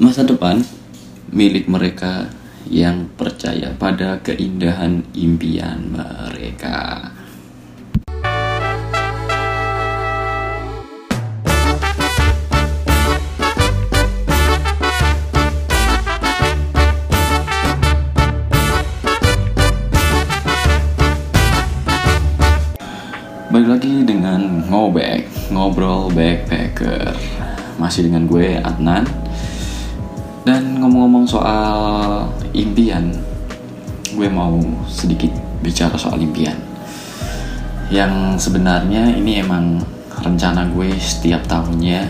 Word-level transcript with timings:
Masa 0.00 0.24
depan 0.24 0.64
milik 1.28 1.68
mereka 1.68 2.32
yang 2.64 3.12
percaya 3.20 3.76
pada 3.76 4.16
keindahan 4.24 5.04
impian 5.12 5.92
mereka. 5.92 7.12
Balik 23.52 23.68
lagi 23.68 23.94
dengan 24.08 24.64
ngobek, 24.64 25.52
ngobrol 25.52 26.08
backpacker. 26.16 27.12
Masih 27.76 28.08
dengan 28.08 28.24
gue 28.24 28.56
Adnan. 28.64 29.29
Dan 30.40 30.80
ngomong-ngomong 30.80 31.26
soal 31.28 31.70
impian, 32.56 33.12
gue 34.16 34.28
mau 34.32 34.56
sedikit 34.88 35.30
bicara 35.60 35.94
soal 36.00 36.20
impian. 36.20 36.56
Yang 37.92 38.46
sebenarnya 38.48 39.12
ini 39.20 39.44
emang 39.44 39.84
rencana 40.24 40.64
gue 40.72 40.96
setiap 40.96 41.44
tahunnya, 41.44 42.08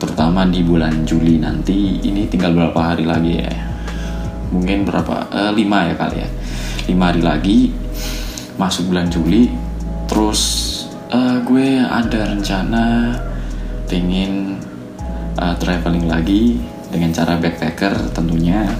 terutama 0.00 0.48
di 0.48 0.64
bulan 0.64 1.04
Juli 1.04 1.36
nanti. 1.36 2.00
Ini 2.00 2.32
tinggal 2.32 2.56
berapa 2.56 2.80
hari 2.80 3.04
lagi 3.04 3.32
ya? 3.44 3.52
Mungkin 4.48 4.88
berapa? 4.88 5.28
Eh, 5.28 5.52
lima 5.52 5.90
ya 5.90 5.94
kali 6.00 6.16
ya. 6.24 6.28
Lima 6.88 7.12
hari 7.12 7.20
lagi 7.20 7.58
masuk 8.54 8.94
bulan 8.94 9.10
Juli 9.10 9.50
terus 10.06 10.40
uh, 11.10 11.42
gue 11.42 11.82
ada 11.82 12.30
rencana 12.30 12.84
pengen 13.90 14.62
uh, 15.42 15.54
traveling 15.58 16.06
lagi 16.06 16.62
dengan 16.94 17.10
cara 17.10 17.34
backpacker 17.42 18.14
tentunya. 18.14 18.70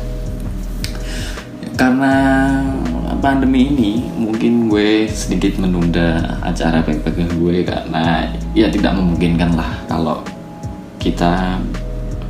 Karena 1.75 2.15
pandemi 3.19 3.67
ini 3.67 3.93
mungkin 4.15 4.71
gue 4.71 5.11
sedikit 5.11 5.59
menunda 5.59 6.39
acara 6.47 6.87
backpacker 6.87 7.35
gue 7.35 7.67
karena 7.67 8.31
ya 8.55 8.71
tidak 8.71 8.95
memungkinkan 8.95 9.59
lah 9.59 9.83
kalau 9.91 10.23
kita 11.03 11.59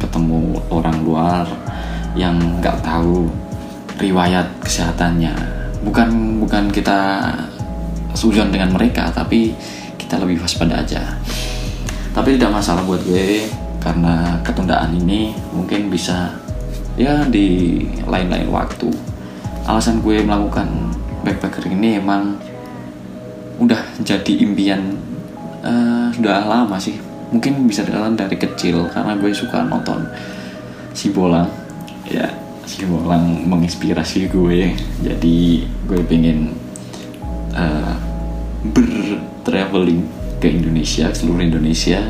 ketemu 0.00 0.56
orang 0.72 0.96
luar 1.04 1.44
yang 2.16 2.40
nggak 2.64 2.80
tahu 2.80 3.28
riwayat 4.00 4.48
kesehatannya. 4.64 5.36
Bukan 5.84 6.40
bukan 6.40 6.72
kita 6.72 7.28
sujon 8.16 8.48
dengan 8.48 8.72
mereka 8.72 9.12
tapi 9.12 9.52
kita 10.00 10.16
lebih 10.16 10.40
waspada 10.40 10.80
aja. 10.80 11.20
Tapi 12.16 12.40
tidak 12.40 12.56
masalah 12.56 12.80
buat 12.86 13.02
gue 13.04 13.44
karena 13.84 14.40
ketundaan 14.40 14.96
ini 14.96 15.36
mungkin 15.52 15.92
bisa 15.92 16.32
ya 16.96 17.28
di 17.28 17.84
lain-lain 18.08 18.48
waktu. 18.48 18.88
Alasan 19.68 20.00
gue 20.00 20.24
melakukan 20.24 20.66
backpacker 21.20 21.68
ini 21.68 22.00
emang 22.00 22.40
udah 23.60 23.78
jadi 24.00 24.32
impian 24.40 24.96
uh, 25.60 26.08
sudah 26.16 26.48
lama 26.48 26.80
sih. 26.80 26.96
Mungkin 27.28 27.68
bisa 27.68 27.84
jalan 27.84 28.16
dari 28.16 28.40
kecil 28.40 28.88
karena 28.88 29.20
gue 29.20 29.30
suka 29.36 29.60
nonton 29.68 30.08
si 30.96 31.10
bolang 31.12 31.50
ya 32.08 32.24
si 32.64 32.88
bolang 32.88 33.44
menginspirasi 33.44 34.32
gue. 34.32 34.72
Jadi 35.04 35.68
gue 35.84 36.00
pengen 36.08 36.56
uh, 37.52 37.94
bertraveling 38.64 40.08
ke 40.40 40.48
Indonesia, 40.48 41.12
seluruh 41.12 41.44
Indonesia 41.44 42.00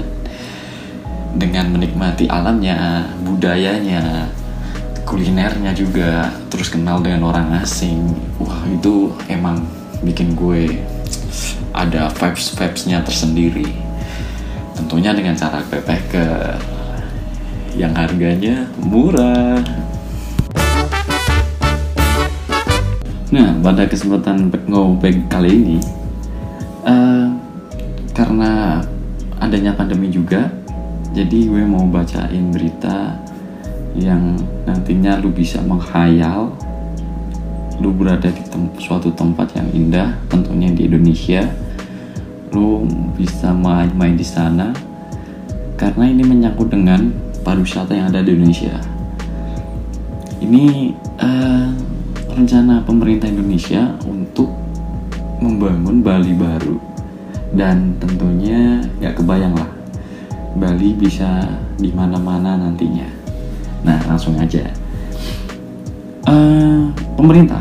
dengan 1.34 1.74
menikmati 1.74 2.30
alamnya, 2.30 3.10
budayanya, 3.26 4.30
kulinernya 5.02 5.74
juga, 5.74 6.30
terus 6.48 6.70
kenal 6.70 7.02
dengan 7.02 7.26
orang 7.28 7.50
asing. 7.60 8.14
Wah, 8.38 8.62
itu 8.70 9.10
emang 9.26 9.66
bikin 10.06 10.38
gue 10.38 10.78
ada 11.74 12.08
vibes-vibesnya 12.14 13.02
tersendiri. 13.02 13.66
Tentunya 14.78 15.10
dengan 15.10 15.34
cara 15.34 15.62
backpacker 15.66 16.58
yang 17.74 17.94
harganya 17.98 18.70
murah. 18.78 19.58
Nah, 23.34 23.50
pada 23.58 23.82
kesempatan 23.90 24.46
ngobek 24.70 25.26
kali 25.26 25.50
ini, 25.50 25.78
uh, 26.86 27.26
karena 28.14 28.78
adanya 29.42 29.74
pandemi 29.74 30.06
juga, 30.06 30.46
jadi 31.14 31.46
gue 31.46 31.62
mau 31.62 31.86
bacain 31.86 32.50
berita 32.50 33.14
yang 33.94 34.34
nantinya 34.66 35.22
lu 35.22 35.30
bisa 35.30 35.62
menghayal, 35.62 36.50
lu 37.78 37.94
berada 37.94 38.26
di 38.34 38.42
tem 38.50 38.66
suatu 38.82 39.14
tempat 39.14 39.54
yang 39.54 39.70
indah, 39.70 40.10
tentunya 40.26 40.74
di 40.74 40.90
Indonesia, 40.90 41.46
lu 42.50 42.82
bisa 43.14 43.54
main-main 43.54 44.18
di 44.18 44.26
sana, 44.26 44.74
karena 45.78 46.10
ini 46.10 46.26
menyangkut 46.26 46.74
dengan 46.74 47.14
pariwisata 47.46 47.94
yang 47.94 48.10
ada 48.10 48.26
di 48.26 48.34
Indonesia. 48.34 48.74
Ini 50.42 50.90
uh, 51.22 51.70
rencana 52.34 52.82
pemerintah 52.82 53.30
Indonesia 53.30 53.94
untuk 54.02 54.50
membangun 55.38 56.02
Bali 56.02 56.34
baru. 56.34 56.76
Dan 57.54 57.94
tentunya 58.02 58.82
nggak 58.98 59.22
kebayang 59.22 59.54
lah 59.54 59.73
Bali 60.54 60.94
bisa 60.94 61.42
di 61.76 61.90
mana-mana 61.90 62.54
nantinya. 62.54 63.06
Nah 63.82 63.98
langsung 64.06 64.38
aja. 64.38 64.62
Uh, 66.24 66.88
pemerintah 67.18 67.60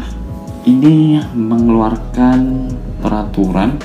ini 0.64 1.20
mengeluarkan 1.36 2.70
peraturan 3.04 3.76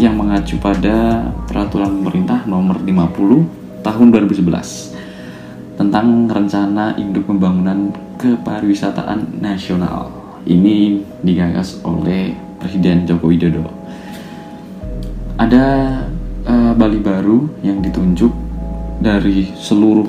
yang 0.00 0.16
mengacu 0.16 0.56
pada 0.56 1.28
peraturan 1.44 2.00
pemerintah 2.00 2.46
nomor 2.48 2.80
50 2.80 3.84
tahun 3.84 4.06
2011 4.14 5.76
tentang 5.76 6.26
rencana 6.26 6.96
induk 6.96 7.28
pembangunan 7.28 7.92
kepariwisataan 8.16 9.42
nasional. 9.42 10.10
Ini 10.48 11.04
digagas 11.20 11.82
oleh 11.84 12.32
Presiden 12.58 13.04
Joko 13.04 13.30
Widodo. 13.30 13.68
Ada 15.38 15.94
uh, 16.48 16.72
Bali 16.72 16.98
baru 16.98 17.60
yang 17.60 17.84
ditunjuk 17.84 18.32
dari 18.98 19.52
seluruh 19.54 20.08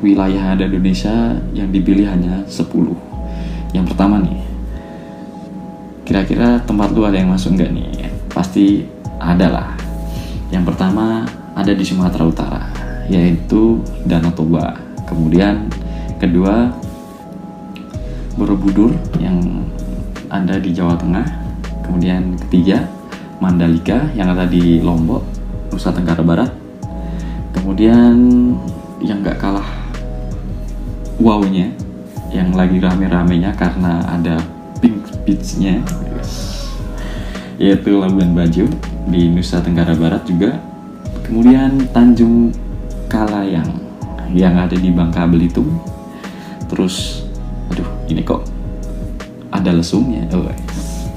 wilayah 0.00 0.56
ada 0.56 0.64
Indonesia 0.64 1.36
yang 1.52 1.68
dipilih 1.68 2.08
hanya 2.08 2.46
10. 2.46 3.76
Yang 3.76 3.84
pertama 3.92 4.22
nih, 4.22 4.40
kira-kira 6.06 6.62
tempat 6.64 6.94
lu 6.94 7.04
ada 7.04 7.20
yang 7.20 7.30
masuk 7.34 7.58
nggak 7.58 7.70
nih? 7.74 7.90
Pasti 8.32 8.86
ada 9.20 9.46
lah. 9.50 9.70
Yang 10.48 10.72
pertama 10.72 11.28
ada 11.52 11.72
di 11.76 11.84
Sumatera 11.84 12.24
Utara, 12.24 12.62
yaitu 13.10 13.82
Danau 14.06 14.32
Toba. 14.32 14.78
Kemudian 15.04 15.68
kedua 16.22 16.70
Borobudur 18.38 18.94
yang 19.20 19.36
ada 20.32 20.56
di 20.56 20.72
Jawa 20.72 20.96
Tengah. 20.96 21.26
Kemudian 21.84 22.38
ketiga, 22.46 22.88
Mandalika 23.42 24.08
yang 24.16 24.32
ada 24.32 24.46
di 24.48 24.80
Lombok, 24.80 25.39
Nusa 25.70 25.94
Tenggara 25.94 26.22
Barat. 26.22 26.50
Kemudian 27.54 28.14
yang 29.00 29.22
gak 29.22 29.40
kalah 29.40 29.66
wownya, 31.16 31.70
yang 32.34 32.52
lagi 32.52 32.82
rame-ramenya 32.82 33.54
karena 33.54 34.02
ada 34.10 34.38
Pink 34.82 35.06
Beach-nya, 35.24 35.80
yaitu 37.56 37.96
Labuan 37.96 38.34
Bajo 38.34 38.66
di 39.08 39.30
Nusa 39.30 39.62
Tenggara 39.62 39.94
Barat 39.94 40.26
juga. 40.26 40.58
Kemudian 41.24 41.86
Tanjung 41.94 42.50
Kalayang 43.06 43.70
yang 44.34 44.58
ada 44.58 44.74
di 44.74 44.90
Bangka 44.90 45.26
Belitung. 45.26 45.78
Terus 46.70 47.26
aduh 47.70 47.86
ini 48.10 48.22
kok 48.26 48.42
ada 49.50 49.70
lesungnya 49.74 50.26
oh, 50.34 50.46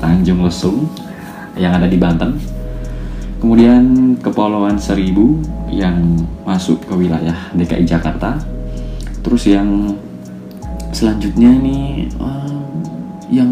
Tanjung 0.01 0.41
Lesung 0.45 0.89
yang 1.57 1.77
ada 1.77 1.85
di 1.85 1.97
Banten 1.97 2.52
kemudian 3.43 4.15
Kepulauan 4.23 4.79
Seribu 4.79 5.35
yang 5.67 5.99
masuk 6.47 6.79
ke 6.87 6.95
wilayah 6.95 7.35
DKI 7.51 7.83
Jakarta. 7.83 8.39
Terus 9.19 9.51
yang 9.51 9.99
selanjutnya 10.95 11.51
nih 11.51 12.07
uh, 12.23 12.63
yang 13.27 13.51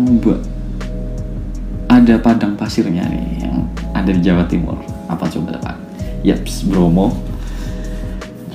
ada 1.92 2.16
padang 2.24 2.56
pasirnya 2.56 3.04
nih 3.04 3.44
yang 3.44 3.68
ada 3.92 4.16
di 4.16 4.24
Jawa 4.24 4.48
Timur. 4.48 4.80
Apa 5.12 5.28
coba 5.28 5.60
pak? 5.60 5.76
Yaps 6.24 6.72
Bromo. 6.72 7.12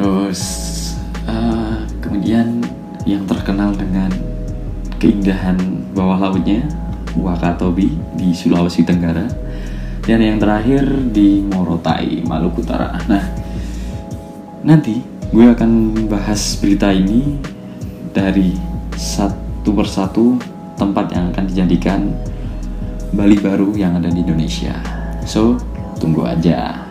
Terus 0.00 0.40
uh, 1.28 1.84
kemudian 2.00 2.64
yang 3.04 3.28
terkenal 3.28 3.76
dengan 3.76 4.08
keindahan 4.96 5.60
bawah 5.92 6.16
lautnya 6.32 6.64
Wakatobi 7.12 7.92
di 8.16 8.32
Sulawesi 8.32 8.88
Tenggara 8.88 9.45
dan 10.06 10.22
yang 10.22 10.38
terakhir 10.38 10.86
di 11.10 11.42
Morotai 11.42 12.22
Maluku 12.22 12.62
Utara 12.62 12.94
nah 13.10 13.26
nanti 14.62 15.02
gue 15.34 15.46
akan 15.50 16.06
bahas 16.06 16.56
berita 16.62 16.94
ini 16.94 17.42
dari 18.14 18.54
satu 18.94 19.74
persatu 19.74 20.38
tempat 20.78 21.12
yang 21.12 21.34
akan 21.34 21.44
dijadikan 21.50 22.00
Bali 23.12 23.36
baru 23.38 23.76
yang 23.76 23.96
ada 23.96 24.10
di 24.12 24.20
Indonesia. 24.20 24.76
So, 25.24 25.56
tunggu 26.00 26.26
aja. 26.26 26.84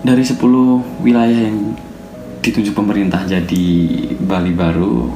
Dari 0.00 0.24
10 0.24 1.04
wilayah 1.04 1.40
yang 1.50 1.76
ditunjuk 2.40 2.74
pemerintah 2.74 3.22
jadi 3.26 3.66
Bali 4.20 4.52
baru, 4.54 5.10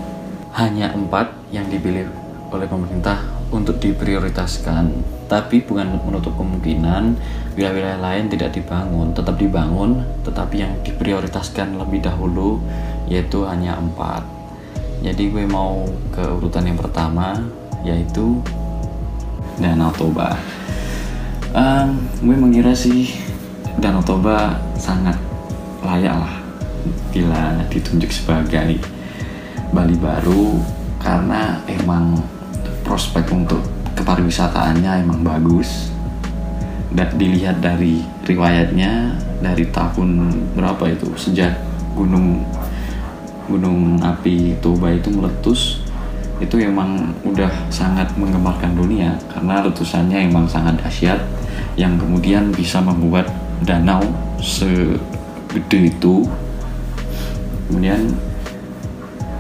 hanya 0.55 0.95
empat 0.95 1.35
yang 1.50 1.67
dipilih 1.67 2.07
oleh 2.55 2.67
pemerintah 2.71 3.34
untuk 3.55 3.79
diprioritaskan. 3.79 4.91
Tapi 5.31 5.62
bukan 5.62 6.03
menutup 6.03 6.35
kemungkinan 6.37 7.17
wilayah-wilayah 7.55 8.03
lain 8.03 8.27
tidak 8.29 8.53
dibangun, 8.53 9.15
tetap 9.15 9.39
dibangun, 9.39 10.03
tetapi 10.27 10.67
yang 10.67 10.75
diprioritaskan 10.83 11.79
lebih 11.79 12.03
dahulu 12.03 12.59
yaitu 13.06 13.47
hanya 13.47 13.79
empat. 13.79 14.27
Jadi 15.01 15.31
gue 15.31 15.45
mau 15.47 15.87
ke 16.11 16.25
urutan 16.27 16.67
yang 16.67 16.77
pertama 16.77 17.39
yaitu 17.87 18.43
Danau 19.61 19.95
Toba. 19.95 20.35
Um, 21.55 22.11
gue 22.19 22.35
mengira 22.35 22.75
sih 22.75 23.15
Danau 23.79 24.03
Toba 24.03 24.59
sangat 24.75 25.15
layak 25.85 26.17
lah 26.19 26.35
bila 27.15 27.62
ditunjuk 27.71 28.11
sebagai 28.11 28.83
Bali 29.71 29.97
baru 29.99 30.59
karena 30.99 31.61
emang 31.69 32.19
prospek 32.85 33.27
untuk 33.33 33.61
kepariwisataannya 33.97 35.09
emang 35.09 35.25
bagus. 35.25 35.91
Dan 36.95 37.11
dilihat 37.19 37.59
dari 37.59 38.07
riwayatnya 38.23 39.19
dari 39.43 39.67
tahun 39.75 40.31
berapa 40.55 40.95
itu 40.95 41.11
sejak 41.19 41.59
gunung 41.99 42.47
gunung 43.51 43.99
api 43.99 44.55
Toba 44.63 44.95
itu 44.95 45.11
meletus 45.11 45.85
itu 46.39 46.59
emang 46.59 47.15
udah 47.27 47.51
sangat 47.71 48.11
menggemarkan 48.15 48.75
dunia. 48.79 49.15
Karena 49.31 49.63
letusannya 49.67 50.31
emang 50.31 50.47
sangat 50.47 50.79
dahsyat 50.83 51.19
yang 51.75 51.99
kemudian 51.99 52.51
bisa 52.55 52.79
membuat 52.83 53.31
danau 53.63 54.03
segede 54.39 55.91
itu. 55.95 56.27
Kemudian 57.71 58.13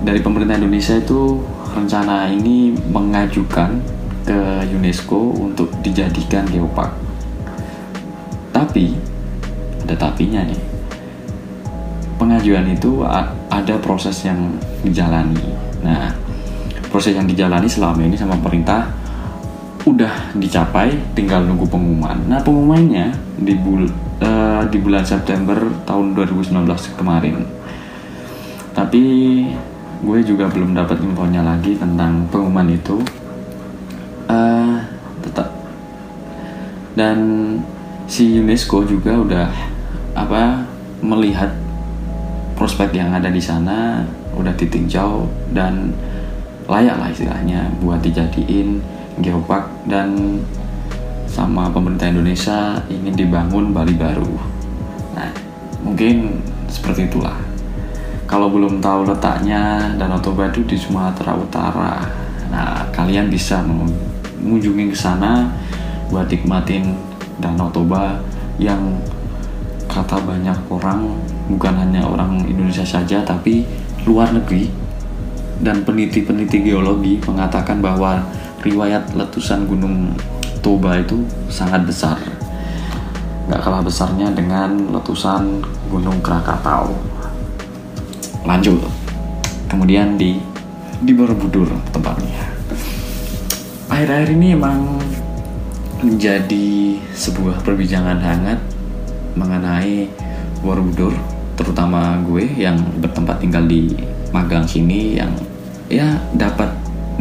dari 0.02 0.20
pemerintah 0.22 0.58
Indonesia 0.58 0.96
itu 0.98 1.42
rencana 1.74 2.30
ini 2.30 2.72
mengajukan 2.88 3.82
ke 4.24 4.38
UNESCO 4.72 5.34
untuk 5.36 5.68
dijadikan 5.82 6.46
geopark 6.48 6.94
tapi 8.54 8.94
ada 9.84 9.98
tapinya 9.98 10.46
nih 10.46 10.74
pengajuan 12.24 12.66
itu 12.72 13.04
ada 13.50 13.74
proses 13.82 14.24
yang 14.24 14.56
dijalani. 14.80 15.44
Nah, 15.84 16.14
proses 16.88 17.12
yang 17.12 17.28
dijalani 17.28 17.68
selama 17.68 18.00
ini 18.00 18.16
sama 18.16 18.38
pemerintah 18.38 18.88
udah 19.84 20.32
dicapai, 20.32 20.96
tinggal 21.12 21.44
nunggu 21.44 21.68
pengumuman. 21.68 22.16
Nah, 22.24 22.40
pengumumannya 22.40 23.12
di, 23.36 23.52
bul 23.52 23.84
uh, 24.24 24.64
di 24.72 24.78
bulan 24.80 25.04
September 25.04 25.58
tahun 25.84 26.16
2019 26.16 26.64
kemarin. 26.96 27.44
Tapi 28.72 29.04
gue 30.04 30.18
juga 30.20 30.46
belum 30.52 30.76
dapat 30.76 31.00
infonya 31.00 31.40
lagi 31.40 31.80
tentang 31.80 32.28
pengumuman 32.28 32.68
itu. 32.68 33.00
Uh, 34.28 34.80
tetap 35.20 35.52
dan 36.94 37.18
si 38.06 38.38
UNESCO 38.38 38.86
juga 38.86 39.18
udah 39.18 39.50
apa 40.14 40.62
melihat 41.02 41.50
prospek 42.54 42.94
yang 42.94 43.10
ada 43.10 43.28
di 43.28 43.42
sana 43.42 44.06
udah 44.38 44.54
ditinjau 44.54 45.26
dan 45.50 45.90
layak 46.70 46.96
lah 46.96 47.10
istilahnya 47.10 47.68
buat 47.82 48.00
dijadiin 48.00 48.80
geopark 49.20 49.68
dan 49.90 50.40
sama 51.28 51.68
pemerintah 51.68 52.08
Indonesia 52.08 52.78
ingin 52.86 53.14
dibangun 53.18 53.74
Bali 53.74 53.98
baru. 53.98 54.32
Nah, 55.18 55.30
mungkin 55.82 56.38
seperti 56.70 57.10
itulah. 57.10 57.34
Kalau 58.34 58.50
belum 58.50 58.82
tahu 58.82 59.06
letaknya 59.06 59.94
Danau 59.94 60.18
Toba 60.18 60.50
itu 60.50 60.58
di 60.66 60.74
Sumatera 60.74 61.38
Utara. 61.38 62.02
Nah, 62.50 62.82
kalian 62.90 63.30
bisa 63.30 63.62
mengunjungi 63.62 64.90
ke 64.90 64.98
sana 64.98 65.46
buat 66.10 66.26
nikmatin 66.26 66.98
Danau 67.38 67.70
Toba 67.70 68.18
yang 68.58 68.98
kata 69.86 70.18
banyak 70.18 70.66
orang 70.66 71.14
bukan 71.46 71.78
hanya 71.78 72.02
orang 72.02 72.42
Indonesia 72.42 72.82
saja 72.82 73.22
tapi 73.22 73.62
luar 74.02 74.34
negeri. 74.34 74.66
Dan 75.62 75.86
peneliti-peneliti 75.86 76.58
geologi 76.66 77.22
mengatakan 77.22 77.78
bahwa 77.78 78.18
riwayat 78.66 79.14
letusan 79.14 79.70
gunung 79.70 80.10
Toba 80.58 80.98
itu 80.98 81.22
sangat 81.46 81.86
besar. 81.86 82.18
Nggak 83.46 83.62
kalah 83.62 83.86
besarnya 83.86 84.26
dengan 84.34 84.90
letusan 84.90 85.62
gunung 85.86 86.18
Krakatau 86.18 87.13
lanjut. 88.44 88.78
Kemudian 89.66 90.20
di 90.20 90.38
di 91.02 91.12
Borobudur 91.12 91.68
tempatnya. 91.90 92.54
Akhir-akhir 93.90 94.30
ini 94.36 94.56
emang 94.56 95.00
menjadi 96.04 97.00
sebuah 97.16 97.64
perbincangan 97.64 98.20
hangat 98.20 98.60
mengenai 99.34 100.08
Borobudur 100.60 101.12
terutama 101.54 102.18
gue 102.24 102.44
yang 102.56 102.76
bertempat 102.98 103.40
tinggal 103.40 103.64
di 103.64 103.94
Magang 104.34 104.66
sini 104.66 105.14
yang 105.14 105.30
ya 105.86 106.18
dapat 106.34 106.66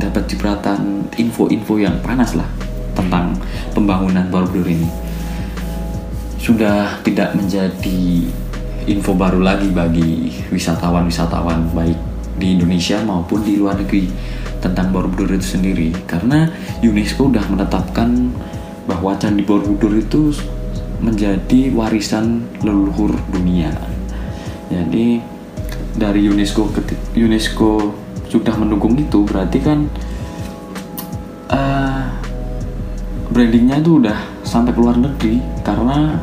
dapat 0.02 0.26
cipratan 0.26 1.06
info-info 1.14 1.78
yang 1.78 1.94
panas 2.02 2.34
lah 2.34 2.50
tentang 2.98 3.38
pembangunan 3.78 4.26
Borobudur 4.34 4.66
ini. 4.66 4.90
Sudah 6.42 6.98
tidak 7.06 7.38
menjadi 7.38 8.26
info 8.88 9.16
baru 9.16 9.40
lagi 9.40 9.72
bagi 9.72 10.32
wisatawan-wisatawan 10.52 11.72
baik 11.72 12.00
di 12.38 12.58
Indonesia 12.58 13.00
maupun 13.06 13.46
di 13.46 13.56
luar 13.62 13.78
negeri 13.80 14.10
tentang 14.60 14.96
Borobudur 14.96 15.36
itu 15.36 15.60
sendiri 15.60 15.92
karena 16.08 16.48
UNESCO 16.82 17.30
sudah 17.30 17.46
menetapkan 17.52 18.32
bahwa 18.88 19.16
Candi 19.20 19.44
Borobudur 19.44 19.96
itu 19.96 20.36
menjadi 21.04 21.72
warisan 21.76 22.48
leluhur 22.64 23.12
dunia. 23.32 23.72
Jadi 24.72 25.20
dari 25.94 26.26
UNESCO 26.26 26.72
UNESCO 27.14 27.92
sudah 28.32 28.56
mendukung 28.58 28.98
itu 28.98 29.22
berarti 29.28 29.60
kan 29.62 29.86
uh, 31.54 32.08
brandingnya 33.30 33.78
itu 33.84 34.02
udah 34.02 34.18
sampai 34.42 34.74
ke 34.74 34.80
luar 34.82 34.98
negeri 34.98 35.38
karena 35.62 36.18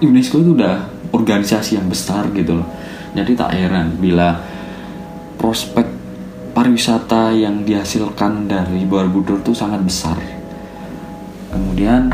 UNESCO 0.00 0.40
itu 0.40 0.50
udah 0.56 0.95
organisasi 1.16 1.80
yang 1.80 1.88
besar 1.88 2.28
gitu 2.36 2.60
loh. 2.60 2.68
Jadi 3.16 3.32
tak 3.32 3.56
heran 3.56 3.96
bila 3.96 4.36
prospek 5.40 5.88
pariwisata 6.52 7.32
yang 7.32 7.64
dihasilkan 7.64 8.44
dari 8.44 8.84
Borobudur 8.84 9.40
itu 9.40 9.56
sangat 9.56 9.80
besar. 9.80 10.20
Kemudian 11.48 12.12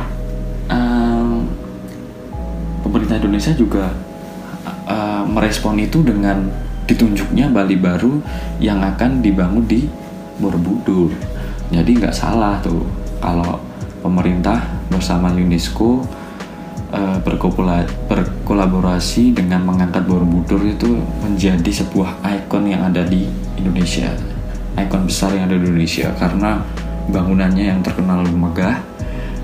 pemerintah 2.92 3.16
Indonesia 3.24 3.52
juga 3.56 3.88
uh, 4.84 5.24
merespon 5.24 5.80
itu 5.80 6.04
dengan 6.04 6.44
ditunjuknya 6.84 7.48
Bali 7.48 7.80
baru 7.80 8.20
yang 8.60 8.84
akan 8.84 9.24
dibangun 9.24 9.64
di 9.64 9.88
Borobudur. 10.36 11.08
Jadi 11.72 11.90
nggak 11.96 12.12
salah 12.12 12.60
tuh 12.60 12.84
kalau 13.16 13.56
pemerintah 14.04 14.60
bersama 14.92 15.32
UNESCO 15.32 16.04
uh, 16.92 17.18
berkolaborasi 18.06 19.34
dengan 19.34 19.64
mengangkat 19.64 20.04
Borobudur 20.04 20.60
itu 20.62 21.00
menjadi 21.24 21.82
sebuah 21.82 22.20
ikon 22.22 22.68
yang 22.68 22.86
ada 22.92 23.02
di 23.02 23.26
Indonesia, 23.56 24.12
ikon 24.76 25.08
besar 25.08 25.34
yang 25.34 25.48
ada 25.48 25.56
di 25.56 25.64
Indonesia 25.66 26.12
karena 26.20 26.62
bangunannya 27.10 27.64
yang 27.74 27.80
terkenal 27.82 28.22
megah 28.30 28.78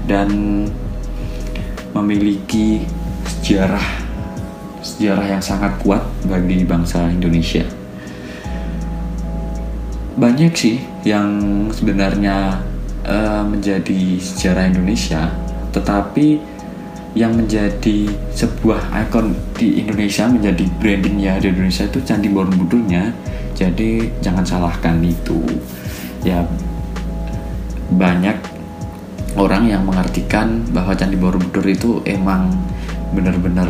dan 0.06 0.28
memiliki 1.96 2.86
sejarah 3.26 3.82
sejarah 4.78 5.26
yang 5.26 5.42
sangat 5.42 5.74
kuat 5.82 6.00
bagi 6.24 6.62
bangsa 6.62 7.10
Indonesia. 7.10 7.66
Banyak 10.18 10.52
sih 10.54 10.82
yang 11.06 11.30
sebenarnya 11.70 12.58
uh, 13.06 13.42
menjadi 13.46 14.18
sejarah 14.18 14.70
Indonesia, 14.70 15.30
tetapi 15.70 16.57
yang 17.18 17.34
menjadi 17.34 18.06
sebuah 18.30 18.94
ikon 18.94 19.34
di 19.58 19.82
Indonesia 19.82 20.30
menjadi 20.30 20.62
brandingnya 20.78 21.42
di 21.42 21.50
Indonesia 21.50 21.90
itu 21.90 21.98
Candi 22.06 22.30
Borobudurnya. 22.30 23.10
Jadi 23.58 24.06
jangan 24.22 24.46
salahkan 24.46 25.02
itu. 25.02 25.42
Ya 26.22 26.46
banyak 27.90 28.38
orang 29.34 29.66
yang 29.66 29.82
mengartikan 29.82 30.62
bahwa 30.70 30.94
Candi 30.94 31.18
Borobudur 31.18 31.66
itu 31.66 31.98
emang 32.06 32.54
benar-benar 33.10 33.66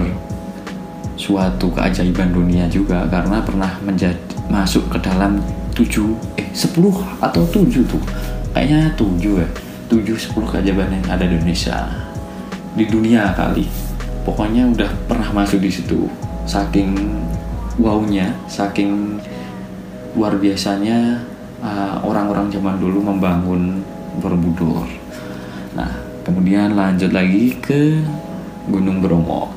suatu 1.16 1.72
keajaiban 1.72 2.36
dunia 2.36 2.68
juga 2.68 3.08
karena 3.08 3.40
pernah 3.40 3.72
menjadi 3.80 4.20
masuk 4.52 4.92
ke 4.92 4.98
dalam 5.00 5.40
7 5.72 5.88
eh 6.36 6.48
10 6.52 7.22
atau 7.24 7.42
7 7.48 7.84
tuh 7.84 8.02
kayaknya 8.54 8.92
7 8.94 9.40
ya 9.40 9.48
7 9.90 10.04
10 10.14 10.52
keajaiban 10.52 10.88
yang 10.94 11.06
ada 11.10 11.24
di 11.26 11.34
Indonesia 11.36 12.07
di 12.78 12.86
dunia 12.86 13.34
kali. 13.34 13.66
Pokoknya 14.22 14.70
udah 14.70 14.90
pernah 15.10 15.34
masuk 15.34 15.58
di 15.58 15.70
situ. 15.74 16.06
Saking 16.46 16.94
wownya 17.78 18.34
saking 18.50 19.22
luar 20.18 20.34
biasanya 20.38 21.22
uh, 21.62 22.02
orang-orang 22.02 22.50
zaman 22.50 22.78
dulu 22.78 23.02
membangun 23.02 23.82
Borobudur. 24.18 24.86
Nah 25.74 25.90
kemudian 26.26 26.74
lanjut 26.74 27.14
lagi 27.14 27.54
ke 27.58 28.02
Gunung 28.66 28.98
Bromo. 29.02 29.50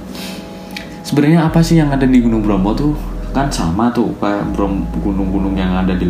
Sebenarnya 1.01 1.49
apa 1.49 1.59
sih 1.65 1.81
yang 1.81 1.89
ada 1.89 2.05
di 2.05 2.21
Gunung 2.21 2.45
Bromo 2.45 2.71
tuh? 2.77 2.93
Kan 3.31 3.49
sama 3.49 3.89
tuh 3.91 4.11
kayak 4.19 4.53
gunung-gunung 5.01 5.55
yang 5.55 5.71
ada 5.81 5.95
di 5.95 6.07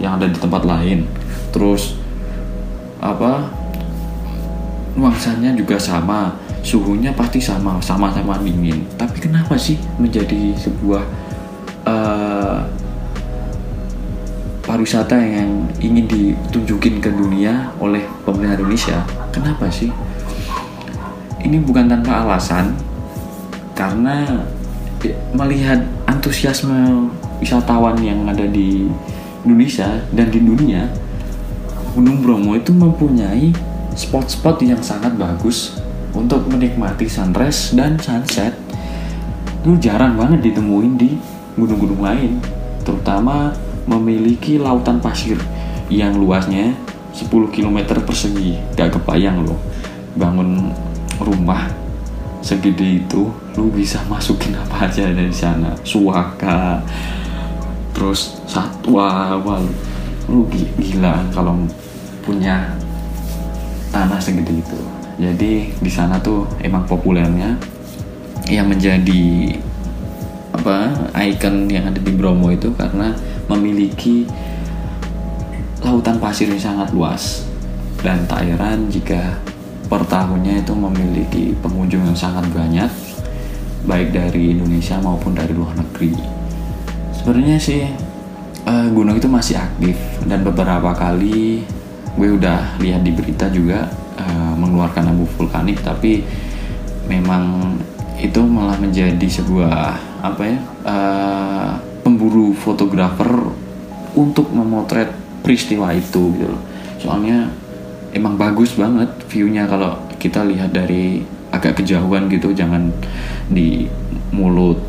yang 0.00 0.18
ada 0.18 0.26
di 0.26 0.36
tempat 0.36 0.66
lain. 0.66 1.06
Terus 1.54 1.96
apa 2.98 3.46
nuansanya 4.98 5.54
juga 5.54 5.78
sama 5.78 6.34
suhunya 6.66 7.14
pasti 7.14 7.38
sama 7.38 7.78
sama-sama 7.78 8.34
dingin. 8.42 8.82
Tapi 8.98 9.22
kenapa 9.22 9.54
sih 9.54 9.78
menjadi 10.02 10.58
sebuah 10.58 11.02
uh, 11.86 12.58
pariwisata 14.66 15.14
yang 15.14 15.70
ingin 15.78 16.04
ditunjukin 16.10 16.98
ke 16.98 17.14
dunia 17.14 17.70
oleh 17.78 18.02
pemerintah 18.26 18.58
Indonesia? 18.58 18.98
Kenapa 19.30 19.70
sih? 19.70 19.94
Ini 21.38 21.62
bukan 21.62 21.86
tanpa 21.86 22.26
alasan 22.26 22.74
karena 23.78 24.42
melihat 25.30 25.78
antusiasme 26.10 27.06
wisatawan 27.38 27.94
yang 28.02 28.26
ada 28.26 28.42
di 28.50 28.90
Indonesia 29.46 30.02
dan 30.10 30.34
di 30.34 30.42
dunia 30.42 30.90
Gunung 31.94 32.22
Bromo 32.22 32.58
itu 32.58 32.74
mempunyai 32.74 33.54
spot-spot 33.98 34.62
yang 34.62 34.78
sangat 34.78 35.18
bagus 35.18 35.74
untuk 36.14 36.46
menikmati 36.46 37.10
sunrise 37.10 37.74
dan 37.74 37.98
sunset. 37.98 38.54
Itu 39.66 39.74
jarang 39.82 40.14
banget 40.14 40.46
ditemuin 40.46 40.94
di 40.94 41.18
gunung-gunung 41.58 42.06
lain 42.06 42.38
terutama 42.86 43.50
memiliki 43.90 44.56
lautan 44.56 45.02
pasir 45.02 45.36
yang 45.90 46.14
luasnya 46.14 46.78
10 47.10 47.26
km 47.50 47.98
persegi. 48.06 48.54
Gak 48.78 48.94
kebayang 49.02 49.42
loh 49.42 49.58
bangun 50.14 50.70
rumah 51.18 51.66
segede 52.38 53.02
itu 53.02 53.26
lu 53.58 53.66
bisa 53.74 53.98
masukin 54.12 54.54
apa 54.54 54.86
aja 54.86 55.10
dari 55.10 55.34
sana. 55.34 55.74
Suaka 55.82 56.78
terus 57.90 58.38
satwa 58.46 59.34
wah 59.42 59.58
lu 60.30 60.46
gila 60.78 61.18
kalau 61.34 61.66
punya 62.22 62.70
tanah 63.98 64.22
segede 64.22 64.62
itu. 64.62 64.80
Jadi 65.18 65.74
di 65.74 65.90
sana 65.90 66.22
tuh 66.22 66.46
emang 66.62 66.86
populernya 66.86 67.58
yang 68.46 68.70
menjadi 68.70 69.50
apa 70.54 71.10
ikon 71.18 71.66
yang 71.66 71.90
ada 71.90 71.98
di 71.98 72.12
Bromo 72.14 72.54
itu 72.54 72.70
karena 72.78 73.10
memiliki 73.50 74.22
lautan 75.82 76.22
pasir 76.22 76.46
yang 76.46 76.62
sangat 76.62 76.94
luas 76.94 77.42
dan 78.02 78.22
tak 78.30 78.46
heran 78.46 78.86
jika 78.86 79.38
per 79.90 80.06
tahunnya 80.06 80.62
itu 80.62 80.72
memiliki 80.74 81.44
pengunjung 81.58 82.06
yang 82.06 82.18
sangat 82.18 82.46
banyak 82.54 82.90
baik 83.82 84.14
dari 84.14 84.54
Indonesia 84.54 85.02
maupun 85.02 85.34
dari 85.34 85.50
luar 85.50 85.74
negeri. 85.74 86.14
Sebenarnya 87.18 87.58
sih 87.58 87.82
uh, 88.68 88.86
gunung 88.94 89.18
itu 89.18 89.26
masih 89.26 89.58
aktif 89.58 89.98
dan 90.28 90.46
beberapa 90.46 90.94
kali 90.94 91.66
gue 92.18 92.34
udah 92.34 92.82
lihat 92.82 93.06
di 93.06 93.14
berita 93.14 93.46
juga 93.46 93.86
uh, 94.18 94.52
mengeluarkan 94.58 95.14
abu 95.14 95.22
vulkanik 95.38 95.78
tapi 95.86 96.26
memang 97.06 97.78
itu 98.18 98.42
malah 98.42 98.74
menjadi 98.82 99.22
sebuah 99.30 99.94
apa 100.18 100.42
ya 100.42 100.58
uh, 100.82 101.70
pemburu 102.02 102.50
fotografer 102.58 103.30
untuk 104.18 104.50
memotret 104.50 105.14
peristiwa 105.46 105.94
itu 105.94 106.34
gitu 106.34 106.50
loh. 106.50 106.62
Soalnya 106.98 107.46
emang 108.10 108.34
bagus 108.34 108.74
banget 108.74 109.06
viewnya 109.30 109.70
kalau 109.70 109.94
kita 110.18 110.42
lihat 110.42 110.74
dari 110.74 111.22
agak 111.54 111.78
kejauhan 111.78 112.26
gitu 112.26 112.50
jangan 112.50 112.90
di 113.46 113.86
mulut 114.34 114.82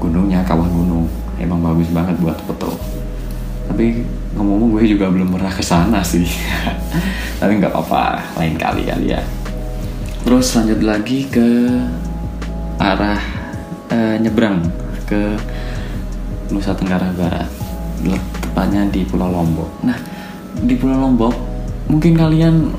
gunungnya 0.00 0.40
kawan 0.48 0.72
gunung. 0.72 1.06
Emang 1.36 1.60
bagus 1.60 1.92
banget 1.92 2.16
buat 2.24 2.40
foto 2.48 3.03
tapi 3.68 4.04
ngomong-ngomong 4.34 4.70
gue 4.78 4.84
juga 4.94 5.08
belum 5.08 5.30
pernah 5.34 5.52
ke 5.52 5.62
sana 5.64 6.02
sih. 6.02 6.26
Tapi 7.40 7.58
nggak 7.58 7.72
apa-apa 7.74 8.34
lain 8.38 8.54
kali 8.58 8.82
kali 8.86 9.14
ya. 9.14 9.22
Terus 10.24 10.56
lanjut 10.56 10.80
lagi 10.82 11.28
ke 11.28 11.48
arah 12.80 13.20
uh, 13.92 14.16
nyebrang 14.18 14.62
ke 15.04 15.36
Nusa 16.50 16.74
Tenggara 16.74 17.10
Barat. 17.14 17.48
Tepatnya 18.42 18.86
di 18.92 19.02
Pulau 19.06 19.32
Lombok. 19.32 19.70
Nah 19.82 19.98
di 20.60 20.74
Pulau 20.76 21.00
Lombok 21.00 21.34
mungkin 21.90 22.14
kalian 22.14 22.70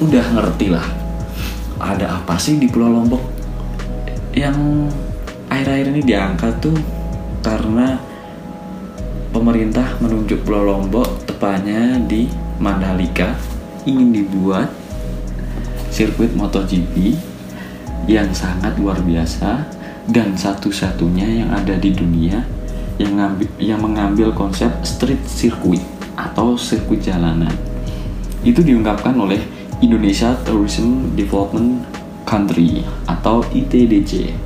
udah 0.00 0.24
ngerti 0.36 0.72
lah 0.72 0.86
ada 1.80 2.20
apa 2.20 2.36
sih 2.36 2.60
di 2.60 2.68
Pulau 2.68 2.92
Lombok? 2.92 3.24
Yang 4.36 4.56
akhir-akhir 5.50 5.86
ini 5.90 6.02
diangkat 6.04 6.54
tuh 6.62 6.76
karena 7.40 8.09
pemerintah 9.30 9.98
menunjuk 10.02 10.42
Pulau 10.42 10.66
Lombok 10.66 11.26
tepatnya 11.26 11.98
di 12.02 12.26
Mandalika 12.58 13.38
ingin 13.86 14.12
dibuat 14.12 14.68
sirkuit 15.90 16.34
MotoGP 16.34 17.14
yang 18.10 18.30
sangat 18.34 18.74
luar 18.76 18.98
biasa 19.00 19.66
dan 20.10 20.34
satu-satunya 20.34 21.46
yang 21.46 21.50
ada 21.54 21.78
di 21.78 21.94
dunia 21.94 22.42
yang 23.00 23.16
ngambil, 23.16 23.48
yang 23.56 23.80
mengambil 23.80 24.28
konsep 24.34 24.68
street 24.84 25.22
circuit 25.24 25.80
atau 26.18 26.58
sirkuit 26.58 27.00
jalanan. 27.00 27.54
Itu 28.44 28.60
diungkapkan 28.60 29.16
oleh 29.16 29.40
Indonesia 29.80 30.36
Tourism 30.44 31.16
Development 31.16 31.80
Country 32.28 32.84
atau 33.08 33.40
ITDC 33.48 34.36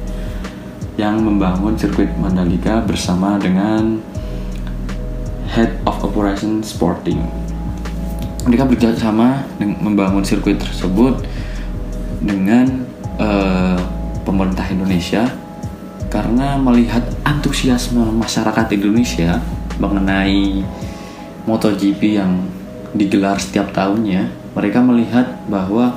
yang 0.95 1.19
membangun 1.27 1.75
sirkuit 1.75 2.15
Mandalika 2.15 2.79
bersama 2.87 3.35
dengan 3.43 3.99
Head 5.55 5.79
of 5.87 6.03
Operation 6.03 6.67
Sporting. 6.67 7.23
Mereka 8.43 8.67
bekerjasama 8.67 9.47
membangun 9.63 10.27
sirkuit 10.27 10.59
tersebut 10.59 11.23
dengan 12.19 12.83
uh, 13.23 13.79
pemerintah 14.27 14.67
Indonesia 14.67 15.31
karena 16.11 16.59
melihat 16.59 17.07
antusiasme 17.23 18.03
masyarakat 18.19 18.67
Indonesia 18.75 19.39
mengenai 19.79 20.67
MotoGP 21.47 22.19
yang 22.19 22.43
digelar 22.91 23.39
setiap 23.39 23.71
tahunnya, 23.71 24.35
mereka 24.59 24.83
melihat 24.83 25.39
bahwa 25.47 25.95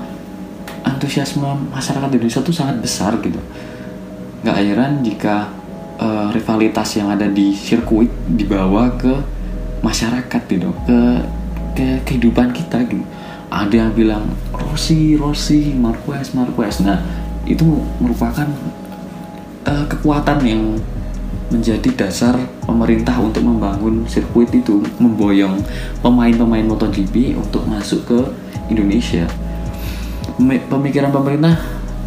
antusiasme 0.85 1.73
masyarakat 1.73 2.13
Indonesia 2.13 2.45
itu 2.45 2.53
sangat 2.53 2.77
besar 2.77 3.17
gitu. 3.25 3.41
Gak 4.45 4.57
heran 4.61 5.01
jika 5.01 5.49
uh, 5.97 6.29
rivalitas 6.29 6.93
yang 6.93 7.09
ada 7.09 7.25
di 7.25 7.57
sirkuit 7.57 8.13
dibawa 8.29 8.93
ke 8.93 9.36
masyarakat 9.87 10.41
gitu, 10.51 10.69
ke 10.83 10.99
ke 11.77 11.87
kehidupan 12.03 12.51
kita 12.51 12.83
gitu. 12.83 13.03
Ada 13.47 13.87
yang 13.87 13.91
bilang 13.95 14.23
Rossi, 14.51 15.15
Rossi, 15.15 15.71
Marquez, 15.71 16.35
Marquez. 16.35 16.83
Nah, 16.83 16.99
itu 17.47 17.63
merupakan 18.03 18.43
uh, 19.63 19.85
kekuatan 19.87 20.43
yang 20.43 20.63
menjadi 21.47 21.87
dasar 21.95 22.35
pemerintah 22.67 23.15
untuk 23.23 23.39
membangun 23.39 24.03
sirkuit 24.03 24.51
itu 24.51 24.83
memboyong 24.99 25.63
pemain-pemain 26.03 26.67
MotoGP 26.67 27.39
untuk 27.39 27.63
masuk 27.63 28.03
ke 28.03 28.19
Indonesia 28.67 29.23
pemikiran 30.69 31.09
pemerintah 31.09 31.55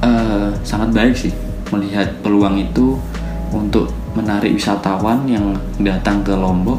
uh, 0.05 0.53
sangat 0.63 0.95
baik 0.95 1.15
sih 1.17 1.33
melihat 1.75 2.07
peluang 2.23 2.61
itu 2.61 2.99
untuk 3.51 3.91
menarik 4.15 4.55
wisatawan 4.55 5.27
yang 5.27 5.55
datang 5.83 6.23
ke 6.23 6.35
Lombok 6.35 6.79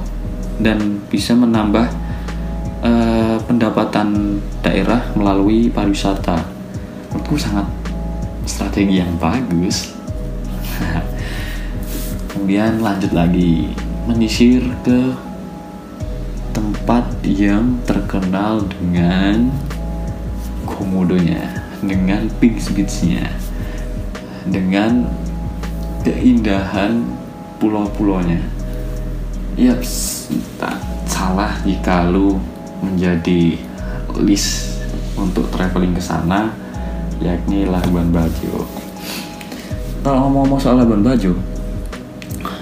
dan 0.59 0.99
bisa 1.07 1.37
menambah 1.37 1.87
uh, 2.83 3.37
pendapatan 3.45 4.41
daerah 4.65 4.99
melalui 5.15 5.71
pariwisata. 5.71 6.41
Menurutku 7.11 7.37
sangat 7.37 7.67
strategi 8.43 8.99
yang 8.99 9.15
bagus. 9.21 9.93
Kemudian 12.33 12.81
lanjut 12.81 13.13
lagi. 13.13 13.71
Menyisir 14.09 14.65
ke 14.81 15.13
tempat 16.51 17.05
yang 17.21 17.79
terkenal 17.85 18.65
dengan 18.65 19.53
komodonya 20.65 21.61
dengan 21.81 22.25
pink 22.41 22.61
beachnya 22.73 23.29
dengan 24.45 25.05
keindahan 26.01 27.05
pulau-pulaunya 27.61 28.41
ya 29.59 29.75
tak 30.55 30.79
salah 31.07 31.51
jika 31.67 32.07
lu 32.07 32.39
menjadi 32.81 33.59
list 34.19 34.79
untuk 35.19 35.47
traveling 35.51 35.93
ke 35.95 36.01
sana 36.01 36.51
yakni 37.21 37.69
Labuan 37.69 38.09
Bajo. 38.09 38.65
Kalau 40.01 40.27
ngomong-ngomong 40.27 40.59
soal 40.59 40.81
Labuan 40.81 41.05
Bajo 41.05 41.37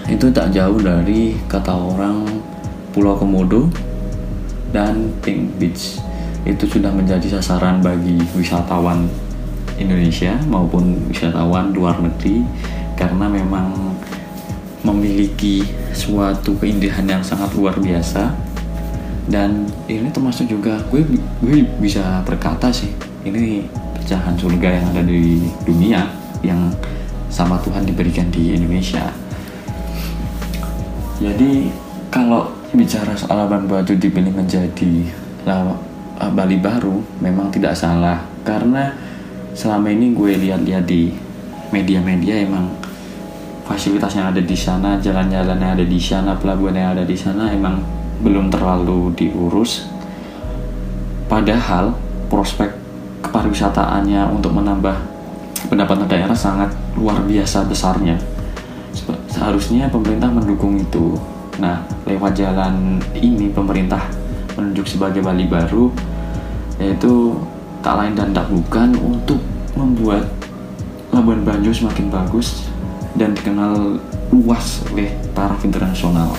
itu 0.10 0.25
tak 0.34 0.50
jauh 0.51 0.81
dari 0.81 1.38
kata 1.46 1.72
orang 1.72 2.25
Pulau 2.91 3.15
Komodo 3.15 3.69
dan 4.74 5.13
Pink 5.22 5.55
Beach. 5.62 6.01
Itu 6.43 6.65
sudah 6.65 6.89
menjadi 6.89 7.39
sasaran 7.39 7.79
bagi 7.79 8.17
wisatawan 8.34 9.05
Indonesia 9.77 10.36
maupun 10.50 11.08
wisatawan 11.08 11.72
luar 11.72 12.01
negeri 12.01 12.43
karena 13.00 13.31
memang 13.31 13.96
memiliki 14.83 15.63
suatu 15.91 16.55
keindahan 16.59 17.19
yang 17.19 17.24
sangat 17.24 17.51
luar 17.55 17.75
biasa. 17.79 18.31
Dan 19.29 19.69
ini 19.86 20.09
termasuk 20.09 20.50
juga 20.50 20.81
gue 20.89 21.05
gue 21.45 21.57
bisa 21.77 22.25
berkata 22.25 22.74
sih 22.74 22.89
ini 23.21 23.62
pecahan 23.93 24.33
surga 24.33 24.81
yang 24.81 24.86
ada 24.89 25.03
di 25.05 25.45
dunia 25.67 26.01
yang 26.41 26.74
sama 27.29 27.62
Tuhan 27.62 27.86
diberikan 27.86 28.25
di 28.33 28.57
Indonesia. 28.57 29.05
Jadi 31.21 31.69
kalau 32.09 32.50
bicara 32.74 33.13
soal 33.13 33.45
Labuan 33.45 33.69
Batu 33.69 33.93
dipilih 33.93 34.33
menjadi 34.33 34.93
eh, 35.45 36.31
Bali 36.33 36.57
baru 36.57 37.03
memang 37.21 37.53
tidak 37.53 37.77
salah. 37.77 38.25
Karena 38.41 38.95
selama 39.53 39.93
ini 39.93 40.15
gue 40.15 40.31
lihat-lihat 40.39 40.89
di 40.89 41.13
media-media 41.69 42.50
emang 42.50 42.78
fasilitas 43.69 44.17
yang 44.17 44.33
ada 44.33 44.41
di 44.41 44.57
sana, 44.57 44.97
jalan-jalan 44.97 45.61
yang 45.61 45.77
ada 45.77 45.85
di 45.85 46.01
sana, 46.01 46.33
pelabuhan 46.33 46.73
yang 46.73 46.89
ada 46.97 47.05
di 47.05 47.13
sana 47.13 47.53
emang 47.53 47.77
belum 48.25 48.49
terlalu 48.49 49.13
diurus. 49.13 49.85
Padahal 51.29 51.93
prospek 52.33 52.73
kepariwisataannya 53.21 54.25
untuk 54.33 54.57
menambah 54.57 54.97
pendapatan 55.69 56.09
daerah 56.09 56.33
sangat 56.33 56.73
luar 56.97 57.21
biasa 57.21 57.69
besarnya. 57.69 58.17
Seharusnya 59.29 59.85
pemerintah 59.93 60.33
mendukung 60.33 60.81
itu. 60.81 61.13
Nah, 61.61 61.85
lewat 62.09 62.33
jalan 62.33 62.97
ini 63.13 63.53
pemerintah 63.53 64.01
menunjuk 64.57 64.89
sebagai 64.89 65.21
Bali 65.21 65.45
baru 65.45 65.93
yaitu 66.81 67.35
tak 67.83 67.99
lain 67.99 68.15
dan 68.15 68.31
tak 68.31 68.47
bukan 68.49 68.95
untuk 68.97 69.38
membuat 69.75 70.25
Labuan 71.11 71.43
Bajo 71.43 71.69
semakin 71.69 72.07
bagus 72.07 72.68
dan 73.18 73.34
dikenal 73.34 73.98
luas 74.30 74.86
oleh 74.92 75.10
taraf 75.34 75.62
internasional. 75.66 76.36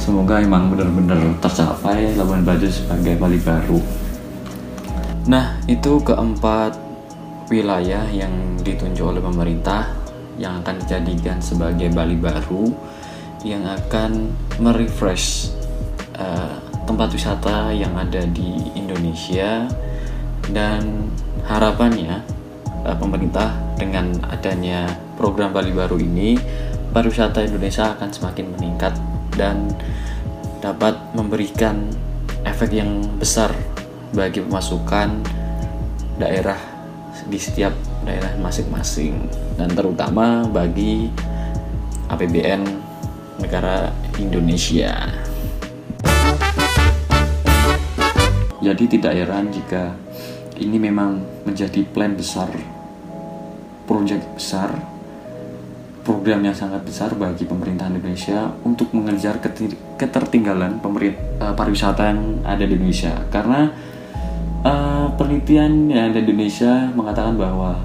Semoga 0.00 0.38
emang 0.38 0.70
benar-benar 0.70 1.18
tercapai 1.42 2.14
Labuan 2.14 2.46
Bajo 2.46 2.70
sebagai 2.70 3.18
Bali 3.18 3.42
baru. 3.42 3.82
Nah, 5.26 5.58
itu 5.66 5.98
keempat 6.06 6.78
wilayah 7.50 8.06
yang 8.14 8.30
ditunjuk 8.62 9.02
oleh 9.02 9.22
pemerintah 9.22 9.90
yang 10.38 10.62
akan 10.62 10.78
dijadikan 10.86 11.42
sebagai 11.42 11.90
Bali 11.90 12.14
baru 12.14 12.70
yang 13.42 13.66
akan 13.66 14.30
merefresh 14.62 15.50
uh, 16.14 16.54
tempat 16.86 17.10
wisata 17.10 17.74
yang 17.74 17.94
ada 17.98 18.22
di 18.30 18.70
Indonesia 18.78 19.66
dan 20.54 21.10
harapannya 21.50 22.22
uh, 22.86 22.94
pemerintah 22.94 23.65
dengan 23.76 24.12
adanya 24.32 24.88
program 25.20 25.52
Bali 25.52 25.72
Baru 25.72 26.00
ini 26.00 26.36
pariwisata 26.90 27.44
Indonesia 27.44 27.92
akan 27.92 28.08
semakin 28.08 28.56
meningkat 28.56 28.96
dan 29.36 29.68
dapat 30.64 30.96
memberikan 31.12 31.92
efek 32.48 32.72
yang 32.72 33.04
besar 33.20 33.52
bagi 34.16 34.40
pemasukan 34.40 35.20
daerah 36.16 36.56
di 37.28 37.36
setiap 37.36 37.72
daerah 38.04 38.32
masing-masing 38.40 39.28
dan 39.60 39.68
terutama 39.72 40.48
bagi 40.48 41.12
APBN 42.08 42.62
negara 43.42 43.92
Indonesia. 44.16 44.94
Jadi 48.64 48.84
tidak 48.98 49.12
heran 49.14 49.52
jika 49.52 49.92
ini 50.56 50.80
memang 50.80 51.20
menjadi 51.44 51.84
plan 51.92 52.16
besar 52.16 52.48
proyek 53.86 54.20
besar 54.34 54.74
program 56.06 56.46
yang 56.46 56.54
sangat 56.54 56.86
besar 56.86 57.18
bagi 57.18 57.42
pemerintah 57.42 57.90
Indonesia 57.90 58.54
untuk 58.62 58.94
mengejar 58.94 59.42
ketertinggalan 59.98 60.78
pemerintah 60.78 61.50
uh, 61.50 61.54
pariwisata 61.58 62.14
yang 62.14 62.46
ada 62.46 62.62
di 62.62 62.78
Indonesia. 62.78 63.10
Karena 63.26 63.66
uh, 64.62 65.10
penelitian 65.18 65.90
yang 65.90 66.14
ada 66.14 66.22
di 66.22 66.30
Indonesia 66.30 66.94
mengatakan 66.94 67.34
bahwa 67.34 67.82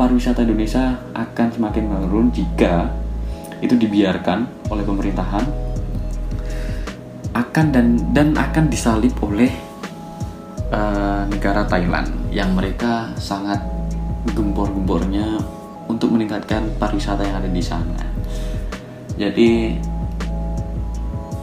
pariwisata 0.00 0.48
Indonesia 0.48 0.96
akan 1.12 1.46
semakin 1.52 1.84
menurun 1.84 2.32
jika 2.32 2.88
itu 3.60 3.76
dibiarkan 3.76 4.72
oleh 4.72 4.84
pemerintahan 4.88 5.44
akan 7.36 7.66
dan 7.74 7.86
dan 8.16 8.28
akan 8.32 8.70
disalip 8.72 9.12
oleh 9.20 9.52
uh, 10.72 11.28
negara 11.28 11.68
Thailand 11.68 12.08
yang 12.32 12.54
mereka 12.56 13.12
sangat 13.20 13.77
gempor-gembornya 14.32 15.40
untuk 15.88 16.12
meningkatkan 16.12 16.68
pariwisata 16.76 17.24
yang 17.24 17.40
ada 17.40 17.50
di 17.50 17.62
sana. 17.64 18.00
Jadi 19.18 19.74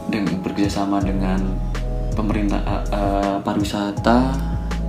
dengan 0.06 0.38
bekerjasama 0.40 1.02
dengan 1.02 1.42
pemerintah 2.14 2.62
uh, 2.88 3.36
pariwisata, 3.42 4.32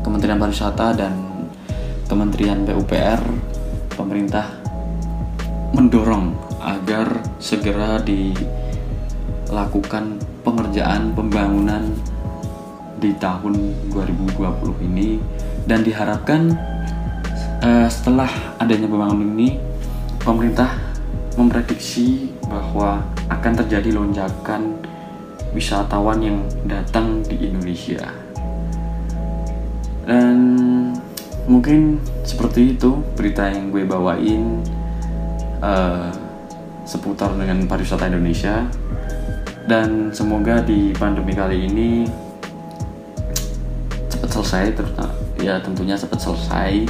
Kementerian 0.06 0.40
Pariwisata 0.40 0.96
dan 0.96 1.14
Kementerian 2.08 2.64
PUPR, 2.64 3.20
pemerintah 4.00 4.48
mendorong 5.76 6.32
agar 6.64 7.20
segera 7.44 8.00
dilakukan 8.08 8.48
pengerjaan 10.48 11.12
pembangunan 11.12 11.92
di 12.98 13.12
tahun 13.20 13.76
2020 13.92 14.88
ini 14.88 15.20
dan 15.68 15.84
diharapkan 15.84 16.56
uh, 17.64 17.88
setelah 17.90 18.30
adanya 18.62 18.88
pembangunan 18.90 19.30
ini 19.38 19.58
pemerintah 20.22 20.76
memprediksi 21.38 22.34
bahwa 22.50 23.06
akan 23.30 23.54
terjadi 23.64 23.94
lonjakan 23.94 24.82
wisatawan 25.54 26.20
yang 26.20 26.38
datang 26.66 27.22
di 27.24 27.50
Indonesia. 27.50 28.10
Dan 30.08 30.36
mungkin 31.46 32.02
seperti 32.24 32.76
itu 32.76 33.00
berita 33.16 33.48
yang 33.48 33.70
gue 33.72 33.84
bawain 33.86 34.64
uh, 35.62 36.10
seputar 36.88 37.36
dengan 37.36 37.68
pariwisata 37.68 38.10
Indonesia. 38.10 38.66
Dan 39.68 40.16
semoga 40.16 40.64
di 40.64 40.96
pandemi 40.96 41.36
kali 41.36 41.68
ini 41.68 42.08
cepat 44.08 44.30
selesai 44.32 44.66
terutama 44.80 45.12
ya 45.44 45.60
tentunya 45.60 46.00
cepat 46.00 46.20
selesai 46.24 46.88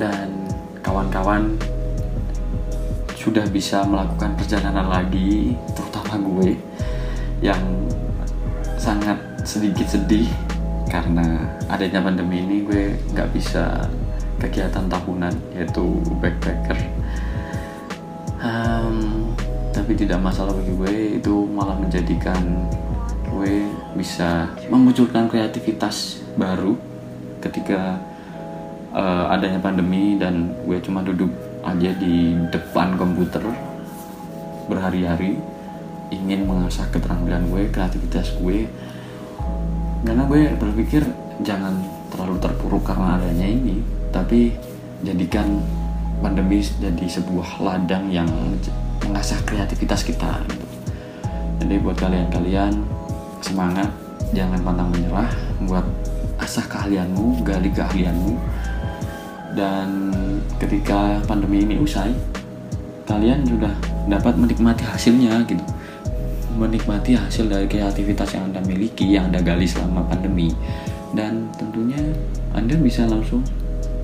dan 0.00 0.30
kawan-kawan 0.82 1.54
sudah 3.14 3.46
bisa 3.48 3.80
melakukan 3.88 4.36
perjalanan 4.36 4.84
lagi 4.90 5.56
terutama 5.72 6.20
gue 6.20 6.60
yang 7.40 7.62
sangat 8.76 9.16
sedikit 9.48 9.88
sedih 9.88 10.28
karena 10.92 11.48
adanya 11.72 12.04
pandemi 12.04 12.44
ini 12.44 12.68
gue 12.68 12.94
nggak 13.16 13.32
bisa 13.32 13.88
kegiatan 14.38 14.84
tahunan 14.92 15.32
yaitu 15.56 15.84
backpacker. 16.20 16.76
Um, 18.44 19.32
tapi 19.72 19.96
tidak 19.96 20.20
masalah 20.20 20.52
bagi 20.52 20.72
gue 20.76 20.94
itu 21.18 21.34
malah 21.48 21.80
menjadikan 21.80 22.68
gue 23.26 23.66
bisa 23.96 24.52
memunculkan 24.68 25.26
kreativitas 25.32 26.20
baru 26.36 26.76
ketika 27.40 27.98
uh, 28.94 29.34
adanya 29.34 29.58
pandemi 29.58 30.16
dan 30.16 30.54
gue 30.64 30.78
cuma 30.80 31.02
duduk 31.02 31.28
aja 31.66 31.90
di 31.98 32.38
depan 32.48 32.94
komputer 32.94 33.42
berhari-hari 34.70 35.36
ingin 36.14 36.46
mengasah 36.46 36.86
keterampilan 36.94 37.44
gue 37.50 37.68
kreativitas 37.74 38.32
gue 38.38 38.70
karena 40.06 40.22
gue 40.30 40.42
berpikir 40.56 41.02
jangan 41.42 41.74
terlalu 42.12 42.38
terpuruk 42.38 42.84
karena 42.86 43.18
adanya 43.18 43.48
ini 43.50 43.82
tapi 44.14 44.54
jadikan 45.02 45.58
pandemi 46.22 46.62
jadi 46.62 47.04
sebuah 47.04 47.60
ladang 47.60 48.08
yang 48.08 48.28
mengasah 49.04 49.36
kreativitas 49.44 50.06
kita 50.06 50.40
gitu. 50.48 50.66
jadi 51.64 51.74
buat 51.82 51.98
kalian-kalian 51.98 52.72
semangat 53.42 53.90
jangan 54.32 54.60
pantang 54.62 54.88
menyerah 54.94 55.28
buat 55.66 55.84
asah 56.40 56.64
keahlianmu 56.70 57.42
gali 57.44 57.68
keahlianmu 57.72 58.36
dan 59.54 60.10
ketika 60.58 61.22
pandemi 61.24 61.62
ini 61.62 61.78
usai 61.78 62.10
kalian 63.06 63.46
sudah 63.46 63.72
dapat 64.10 64.34
menikmati 64.36 64.84
hasilnya 64.84 65.46
gitu. 65.48 65.62
Menikmati 66.54 67.18
hasil 67.18 67.50
dari 67.50 67.66
kreativitas 67.66 68.30
yang 68.34 68.50
anda 68.50 68.62
miliki 68.62 69.10
yang 69.10 69.30
anda 69.30 69.42
gali 69.42 69.66
selama 69.66 70.06
pandemi. 70.06 70.54
Dan 71.14 71.50
tentunya 71.58 71.98
anda 72.54 72.74
bisa 72.78 73.06
langsung 73.06 73.42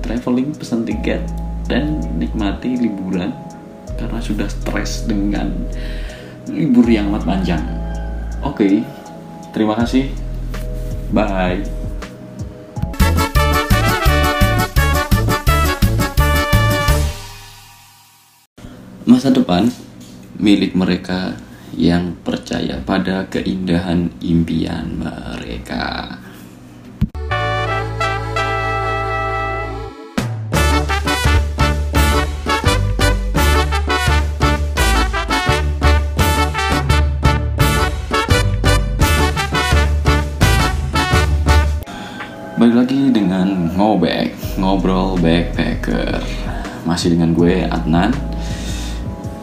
traveling 0.03 0.55
pesan 0.55 0.83
tiket 0.87 1.23
dan 1.67 1.99
nikmati 2.19 2.75
liburan 2.75 3.31
karena 3.95 4.19
sudah 4.19 4.47
stres 4.49 5.07
dengan 5.07 5.51
libur 6.51 6.87
yang 6.87 7.11
amat 7.11 7.23
panjang. 7.23 7.63
Oke 8.43 8.83
terima 9.55 9.75
kasih. 9.79 10.11
Bye 11.11 11.27
masa 19.11 19.27
depan 19.27 19.67
milik 20.39 20.71
mereka 20.71 21.35
yang 21.75 22.15
percaya 22.23 22.79
pada 22.79 23.27
keindahan 23.27 24.07
impian 24.23 25.03
mereka. 25.03 26.15
Balik 42.55 42.75
lagi 42.79 43.11
dengan 43.11 43.75
ngobek, 43.75 44.55
ngobrol 44.55 45.19
backpacker. 45.19 46.23
Masih 46.87 47.19
dengan 47.19 47.35
gue 47.35 47.67
Adnan. 47.67 48.30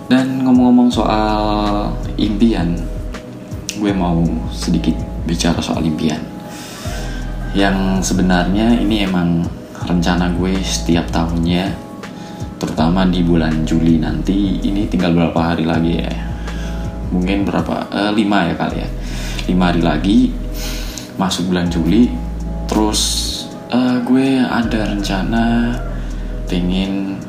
Dan 0.08 0.40
ngomong-ngomong 0.40 0.88
soal 0.88 1.92
impian, 2.16 2.72
gue 3.76 3.92
mau 3.92 4.24
sedikit 4.48 4.96
bicara 5.28 5.60
soal 5.60 5.84
impian. 5.84 6.16
Yang 7.52 8.08
sebenarnya 8.08 8.72
ini 8.80 9.04
emang 9.04 9.44
rencana 9.84 10.32
gue 10.32 10.56
setiap 10.64 11.12
tahunnya, 11.12 11.76
terutama 12.56 13.04
di 13.04 13.20
bulan 13.20 13.68
Juli 13.68 14.00
nanti. 14.00 14.56
Ini 14.64 14.88
tinggal 14.88 15.12
berapa 15.12 15.36
hari 15.44 15.68
lagi 15.68 16.00
ya? 16.00 16.12
Mungkin 17.12 17.44
berapa? 17.44 17.92
Eh, 17.92 18.12
lima 18.16 18.48
ya 18.48 18.54
kali 18.56 18.76
ya. 18.80 18.88
Lima 19.44 19.68
hari 19.68 19.84
lagi 19.84 20.32
masuk 21.20 21.52
bulan 21.52 21.68
Juli. 21.68 22.08
Terus 22.64 23.00
eh, 23.68 24.00
gue 24.08 24.40
ada 24.40 24.88
rencana 24.88 25.76
pengen 26.48 27.20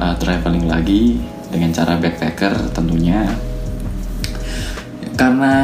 uh, 0.00 0.16
traveling 0.16 0.72
lagi 0.72 1.20
dengan 1.48 1.70
cara 1.72 1.96
backpacker 1.96 2.72
tentunya. 2.72 3.24
Karena 5.18 5.54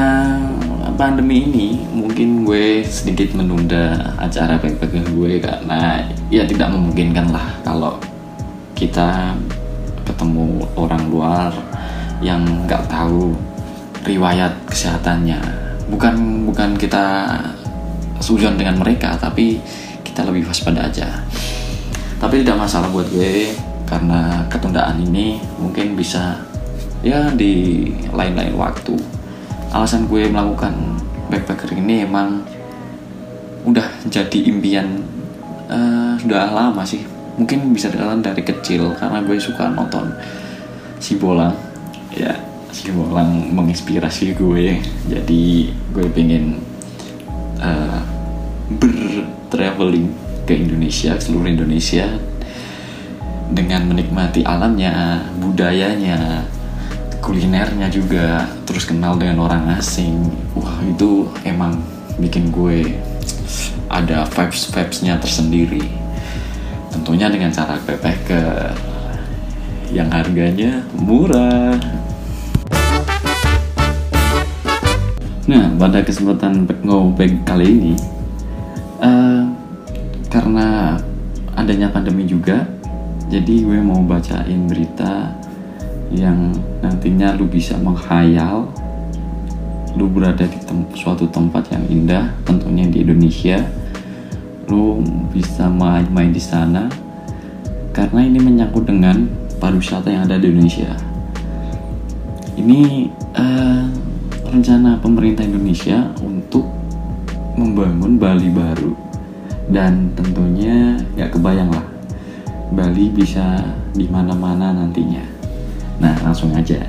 pandemi 0.98 1.46
ini 1.46 1.68
mungkin 1.94 2.42
gue 2.42 2.82
sedikit 2.86 3.34
menunda 3.38 4.14
acara 4.18 4.58
backpacker 4.58 5.06
gue 5.14 5.38
karena 5.38 6.02
ya 6.30 6.42
tidak 6.46 6.70
memungkinkan 6.74 7.30
lah 7.30 7.46
kalau 7.62 7.98
kita 8.74 9.34
ketemu 10.02 10.66
orang 10.74 11.02
luar 11.10 11.50
yang 12.18 12.42
nggak 12.66 12.86
tahu 12.90 13.34
riwayat 14.02 14.52
kesehatannya. 14.66 15.38
Bukan 15.90 16.46
bukan 16.50 16.74
kita 16.74 17.30
sujon 18.18 18.56
dengan 18.56 18.80
mereka 18.80 19.14
tapi 19.20 19.60
kita 20.02 20.26
lebih 20.26 20.46
waspada 20.46 20.86
aja. 20.86 21.22
Tapi 22.18 22.40
tidak 22.40 22.56
masalah 22.56 22.88
buat 22.88 23.06
gue 23.10 23.52
karena 23.84 24.48
ketundaan 24.48 25.00
ini 25.04 25.38
mungkin 25.60 25.94
bisa 25.94 26.40
ya 27.04 27.28
di 27.32 27.92
lain-lain 28.10 28.56
waktu. 28.56 28.96
Alasan 29.74 30.08
gue 30.08 30.30
melakukan 30.30 30.72
backpacker 31.28 31.74
ini 31.76 32.06
emang 32.06 32.40
udah 33.64 33.84
jadi 34.08 34.38
impian 34.48 35.02
uh, 35.68 36.16
sudah 36.20 36.52
lama 36.52 36.82
sih. 36.86 37.04
Mungkin 37.34 37.74
bisa 37.74 37.90
dikatakan 37.90 38.22
dari 38.22 38.42
kecil 38.46 38.94
karena 38.94 39.18
gue 39.26 39.36
suka 39.36 39.66
nonton 39.66 40.14
si 41.02 41.18
bolang 41.18 41.52
ya 42.14 42.30
si 42.70 42.88
bolang 42.94 43.50
menginspirasi 43.52 44.38
gue. 44.38 44.78
Jadi 45.10 45.74
gue 45.92 46.06
pengen 46.14 46.62
uh, 47.58 48.00
bertraveling 48.80 50.08
ke 50.44 50.56
Indonesia 50.56 51.16
seluruh 51.16 51.48
Indonesia 51.48 52.06
dengan 53.52 53.84
menikmati 53.90 54.46
alamnya, 54.46 55.20
budayanya, 55.42 56.46
kulinernya 57.20 57.88
juga, 57.92 58.48
terus 58.64 58.88
kenal 58.88 59.20
dengan 59.20 59.44
orang 59.44 59.76
asing. 59.76 60.32
Wah 60.56 60.80
itu 60.84 61.28
emang 61.44 61.80
bikin 62.16 62.48
gue 62.54 62.96
ada 63.90 64.24
vibes-vibesnya 64.28 65.20
tersendiri. 65.20 65.84
Tentunya 66.92 67.28
dengan 67.28 67.50
cara 67.50 67.76
backpacker 67.82 68.76
yang 69.92 70.10
harganya 70.10 70.82
murah. 70.96 71.76
Nah, 75.44 75.68
pada 75.76 76.00
kesempatan 76.00 76.64
ngobek 76.82 77.44
kali 77.44 77.68
ini, 77.68 77.94
uh, 79.04 79.44
karena 80.32 80.96
adanya 81.52 81.92
pandemi 81.92 82.24
juga, 82.24 82.64
jadi 83.24 83.64
gue 83.64 83.80
mau 83.80 84.04
bacain 84.04 84.68
berita 84.68 85.32
yang 86.12 86.52
nantinya 86.84 87.32
lu 87.34 87.48
bisa 87.48 87.74
menghayal. 87.80 88.68
Lu 89.94 90.10
berada 90.10 90.44
di 90.44 90.58
tem 90.60 90.84
suatu 90.92 91.24
tempat 91.30 91.70
yang 91.72 91.84
indah 91.88 92.28
tentunya 92.44 92.84
di 92.84 93.00
Indonesia. 93.00 93.64
Lu 94.68 95.00
bisa 95.32 95.72
main-main 95.72 96.34
di 96.34 96.42
sana. 96.42 96.90
Karena 97.94 98.26
ini 98.26 98.42
menyangkut 98.42 98.90
dengan 98.90 99.30
pariwisata 99.62 100.10
yang 100.10 100.26
ada 100.28 100.36
di 100.36 100.50
Indonesia. 100.50 100.92
Ini 102.58 103.08
uh, 103.38 103.86
rencana 104.50 104.98
pemerintah 105.00 105.46
Indonesia 105.46 106.12
untuk 106.20 106.66
membangun 107.56 108.20
Bali 108.20 108.50
baru. 108.52 108.92
Dan 109.64 110.12
tentunya 110.12 111.00
gak 111.16 111.40
kebayang 111.40 111.72
lah 111.72 111.93
Bali 112.72 113.12
bisa 113.12 113.60
di 113.92 114.08
mana-mana 114.08 114.72
nantinya. 114.72 115.24
Nah, 116.00 116.14
langsung 116.24 116.54
aja. 116.56 116.80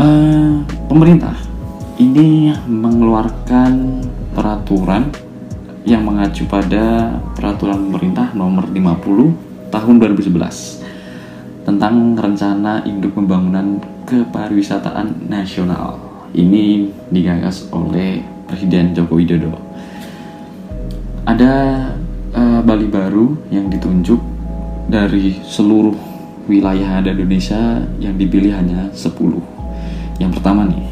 Uh, 0.00 0.64
pemerintah 0.88 1.36
ini 2.00 2.52
mengeluarkan 2.64 4.00
peraturan 4.32 5.12
yang 5.84 6.04
mengacu 6.04 6.44
pada 6.48 7.16
peraturan 7.36 7.88
pemerintah 7.88 8.32
nomor 8.36 8.68
50 8.68 9.72
tahun 9.72 9.94
2011 10.00 11.68
tentang 11.68 12.16
rencana 12.16 12.84
induk 12.88 13.12
pembangunan 13.16 13.80
kepariwisataan 14.08 15.28
nasional. 15.28 16.00
Ini 16.32 16.88
digagas 17.10 17.68
oleh 17.74 18.22
Presiden 18.48 18.96
Joko 18.96 19.18
Widodo. 19.18 19.54
Ada 21.26 21.84
uh, 22.34 22.60
Bali 22.62 22.86
baru 22.86 23.36
yang 23.50 23.70
ditunjuk 23.70 24.20
dari 24.90 25.38
seluruh 25.46 25.94
wilayah 26.50 26.98
ada 26.98 27.14
Indonesia 27.14 27.82
yang 28.02 28.18
dipilih 28.18 28.52
hanya 28.54 28.90
10 28.92 29.14
yang 30.18 30.34
pertama 30.34 30.66
nih 30.66 30.90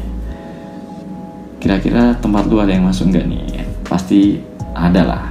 kira-kira 1.59 2.15
tempat 2.23 2.47
lu 2.47 2.57
ada 2.63 2.71
yang 2.71 2.87
masuk 2.87 3.11
nggak 3.11 3.27
nih? 3.27 3.67
Pasti 3.83 4.39
ada 4.71 5.03
lah. 5.03 5.23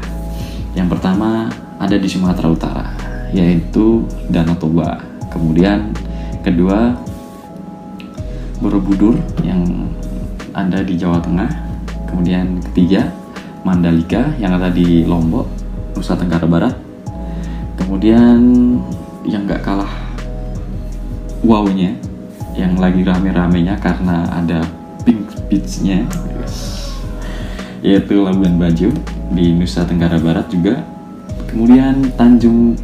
Yang 0.76 0.94
pertama 0.96 1.48
ada 1.80 1.96
di 1.96 2.06
Sumatera 2.06 2.52
Utara 2.52 2.86
yaitu 3.32 4.04
Danau 4.28 4.56
Toba. 4.56 5.00
Kemudian 5.32 5.92
kedua 6.44 6.96
Borobudur 8.60 9.16
yang 9.42 9.88
ada 10.52 10.84
di 10.84 11.00
Jawa 11.00 11.18
Tengah. 11.24 11.48
Kemudian 12.08 12.60
ketiga 12.70 13.08
Mandalika 13.64 14.32
yang 14.36 14.56
ada 14.56 14.68
di 14.72 15.04
Lombok 15.04 15.57
Nusa 15.98 16.14
Tenggara 16.14 16.46
Barat. 16.46 16.78
Kemudian 17.74 18.38
yang 19.26 19.50
gak 19.50 19.66
kalah 19.66 19.90
wownya 21.42 21.98
yang 22.54 22.78
lagi 22.78 23.02
rame-ramenya 23.02 23.74
karena 23.82 24.22
ada 24.30 24.62
pink 25.02 25.26
beachnya 25.50 26.06
yaitu 27.82 28.22
Labuan 28.22 28.58
Bajo 28.62 28.94
di 29.34 29.58
Nusa 29.58 29.82
Tenggara 29.82 30.22
Barat 30.22 30.46
juga. 30.46 30.78
Kemudian 31.50 32.14
Tanjung 32.14 32.78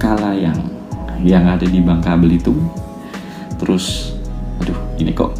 Kalayang 0.00 0.64
yang 1.20 1.44
ada 1.44 1.68
di 1.68 1.84
Bangka 1.84 2.16
Belitung. 2.16 2.64
Terus 3.60 4.16
aduh 4.64 4.76
ini 4.96 5.12
kok 5.12 5.36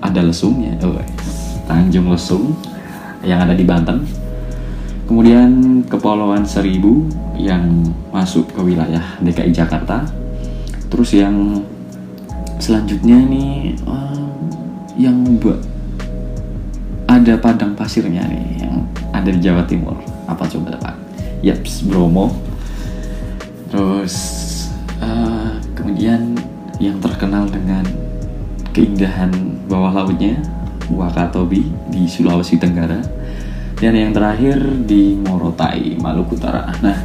ada 0.00 0.24
lesungnya 0.24 0.72
oh, 0.80 0.96
Tanjung 1.68 2.08
Lesung 2.08 2.56
yang 3.20 3.44
ada 3.44 3.52
di 3.52 3.64
Banten 3.64 4.23
kemudian 5.04 5.82
Kepulauan 5.88 6.44
Seribu 6.48 7.04
yang 7.36 7.84
masuk 8.12 8.48
ke 8.52 8.60
wilayah 8.64 9.02
DKI 9.20 9.52
Jakarta. 9.52 10.04
Terus 10.88 11.10
yang 11.16 11.64
selanjutnya 12.62 13.18
nih 13.18 13.76
um, 13.84 14.48
yang 14.94 15.18
ada 17.10 17.34
padang 17.36 17.76
pasirnya 17.76 18.24
nih 18.24 18.64
yang 18.64 18.74
ada 19.12 19.28
di 19.28 19.40
Jawa 19.42 19.66
Timur. 19.68 19.98
Apa 20.24 20.48
coba 20.48 20.78
pak? 20.80 20.96
Yaps 21.44 21.84
Bromo. 21.84 22.32
Terus 23.68 24.14
uh, 25.02 25.58
kemudian 25.74 26.38
yang 26.78 26.98
terkenal 27.02 27.46
dengan 27.50 27.84
keindahan 28.74 29.30
bawah 29.70 30.04
lautnya 30.04 30.38
Wakatobi 30.90 31.64
di 31.88 32.04
Sulawesi 32.04 32.60
Tenggara 32.60 33.00
dan 33.78 33.94
yang 33.94 34.12
terakhir 34.14 34.58
di 34.86 35.18
Morotai 35.18 35.98
Maluku 35.98 36.38
Utara 36.38 36.70
nah 36.82 36.98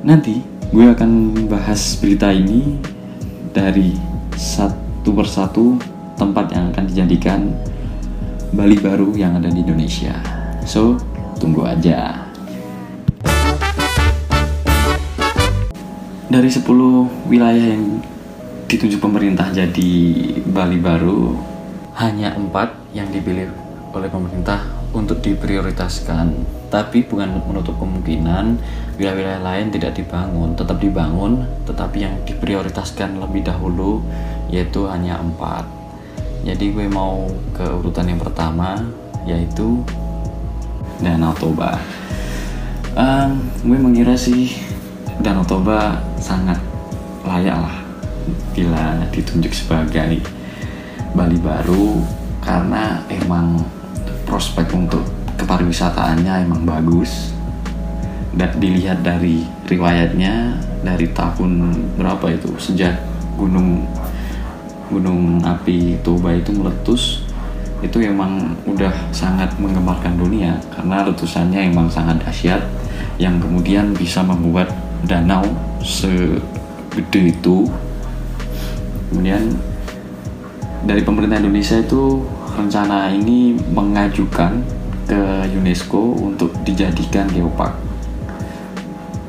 nanti 0.00 0.40
gue 0.70 0.86
akan 0.86 1.44
bahas 1.50 1.98
berita 1.98 2.30
ini 2.30 2.78
dari 3.50 3.92
satu 4.38 5.10
persatu 5.10 5.74
tempat 6.14 6.54
yang 6.54 6.70
akan 6.70 6.84
dijadikan 6.86 7.40
Bali 8.50 8.78
baru 8.82 9.14
yang 9.14 9.38
ada 9.38 9.46
di 9.46 9.62
Indonesia. 9.62 10.14
So, 10.66 10.98
tunggu 11.38 11.62
aja. 11.70 12.26
Dari 16.26 16.50
10 16.50 17.30
wilayah 17.30 17.78
yang 17.78 18.02
ditunjuk 18.66 18.98
pemerintah 18.98 19.50
jadi 19.54 19.92
Bali 20.50 20.82
baru, 20.82 21.34
hanya 21.98 22.34
empat 22.34 22.74
yang 22.90 23.06
dipilih 23.10 23.50
oleh 23.94 24.10
pemerintah 24.10 24.79
untuk 24.92 25.22
diprioritaskan. 25.22 26.58
Tapi 26.70 27.02
bukan 27.02 27.42
menutup 27.50 27.78
kemungkinan 27.82 28.58
wilayah-wilayah 28.94 29.42
lain 29.42 29.74
tidak 29.74 29.98
dibangun, 29.98 30.54
tetap 30.54 30.78
dibangun, 30.78 31.42
tetapi 31.66 32.06
yang 32.06 32.14
diprioritaskan 32.22 33.18
lebih 33.18 33.42
dahulu 33.42 34.02
yaitu 34.50 34.86
hanya 34.86 35.18
empat. 35.18 35.66
Jadi 36.46 36.72
gue 36.72 36.86
mau 36.86 37.26
ke 37.52 37.66
urutan 37.66 38.06
yang 38.06 38.20
pertama 38.22 38.80
yaitu 39.26 39.82
Danau 41.02 41.34
Toba. 41.36 41.76
Um, 42.94 43.50
gue 43.66 43.78
mengira 43.78 44.14
sih 44.14 44.56
Danau 45.20 45.44
Toba 45.44 46.00
sangat 46.20 46.58
layak 47.26 47.56
lah 47.60 47.76
bila 48.56 49.04
ditunjuk 49.12 49.52
sebagai 49.52 50.22
Bali 51.14 51.38
baru 51.42 51.98
karena 52.40 53.02
emang 53.10 53.58
prospek 54.24 54.72
untuk 54.74 55.04
kepariwisataannya 55.36 56.46
emang 56.48 56.62
bagus. 56.64 57.32
Dan 58.30 58.62
dilihat 58.62 59.02
dari 59.02 59.42
riwayatnya 59.66 60.54
dari 60.86 61.10
tahun 61.10 61.74
berapa 61.98 62.30
itu 62.30 62.54
sejak 62.62 62.94
gunung 63.34 63.84
gunung 64.90 65.42
api 65.42 65.98
Toba 66.02 66.34
itu 66.34 66.54
meletus 66.54 67.26
itu 67.80 67.96
emang 68.04 68.52
udah 68.68 68.92
sangat 69.10 69.48
menggemarkan 69.56 70.20
dunia. 70.20 70.60
Karena 70.68 71.08
letusannya 71.08 71.72
emang 71.72 71.88
sangat 71.88 72.20
dahsyat 72.20 72.60
yang 73.16 73.40
kemudian 73.40 73.96
bisa 73.96 74.20
membuat 74.20 74.68
danau 75.08 75.44
segede 75.80 77.32
itu. 77.32 77.66
Kemudian 79.10 79.56
dari 80.84 81.02
pemerintah 81.04 81.40
Indonesia 81.40 81.80
itu 81.80 82.24
rencana 82.56 83.12
ini 83.12 83.54
mengajukan 83.70 84.62
ke 85.10 85.50
UNESCO 85.54 86.14
untuk 86.18 86.54
dijadikan 86.62 87.26
geopark. 87.34 87.74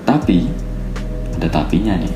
Tapi 0.06 0.46
ada 1.42 1.50
tapinya 1.50 1.98
nih. 1.98 2.14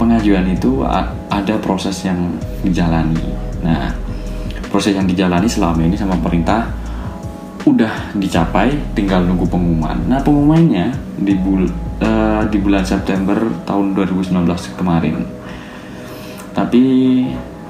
Pengajuan 0.00 0.48
itu 0.48 0.86
ada 1.28 1.54
proses 1.60 2.00
yang 2.06 2.32
dijalani. 2.64 3.28
Nah, 3.60 3.92
proses 4.72 4.96
yang 4.96 5.04
dijalani 5.04 5.50
selama 5.50 5.84
ini 5.84 5.98
sama 5.98 6.16
pemerintah 6.16 6.70
udah 7.68 8.16
dicapai, 8.16 8.72
tinggal 8.96 9.26
nunggu 9.26 9.44
pengumuman. 9.44 9.98
Nah, 10.08 10.22
pengumumannya 10.24 10.94
di 11.20 11.34
bul 11.36 11.68
uh, 12.00 12.42
di 12.48 12.56
bulan 12.56 12.86
September 12.86 13.36
tahun 13.68 13.92
2019 13.92 14.78
kemarin. 14.78 15.26
Tapi 16.56 16.84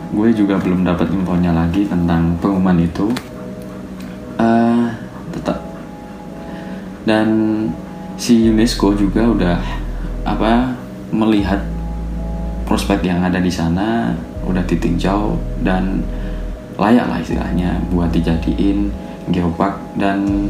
gue 0.08 0.28
juga 0.32 0.56
belum 0.56 0.84
dapat 0.88 1.12
infonya 1.12 1.52
lagi 1.52 1.84
tentang 1.84 2.36
pengumuman 2.40 2.80
itu. 2.80 3.12
Uh, 4.38 4.88
tetap. 5.34 5.58
Dan 7.04 7.28
si 8.16 8.48
UNESCO 8.48 8.96
juga 8.96 9.24
udah 9.28 9.58
apa 10.24 10.76
melihat 11.12 11.60
prospek 12.68 13.08
yang 13.08 13.24
ada 13.24 13.40
di 13.40 13.48
sana 13.48 14.12
udah 14.44 14.60
ditinjau 14.64 15.36
dan 15.64 16.04
layak 16.76 17.08
lah 17.08 17.18
istilahnya 17.20 17.80
buat 17.90 18.12
dijadiin 18.12 18.92
geopark 19.32 19.76
dan 19.96 20.48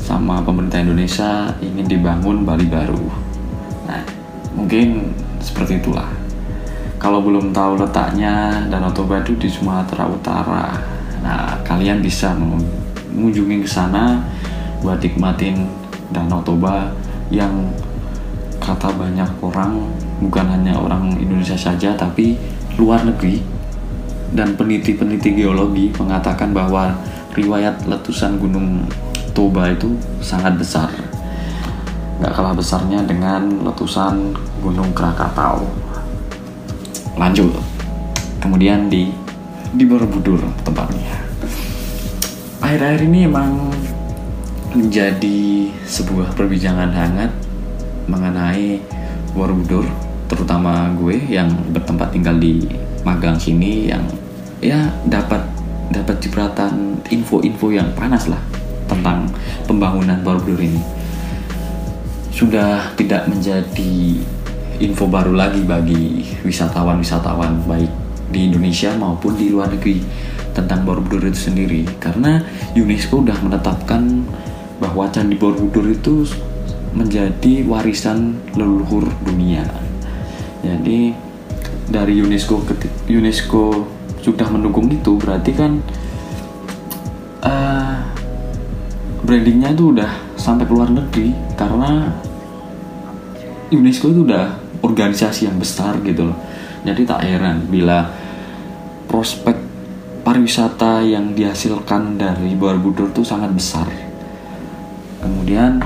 sama 0.00 0.42
pemerintah 0.42 0.82
Indonesia 0.82 1.54
ingin 1.62 1.86
dibangun 1.86 2.42
Bali 2.42 2.66
baru. 2.66 3.04
Nah, 3.86 4.02
mungkin 4.58 5.14
seperti 5.38 5.78
itulah 5.78 6.19
kalau 7.00 7.24
belum 7.24 7.56
tahu 7.56 7.80
letaknya 7.80 8.60
Danau 8.68 8.92
Toba 8.92 9.24
itu 9.24 9.32
di 9.40 9.48
Sumatera 9.48 10.04
Utara. 10.04 10.68
Nah, 11.24 11.56
kalian 11.64 12.04
bisa 12.04 12.36
mengunjungi 12.36 13.64
ke 13.64 13.68
sana 13.68 14.20
buat 14.84 15.00
nikmatin 15.00 15.64
Danau 16.12 16.44
Toba 16.44 16.92
yang 17.32 17.72
kata 18.60 18.92
banyak 18.92 19.32
orang 19.40 19.80
bukan 20.20 20.44
hanya 20.52 20.76
orang 20.76 21.16
Indonesia 21.16 21.56
saja 21.56 21.96
tapi 21.96 22.36
luar 22.76 23.00
negeri 23.08 23.40
dan 24.36 24.52
peneliti-peneliti 24.52 25.40
geologi 25.40 25.88
mengatakan 25.96 26.52
bahwa 26.52 26.92
riwayat 27.32 27.88
letusan 27.88 28.36
Gunung 28.36 28.84
Toba 29.32 29.72
itu 29.72 29.96
sangat 30.20 30.60
besar. 30.60 30.92
Gak 32.20 32.36
kalah 32.36 32.52
besarnya 32.52 33.00
dengan 33.08 33.64
letusan 33.64 34.36
Gunung 34.60 34.92
Krakatau 34.92 35.79
lanjut. 37.20 37.52
Kemudian 38.40 38.88
di 38.88 39.12
di 39.76 39.84
Borobudur 39.84 40.40
tempatnya. 40.64 41.20
Akhir-akhir 42.64 43.04
ini 43.04 43.28
emang 43.28 43.68
menjadi 44.72 45.68
sebuah 45.84 46.32
perbincangan 46.32 46.88
hangat 46.88 47.30
mengenai 48.08 48.80
Borobudur 49.36 49.84
terutama 50.30 50.94
gue 50.94 51.18
yang 51.26 51.50
bertempat 51.74 52.14
tinggal 52.14 52.38
di 52.38 52.64
Magang 53.00 53.40
sini 53.40 53.88
yang 53.88 54.04
ya 54.60 54.92
dapat 55.08 55.40
dapat 55.90 56.20
cipratan 56.20 57.00
info-info 57.08 57.72
yang 57.72 57.88
panas 57.96 58.28
lah 58.28 58.40
tentang 58.86 59.28
pembangunan 59.68 60.20
Borobudur 60.24 60.60
ini. 60.60 60.80
Sudah 62.30 62.92
tidak 62.94 63.26
menjadi 63.26 64.22
info 64.80 65.04
baru 65.04 65.36
lagi 65.36 65.60
bagi 65.62 66.24
wisatawan-wisatawan 66.40 67.68
baik 67.68 67.92
di 68.32 68.48
Indonesia 68.48 68.96
maupun 68.96 69.36
di 69.36 69.52
luar 69.52 69.68
negeri 69.68 70.00
tentang 70.56 70.82
Borobudur 70.88 71.28
itu 71.28 71.52
sendiri 71.52 71.84
karena 72.00 72.40
UNESCO 72.72 73.22
sudah 73.22 73.38
menetapkan 73.44 74.24
bahwa 74.80 75.06
Candi 75.12 75.36
Borobudur 75.36 75.84
itu 75.92 76.24
menjadi 76.96 77.62
warisan 77.68 78.40
leluhur 78.56 79.06
dunia. 79.22 79.62
Jadi 80.64 81.14
dari 81.86 82.18
UNESCO 82.18 82.64
UNESCO 83.06 83.84
sudah 84.24 84.48
mendukung 84.48 84.88
itu 84.88 85.16
berarti 85.16 85.52
kan 85.54 85.80
uh, 87.44 88.00
brandingnya 89.24 89.76
itu 89.76 89.92
udah 89.92 90.10
sampai 90.36 90.64
ke 90.64 90.72
luar 90.72 90.88
negeri 90.88 91.36
karena 91.56 92.10
UNESCO 93.70 94.10
itu 94.10 94.20
udah 94.26 94.69
organisasi 94.80 95.48
yang 95.48 95.56
besar 95.60 96.00
gitu 96.04 96.32
loh. 96.32 96.38
Jadi 96.84 97.04
tak 97.04 97.20
heran 97.24 97.68
bila 97.68 98.08
prospek 99.04 99.56
pariwisata 100.24 101.04
yang 101.04 101.32
dihasilkan 101.36 102.16
dari 102.16 102.56
Borobudur 102.56 103.12
itu 103.12 103.24
sangat 103.24 103.52
besar. 103.52 103.88
Kemudian 105.20 105.82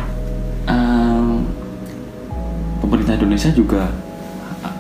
um, 0.71 1.43
pemerintah 2.79 3.19
Indonesia 3.19 3.51
juga 3.51 3.91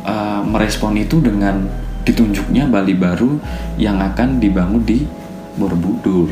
uh, 0.07 0.40
merespon 0.46 0.94
itu 1.00 1.18
dengan 1.18 1.66
ditunjuknya 2.05 2.68
Bali 2.68 2.94
baru 2.94 3.40
yang 3.81 3.98
akan 3.98 4.38
dibangun 4.38 4.85
di 4.85 5.03
Borobudur. 5.59 6.31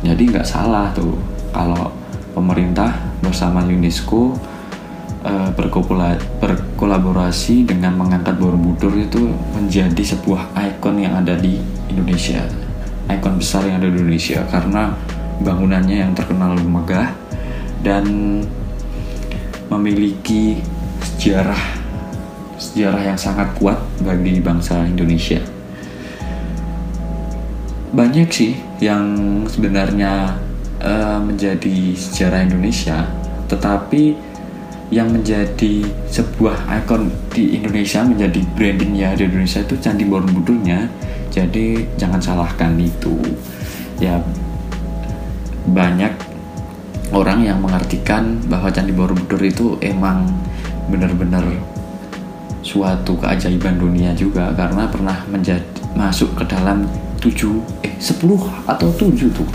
Jadi 0.00 0.22
nggak 0.30 0.46
salah 0.46 0.94
tuh 0.94 1.18
kalau 1.50 1.90
pemerintah 2.32 2.94
bersama 3.18 3.66
UNESCO 3.66 4.38
uh, 5.24 5.50
berkolaborasi 6.42 7.66
dengan 7.66 7.96
mengangkat 7.98 8.38
Borobudur 8.38 8.94
itu 8.94 9.32
menjadi 9.56 10.02
sebuah 10.14 10.54
ikon 10.54 11.02
yang 11.02 11.18
ada 11.18 11.34
di 11.38 11.58
Indonesia 11.88 12.44
ikon 13.08 13.40
besar 13.40 13.64
yang 13.64 13.80
ada 13.80 13.88
di 13.88 13.96
Indonesia 13.96 14.44
karena 14.52 14.92
bangunannya 15.40 15.96
yang 16.04 16.12
terkenal 16.12 16.52
megah 16.60 17.08
dan 17.80 18.04
memiliki 19.72 20.60
sejarah 21.00 21.62
sejarah 22.58 23.02
yang 23.14 23.18
sangat 23.18 23.48
kuat 23.56 23.78
bagi 24.02 24.42
bangsa 24.42 24.82
Indonesia. 24.84 25.38
Banyak 27.94 28.28
sih 28.28 28.52
yang 28.82 29.06
sebenarnya 29.48 30.36
uh, 30.82 31.22
menjadi 31.22 31.94
sejarah 31.96 32.44
Indonesia, 32.44 33.06
tetapi 33.46 34.27
yang 34.88 35.12
menjadi 35.12 35.84
sebuah 36.08 36.64
ikon 36.84 37.12
di 37.28 37.60
Indonesia 37.60 38.00
menjadi 38.00 38.40
brandingnya 38.56 39.12
di 39.20 39.28
Indonesia 39.28 39.60
itu 39.60 39.76
Candi 39.76 40.04
Borobudurnya. 40.08 40.88
Jadi 41.28 41.84
jangan 42.00 42.20
salahkan 42.20 42.72
itu. 42.80 43.20
Ya 44.00 44.16
banyak 45.68 46.12
orang 47.12 47.44
yang 47.44 47.60
mengartikan 47.60 48.40
bahwa 48.48 48.72
Candi 48.72 48.96
Borobudur 48.96 49.40
itu 49.44 49.76
emang 49.84 50.24
benar-benar 50.88 51.44
suatu 52.64 53.12
keajaiban 53.20 53.76
dunia 53.76 54.16
juga 54.16 54.56
karena 54.56 54.88
pernah 54.88 55.20
menjadi 55.28 55.64
masuk 55.92 56.32
ke 56.32 56.44
dalam 56.48 56.88
tujuh 57.20 57.60
eh 57.84 57.92
sepuluh 58.00 58.40
atau 58.64 58.88
tujuh 58.96 59.28
tuh? 59.36 59.48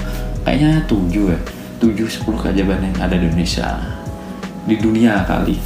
Kayaknya 0.46 0.86
tujuh 0.86 1.34
ya. 1.34 1.39
Tujuh 1.82 2.06
sepuluh 2.06 2.38
keajaiban 2.38 2.86
yang 2.86 2.96
ada 3.02 3.17
di 3.17 3.28
Indonesia 3.28 4.03
di 4.63 4.76
dunia 4.80 5.23
kali. 5.28 5.60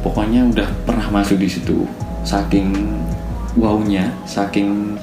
Pokoknya 0.00 0.48
udah 0.48 0.68
pernah 0.88 1.06
masuk 1.12 1.38
di 1.38 1.48
situ. 1.48 1.84
Saking 2.24 2.72
wownya 3.58 4.14
saking 4.28 4.94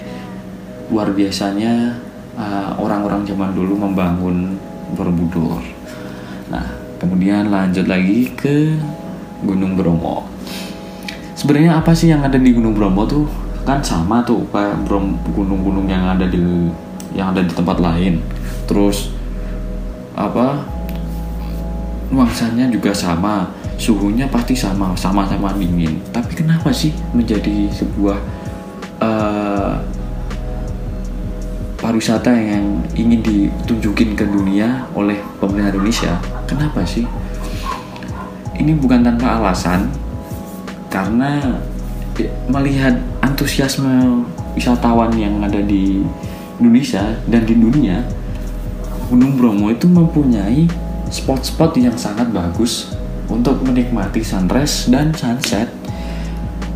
luar 0.88 1.12
biasanya 1.12 1.99
uh, 2.39 2.71
orang-orang 2.79 3.23
uh, 3.23 3.27
zaman 3.27 3.51
dulu 3.51 3.73
membangun 3.75 4.55
Borobudur. 4.95 5.60
Nah 6.47 6.63
kemudian 6.97 7.51
lanjut 7.51 7.91
lagi 7.91 8.31
ke 8.31 8.79
Gunung 9.43 9.75
Bromo. 9.75 10.23
Sebenarnya 11.38 11.77
apa 11.77 11.93
sih 11.93 12.10
yang 12.10 12.23
ada 12.25 12.39
di 12.39 12.55
Gunung 12.55 12.73
Bromo 12.73 13.05
tuh? 13.05 13.27
Kan 13.67 13.83
sama 13.83 14.23
tuh 14.23 14.47
kayak 14.49 14.88
gunung-gunung 15.36 15.91
yang 15.91 16.07
ada 16.07 16.23
di 16.23 16.39
yang 17.13 17.36
ada 17.36 17.43
di 17.43 17.51
tempat 17.51 17.77
lain. 17.83 18.23
Terus 18.65 19.12
apa 20.17 20.65
nuansanya 22.12 22.72
juga 22.72 22.96
sama 22.96 23.52
suhunya 23.78 24.26
pasti 24.28 24.58
sama 24.58 24.96
sama-sama 24.98 25.54
dingin. 25.56 26.00
Tapi 26.10 26.34
kenapa 26.34 26.74
sih 26.74 26.91
menjadi 27.13 27.70
sebuah 27.72 28.17
uh, 29.04 29.74
pariwisata 31.78 32.34
yang 32.34 32.82
ingin 32.98 33.22
ditunjukin 33.22 34.17
ke 34.17 34.26
dunia 34.26 34.88
oleh 34.98 35.20
pemerintah 35.38 35.78
Indonesia? 35.78 36.13
Kenapa 36.50 36.82
sih? 36.88 37.06
Ini 38.58 38.74
bukan 38.74 39.06
tanpa 39.06 39.38
alasan 39.38 39.93
karena 40.89 41.62
melihat 42.50 42.98
antusiasme 43.22 44.26
wisatawan 44.58 45.13
yang 45.13 45.38
ada 45.46 45.62
di 45.62 46.02
Indonesia 46.58 47.13
dan 47.30 47.46
di 47.46 47.54
dunia 47.54 48.02
Gunung 49.08 49.38
Bromo 49.38 49.70
itu 49.70 49.86
mempunyai 49.86 50.65
spot-spot 51.12 51.78
yang 51.80 51.96
sangat 51.96 52.30
bagus 52.32 52.91
untuk 53.28 53.60
menikmati 53.63 54.24
sunrise 54.24 54.88
dan 54.88 55.12
sunset. 55.15 55.72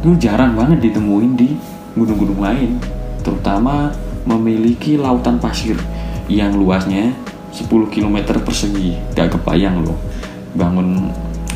Itu 0.01 0.17
jarang 0.17 0.57
banget 0.57 0.91
ditemuin 0.91 1.33
di 1.37 1.49
gunung-gunung 1.93 2.41
lain 2.41 2.79
terutama 3.21 3.93
memiliki 4.25 4.97
lautan 4.97 5.37
pasir 5.37 5.77
yang 6.25 6.55
luasnya 6.57 7.13
10 7.53 7.67
km 7.91 8.41
persegi. 8.41 8.97
Gak 9.13 9.37
kebayang 9.37 9.83
loh 9.83 9.97
bangun 10.51 11.07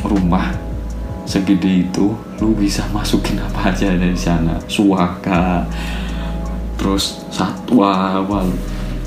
rumah 0.04 0.56
segede 1.28 1.84
itu 1.84 2.14
lu 2.40 2.54
bisa 2.54 2.86
masukin 2.96 3.42
apa 3.42 3.74
aja 3.74 3.92
dari 3.92 4.16
sana. 4.16 4.56
Suaka 4.70 5.66
terus 6.76 7.24
satwa 7.32 8.22
wah 8.22 8.44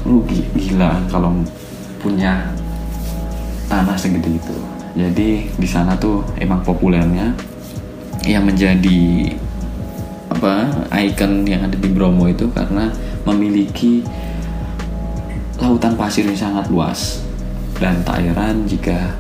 lu 0.04 0.26
gila 0.28 1.00
kalau 1.08 1.32
punya 2.02 2.59
tanah 3.70 3.96
segede 3.96 4.42
itu. 4.42 4.58
Jadi 4.98 5.48
di 5.54 5.68
sana 5.70 5.94
tuh 5.96 6.26
emang 6.42 6.66
populernya 6.66 7.32
yang 8.26 8.44
menjadi 8.44 9.32
apa 10.30 10.70
ikon 10.94 11.46
yang 11.46 11.66
ada 11.66 11.78
di 11.78 11.90
Bromo 11.90 12.26
itu 12.26 12.50
karena 12.52 12.90
memiliki 13.24 14.02
lautan 15.62 15.94
pasir 15.94 16.26
yang 16.26 16.38
sangat 16.38 16.66
luas 16.74 17.22
dan 17.78 18.02
tak 18.04 18.24
heran 18.24 18.66
jika 18.66 19.14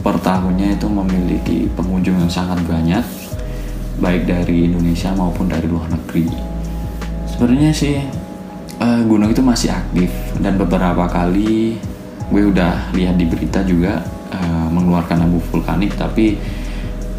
per 0.00 0.16
tahunnya 0.22 0.78
itu 0.78 0.86
memiliki 0.86 1.58
pengunjung 1.74 2.16
yang 2.22 2.30
sangat 2.30 2.62
banyak 2.64 3.02
baik 3.98 4.28
dari 4.28 4.68
Indonesia 4.68 5.10
maupun 5.16 5.48
dari 5.48 5.66
luar 5.66 5.88
negeri. 5.88 6.28
Sebenarnya 7.26 7.72
sih 7.72 7.96
uh, 8.80 9.00
gunung 9.08 9.32
itu 9.32 9.40
masih 9.40 9.72
aktif 9.72 10.12
dan 10.40 10.60
beberapa 10.60 11.08
kali 11.08 11.80
gue 12.30 12.42
udah 12.42 12.90
lihat 12.94 13.14
di 13.16 13.26
berita 13.26 13.62
juga 13.62 14.02
uh, 14.34 14.68
mengeluarkan 14.70 15.30
abu 15.30 15.38
vulkanik 15.50 15.94
tapi 15.94 16.38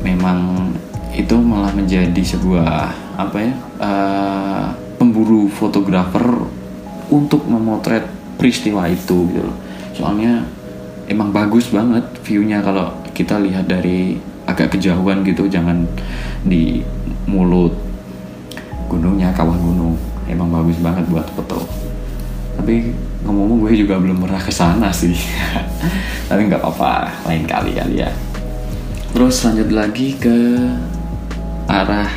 memang 0.03 0.71
itu 1.15 1.33
malah 1.39 1.73
menjadi 1.73 2.21
sebuah 2.21 2.93
apa 3.17 3.37
ya 3.41 3.53
uh, 3.81 4.65
pemburu 5.01 5.49
fotografer 5.49 6.25
untuk 7.09 7.47
memotret 7.47 8.05
peristiwa 8.37 8.85
itu 8.85 9.25
gitu 9.31 9.41
loh. 9.41 9.57
Soalnya 9.97 10.45
emang 11.09 11.33
bagus 11.33 11.73
banget 11.73 12.05
viewnya 12.21 12.61
kalau 12.61 12.93
kita 13.17 13.41
lihat 13.41 13.65
dari 13.65 14.21
agak 14.45 14.77
kejauhan 14.77 15.25
gitu 15.25 15.49
jangan 15.49 15.89
di 16.45 16.85
mulut 17.25 17.73
gunungnya 18.91 19.33
kawah 19.33 19.57
gunung. 19.57 19.97
Emang 20.27 20.51
bagus 20.51 20.77
banget 20.83 21.07
buat 21.07 21.25
foto. 21.33 21.65
Tapi 22.59 22.93
ngomong-ngomong 23.25 23.65
gue 23.65 23.73
juga 23.85 23.97
belum 23.97 24.21
pernah 24.21 24.41
ke 24.41 24.53
sana 24.53 24.89
sih. 24.93 25.15
Tapi 26.29 26.41
nggak 26.45 26.61
apa-apa 26.61 27.25
lain 27.29 27.47
kali 27.47 27.71
kali 27.73 28.03
ya. 28.03 28.11
Terus 29.15 29.41
lanjut 29.47 29.69
lagi 29.73 30.13
ke 30.19 30.35
arah 31.65 32.09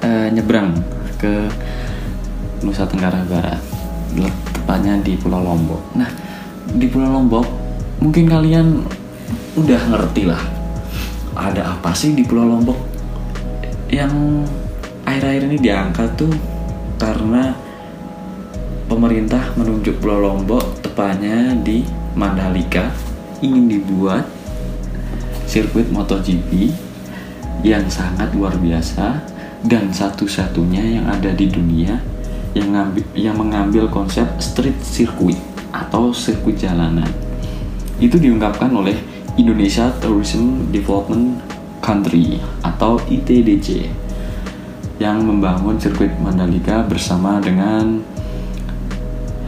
uh, 0.00 0.28
nyebrang 0.32 0.72
ke 1.20 1.48
Nusa 2.64 2.88
Tenggara 2.88 3.20
Barat. 3.28 3.60
Tepatnya 4.54 4.98
di 5.02 5.18
Pulau 5.18 5.42
Lombok. 5.44 5.82
Nah 5.96 6.10
di 6.70 6.86
Pulau 6.86 7.10
Lombok 7.10 7.46
mungkin 8.00 8.30
kalian 8.30 8.86
udah 9.58 9.80
ngerti 9.90 10.24
lah 10.24 10.40
ada 11.36 11.74
apa 11.76 11.92
sih 11.92 12.14
di 12.14 12.22
Pulau 12.24 12.46
Lombok? 12.46 12.78
Yang 13.90 14.46
air-air 15.04 15.42
ini 15.50 15.58
diangkat 15.58 16.14
tuh 16.14 16.30
karena 17.00 17.56
pemerintah 18.90 19.54
menunjuk 19.54 20.02
Pulau 20.02 20.18
Lombok 20.26 20.82
tepatnya 20.82 21.54
di 21.62 21.86
Mandalika 22.18 22.90
ingin 23.38 23.70
dibuat 23.70 24.26
sirkuit 25.46 25.86
MotoGP 25.94 26.74
yang 27.62 27.86
sangat 27.86 28.34
luar 28.34 28.58
biasa 28.58 29.22
dan 29.62 29.94
satu-satunya 29.94 30.98
yang 30.98 31.06
ada 31.06 31.30
di 31.30 31.46
dunia 31.46 32.02
yang 32.50 32.74
ngambil, 32.74 33.04
yang 33.14 33.38
mengambil 33.38 33.86
konsep 33.86 34.26
street 34.42 34.74
circuit 34.82 35.38
atau 35.70 36.10
sirkuit 36.10 36.58
jalanan. 36.58 37.06
Itu 38.02 38.18
diungkapkan 38.18 38.74
oleh 38.74 38.98
Indonesia 39.38 39.94
Tourism 40.02 40.66
Development 40.74 41.38
Country 41.78 42.42
atau 42.66 42.98
ITDC 43.06 43.86
yang 44.98 45.22
membangun 45.22 45.78
sirkuit 45.78 46.10
Mandalika 46.18 46.82
bersama 46.82 47.38
dengan 47.38 48.02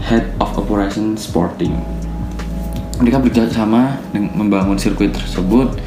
Head 0.03 0.35
of 0.43 0.51
Operation 0.59 1.15
Sporting. 1.15 1.75
Mereka 2.99 3.19
bekerjasama 3.23 3.99
membangun 4.15 4.79
sirkuit 4.79 5.15
tersebut 5.15 5.79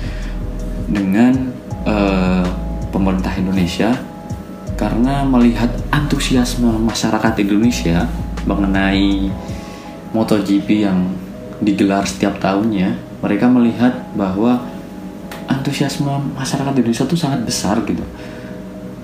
dengan 0.88 1.52
uh, 1.88 2.44
pemerintah 2.92 3.32
Indonesia 3.36 3.96
karena 4.76 5.24
melihat 5.24 5.72
antusiasme 5.92 6.68
masyarakat 6.84 7.34
Indonesia 7.40 8.08
mengenai 8.44 9.32
MotoGP 10.12 10.68
yang 10.88 11.12
digelar 11.64 12.04
setiap 12.04 12.40
tahunnya, 12.40 13.00
mereka 13.24 13.48
melihat 13.48 14.04
bahwa 14.16 14.64
antusiasme 15.48 16.12
masyarakat 16.36 16.74
Indonesia 16.76 17.08
itu 17.08 17.18
sangat 17.20 17.48
besar 17.48 17.80
gitu. 17.88 18.04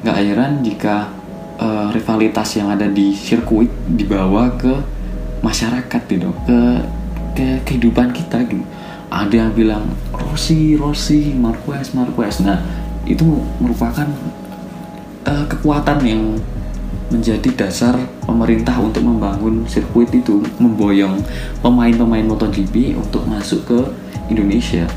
Gak 0.03 0.17
heran 0.19 0.59
jika 0.63 1.07
uh, 1.59 1.87
rivalitas 1.95 2.57
yang 2.59 2.71
ada 2.73 2.87
di 2.89 3.15
sirkuit 3.15 3.71
dibawa 3.87 4.51
ke 4.59 5.00
masyarakat 5.41 6.01
gitu. 6.07 6.29
Ke 6.45 6.59
ke 7.35 7.47
kehidupan 7.65 8.13
kita 8.13 8.45
gitu. 8.47 8.63
Ada 9.11 9.47
yang 9.47 9.51
bilang 9.51 9.83
Rossi 10.15 10.79
Rossi 10.79 11.35
Marquez 11.35 11.91
Marquez. 11.91 12.39
Nah 12.45 12.63
itu 13.03 13.25
merupakan 13.59 14.07
uh, 15.27 15.45
kekuatan 15.49 15.99
yang 16.05 16.39
menjadi 17.11 17.67
dasar 17.67 17.99
pemerintah 18.23 18.79
untuk 18.79 19.03
membangun 19.03 19.67
sirkuit 19.67 20.07
itu 20.15 20.39
memboyong 20.63 21.19
pemain-pemain 21.59 22.23
MotoGP 22.23 22.95
untuk 22.95 23.27
masuk 23.27 23.67
ke 23.67 23.79
Indonesia. 24.31 24.87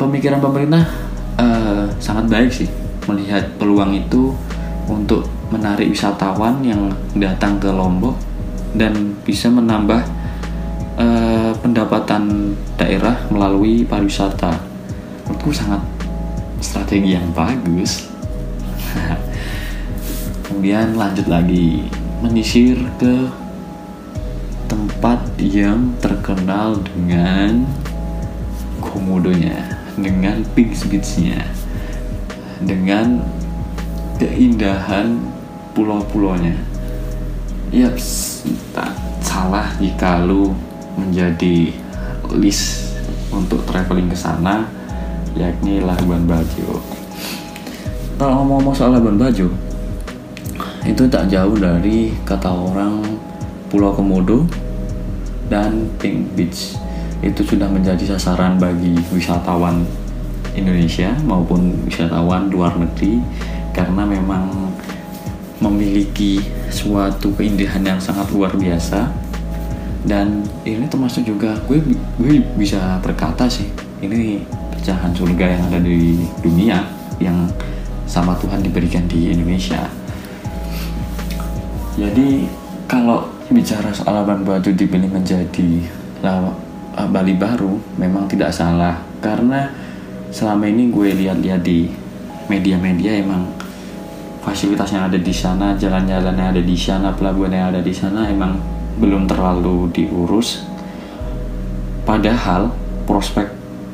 Pemikiran 0.00 0.40
pemerintah 0.40 0.88
uh, 1.36 1.84
sangat 2.00 2.32
baik 2.32 2.50
sih 2.50 2.68
melihat 3.04 3.44
peluang 3.60 3.92
itu 3.92 4.32
untuk 4.88 5.28
menarik 5.52 5.92
wisatawan 5.92 6.64
yang 6.64 6.88
datang 7.12 7.60
ke 7.60 7.68
Lombok 7.68 8.29
dan 8.74 9.18
bisa 9.26 9.50
menambah 9.50 10.02
uh, 10.98 11.52
pendapatan 11.58 12.54
daerah 12.78 13.18
melalui 13.32 13.82
pariwisata. 13.82 14.54
Menurutku 15.26 15.50
sangat 15.54 15.82
strategi 16.60 17.16
yang 17.16 17.30
bagus. 17.32 18.10
Kemudian 20.46 20.98
lanjut 20.98 21.26
lagi 21.30 21.86
menyisir 22.20 22.76
ke 23.00 23.30
tempat 24.68 25.18
yang 25.40 25.96
terkenal 25.98 26.78
dengan 26.84 27.64
komodonya, 28.78 29.80
dengan 29.96 30.44
pink 30.52 30.76
beachnya, 30.90 31.42
dengan 32.60 33.24
keindahan 34.20 35.16
pulau-pulaunya. 35.72 36.69
Yap, 37.70 37.94
tak 38.74 38.90
salah 39.22 39.70
jika 39.78 40.26
lu 40.26 40.50
menjadi 40.98 41.70
list 42.34 42.98
untuk 43.30 43.62
traveling 43.62 44.10
ke 44.10 44.18
sana, 44.18 44.66
yakni 45.38 45.78
Labuan 45.78 46.26
Bajo. 46.26 46.82
Kalau 48.18 48.42
ngomong-ngomong 48.42 48.74
soal 48.74 48.98
Labuan 48.98 49.14
Bajo, 49.14 49.54
itu 50.82 51.06
tak 51.06 51.30
jauh 51.30 51.54
dari 51.54 52.10
kata 52.26 52.50
orang 52.50 53.06
Pulau 53.70 53.94
Komodo 53.94 54.50
dan 55.46 55.94
Pink 56.02 56.34
Beach 56.34 56.74
itu 57.22 57.46
sudah 57.46 57.70
menjadi 57.70 58.18
sasaran 58.18 58.58
bagi 58.58 58.98
wisatawan 59.14 59.86
Indonesia 60.58 61.14
maupun 61.22 61.86
wisatawan 61.86 62.50
luar 62.50 62.74
negeri 62.74 63.22
karena 63.70 64.02
memang 64.02 64.74
memiliki 65.62 66.42
suatu 66.70 67.34
keindahan 67.34 67.82
yang 67.84 68.00
sangat 68.00 68.30
luar 68.32 68.54
biasa. 68.56 69.10
Dan 70.00 70.48
ini 70.64 70.88
termasuk 70.88 71.28
juga 71.28 71.60
gue 71.68 71.76
gue 72.16 72.40
bisa 72.56 72.96
berkata 73.04 73.44
sih 73.44 73.68
ini 74.00 74.40
pecahan 74.72 75.12
surga 75.12 75.60
yang 75.60 75.62
ada 75.68 75.76
di 75.76 76.24
dunia 76.40 76.80
yang 77.20 77.44
sama 78.08 78.32
Tuhan 78.40 78.64
diberikan 78.64 79.04
di 79.04 79.28
Indonesia. 79.28 79.84
Jadi 82.00 82.48
kalau 82.88 83.28
bicara 83.52 83.92
soal 83.92 84.24
Labuan 84.24 84.40
Bajo 84.40 84.72
dipilih 84.72 85.12
menjadi 85.12 85.84
Bali 86.96 87.36
baru 87.36 87.76
memang 88.00 88.24
tidak 88.24 88.56
salah. 88.56 89.04
Karena 89.20 89.68
selama 90.32 90.64
ini 90.64 90.88
gue 90.88 91.12
lihat-lihat 91.12 91.60
di 91.60 91.92
media-media 92.48 93.20
emang 93.20 93.52
fasilitas 94.40 94.88
yang 94.92 95.06
ada 95.08 95.20
di 95.20 95.32
sana, 95.32 95.76
jalan-jalan 95.76 96.32
yang 96.32 96.48
ada 96.52 96.62
di 96.64 96.76
sana, 96.76 97.12
pelabuhan 97.12 97.52
yang 97.52 97.68
ada 97.72 97.80
di 97.84 97.92
sana 97.92 98.24
emang 98.28 98.56
belum 98.96 99.28
terlalu 99.28 99.92
diurus. 99.92 100.64
Padahal 102.04 102.72
prospek 103.04 103.46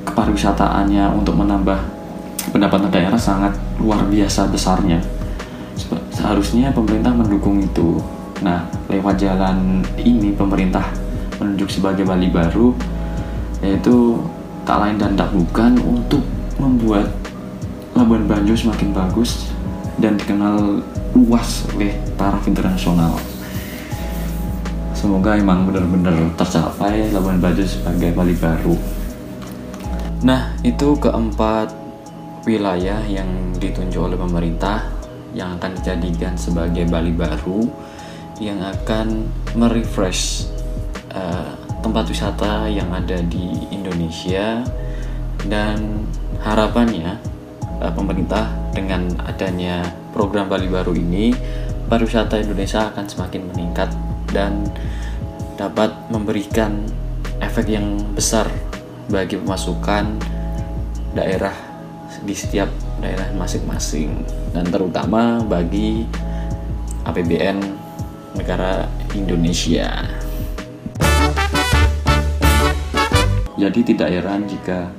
kepariwisataannya 0.07 1.11
untuk 1.13 1.35
menambah 1.35 1.79
pendapatan 2.55 2.89
daerah 2.89 3.19
sangat 3.19 3.53
luar 3.83 4.07
biasa 4.07 4.47
besarnya. 4.49 5.03
Seharusnya 6.15 6.73
pemerintah 6.73 7.13
mendukung 7.13 7.61
itu. 7.61 8.01
Nah, 8.41 8.65
lewat 8.89 9.21
jalan 9.21 9.83
ini 9.99 10.33
pemerintah 10.33 10.87
menunjuk 11.37 11.69
sebagai 11.69 12.07
Bali 12.07 12.33
baru 12.33 12.73
yaitu 13.65 14.21
tak 14.69 14.79
lain 14.85 14.97
dan 15.01 15.17
tak 15.17 15.33
bukan 15.33 15.77
untuk 15.81 16.21
membuat 16.61 17.09
Labuan 17.97 18.29
Bajo 18.29 18.53
semakin 18.53 18.93
bagus 18.93 19.56
dan 19.97 20.21
dikenal 20.21 20.85
luas 21.17 21.65
oleh 21.73 21.97
taraf 22.21 22.45
internasional. 22.45 23.17
Semoga 24.97 25.37
emang 25.37 25.69
benar-benar 25.69 26.17
tercapai 26.41 27.13
Labuan 27.13 27.41
Bajo 27.41 27.65
sebagai 27.65 28.17
Bali 28.17 28.33
baru. 28.37 28.77
Nah, 30.25 30.57
itu 30.65 30.97
keempat 30.97 31.71
wilayah 32.49 33.05
yang 33.05 33.29
ditunjuk 33.61 34.01
oleh 34.01 34.19
pemerintah 34.19 34.89
yang 35.37 35.61
akan 35.61 35.77
dijadikan 35.77 36.33
sebagai 36.35 36.89
Bali 36.89 37.13
baru 37.13 37.69
yang 38.41 38.61
akan 38.61 39.29
merefresh 39.57 40.49
uh, 41.13 41.53
tempat 41.85 42.09
wisata 42.09 42.69
yang 42.69 42.89
ada 42.93 43.21
di 43.21 43.69
Indonesia 43.69 44.65
dan 45.47 46.09
harapannya 46.41 47.36
uh, 47.81 47.93
pemerintah 47.93 48.49
dengan 48.73 49.09
adanya 49.25 49.85
program 50.13 50.49
Bali 50.49 50.69
Baru 50.69 50.97
ini, 50.97 51.33
pariwisata 51.89 52.41
Indonesia 52.41 52.93
akan 52.93 53.05
semakin 53.07 53.43
meningkat 53.53 53.91
dan 54.33 54.69
dapat 55.57 55.93
memberikan 56.13 56.85
efek 57.41 57.73
yang 57.73 58.01
besar 58.13 58.49
bagi 59.09 59.39
pemasukan 59.41 60.19
daerah 61.17 61.55
di 62.27 62.35
setiap 62.35 62.69
daerah 63.01 63.29
masing-masing 63.37 64.13
dan 64.53 64.67
terutama 64.69 65.41
bagi 65.45 66.05
APBN 67.07 67.61
negara 68.37 68.89
Indonesia. 69.15 70.05
Jadi 73.57 73.81
tidak 73.97 74.13
heran 74.13 74.45
jika 74.45 74.93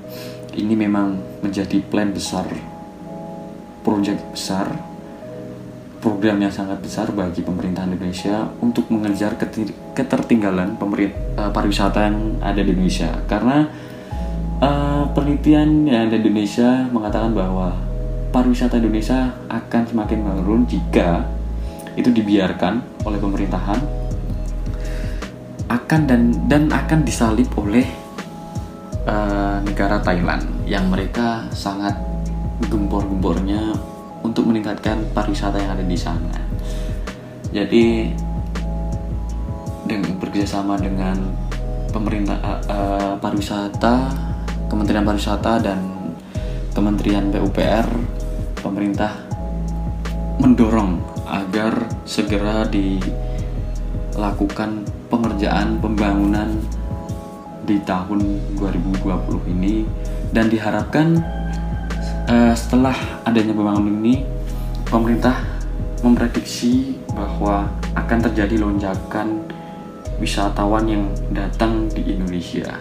ini 0.58 0.74
memang 0.74 1.42
menjadi 1.46 1.80
plan 1.86 2.10
besar 2.12 2.50
proyek 3.86 4.20
besar 4.36 4.68
program 5.98 6.38
yang 6.40 6.54
sangat 6.54 6.78
besar 6.80 7.10
bagi 7.10 7.42
pemerintah 7.42 7.84
Indonesia 7.88 8.48
untuk 8.62 8.88
mengejar 8.94 9.34
ketertinggalan 9.98 10.78
pemerintah 10.78 11.18
uh, 11.40 11.52
pariwisata 11.52 12.00
yang 12.06 12.18
ada 12.40 12.62
di 12.62 12.70
Indonesia. 12.70 13.10
Karena 13.26 13.66
uh, 14.62 15.10
penelitian 15.12 15.90
yang 15.90 16.08
ada 16.08 16.18
di 16.22 16.30
Indonesia 16.30 16.86
mengatakan 16.94 17.34
bahwa 17.34 17.74
pariwisata 18.30 18.78
Indonesia 18.78 19.34
akan 19.50 19.82
semakin 19.90 20.20
menurun 20.22 20.62
jika 20.70 21.26
itu 21.98 22.14
dibiarkan 22.14 23.04
oleh 23.10 23.18
pemerintahan 23.18 23.80
akan 25.68 26.02
dan 26.08 26.22
dan 26.46 26.64
akan 26.70 27.04
disalip 27.04 27.50
oleh 27.58 28.07
uh, 29.08 29.64
negara 29.64 30.04
Thailand 30.04 30.44
yang 30.68 30.92
mereka 30.92 31.48
sangat 31.56 31.96
gempor-gembornya 32.68 33.74
untuk 34.22 34.52
meningkatkan 34.52 35.08
pariwisata 35.16 35.58
yang 35.58 35.72
ada 35.74 35.86
di 35.88 35.98
sana. 35.98 36.38
Jadi 37.56 38.12
dengan 39.88 40.20
bekerjasama 40.20 40.76
dengan 40.76 41.16
pemerintah 41.96 42.38
uh, 42.68 43.16
pariwisata, 43.18 44.12
Kementerian 44.68 45.08
Pariwisata 45.08 45.64
dan 45.64 45.80
Kementerian 46.76 47.32
PUPR, 47.32 47.88
pemerintah 48.60 49.16
mendorong 50.38 51.02
agar 51.26 51.88
segera 52.06 52.68
dilakukan 52.70 53.26
pengerjaan 55.10 55.80
pembangunan 55.82 56.62
di 57.68 57.84
tahun 57.84 58.24
2020 58.56 59.04
ini 59.52 59.84
dan 60.32 60.48
diharapkan 60.48 61.20
uh, 62.32 62.56
setelah 62.56 62.96
adanya 63.28 63.52
pembangunan 63.52 63.92
ini 64.00 64.24
pemerintah 64.88 65.36
memprediksi 66.00 66.96
bahwa 67.12 67.68
akan 67.92 68.20
terjadi 68.32 68.64
lonjakan 68.64 69.44
wisatawan 70.18 70.88
yang 70.88 71.06
datang 71.36 71.92
di 71.92 72.16
Indonesia. 72.16 72.72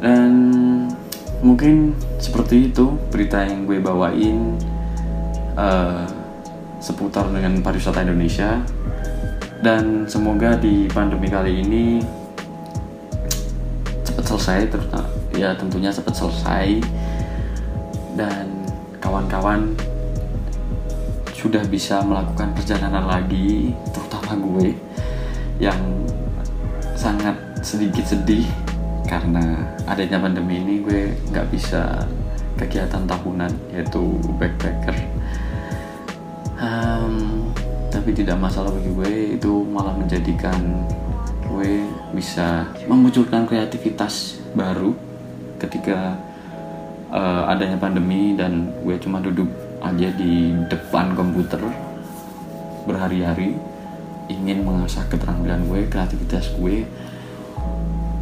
Dan 0.00 0.32
mungkin 1.44 1.92
seperti 2.16 2.72
itu 2.72 2.96
berita 3.12 3.42
yang 3.44 3.68
gue 3.68 3.78
bawain 3.82 4.56
uh, 5.58 6.06
seputar 6.80 7.28
dengan 7.28 7.60
pariwisata 7.60 8.06
Indonesia. 8.06 8.62
Dan 9.56 10.06
semoga 10.06 10.54
di 10.54 10.86
pandemi 10.86 11.26
kali 11.26 11.64
ini 11.64 11.98
selesai 14.26 14.68
terutama 14.68 15.08
ya 15.32 15.54
tentunya 15.54 15.94
cepat 15.94 16.14
selesai. 16.14 16.66
Dan 18.16 18.66
kawan-kawan 18.98 19.76
sudah 21.36 21.62
bisa 21.68 22.00
melakukan 22.02 22.50
perjalanan 22.56 23.06
lagi 23.06 23.70
terutama 23.92 24.34
gue 24.40 24.74
yang 25.62 25.78
sangat 26.96 27.36
sedikit 27.60 28.02
sedih 28.02 28.48
karena 29.06 29.62
adanya 29.86 30.18
pandemi 30.18 30.58
ini 30.58 30.82
gue 30.82 31.14
nggak 31.30 31.46
bisa 31.54 32.02
kegiatan 32.58 33.04
tahunan 33.04 33.52
yaitu 33.70 34.02
backpacker. 34.40 34.96
Um, 36.56 37.46
tapi 37.92 38.16
tidak 38.16 38.40
masalah 38.40 38.72
bagi 38.72 38.90
gue 38.96 39.12
itu 39.36 39.52
malah 39.68 39.92
menjadikan 39.92 40.56
gue 41.46 41.84
bisa 42.16 42.64
memunculkan 42.88 43.44
kreativitas 43.44 44.40
baru 44.56 44.96
ketika 45.60 46.16
uh, 47.12 47.52
adanya 47.52 47.76
pandemi 47.76 48.32
dan 48.32 48.72
gue 48.80 48.96
cuma 48.96 49.20
duduk 49.20 49.48
aja 49.84 50.08
di 50.16 50.56
depan 50.72 51.12
komputer 51.12 51.60
berhari-hari 52.88 53.52
ingin 54.32 54.64
mengasah 54.64 55.04
keterampilan 55.12 55.62
gue 55.68 55.86
kreativitas 55.92 56.50
gue 56.56 56.88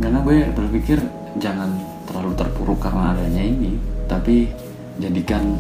karena 0.03 0.19
gue 0.21 0.37
berpikir 0.53 0.99
jangan 1.39 1.71
terlalu 2.05 2.35
terpuruk 2.35 2.83
karena 2.83 3.15
adanya 3.15 3.43
ini 3.47 3.79
tapi 4.11 4.51
jadikan 4.99 5.57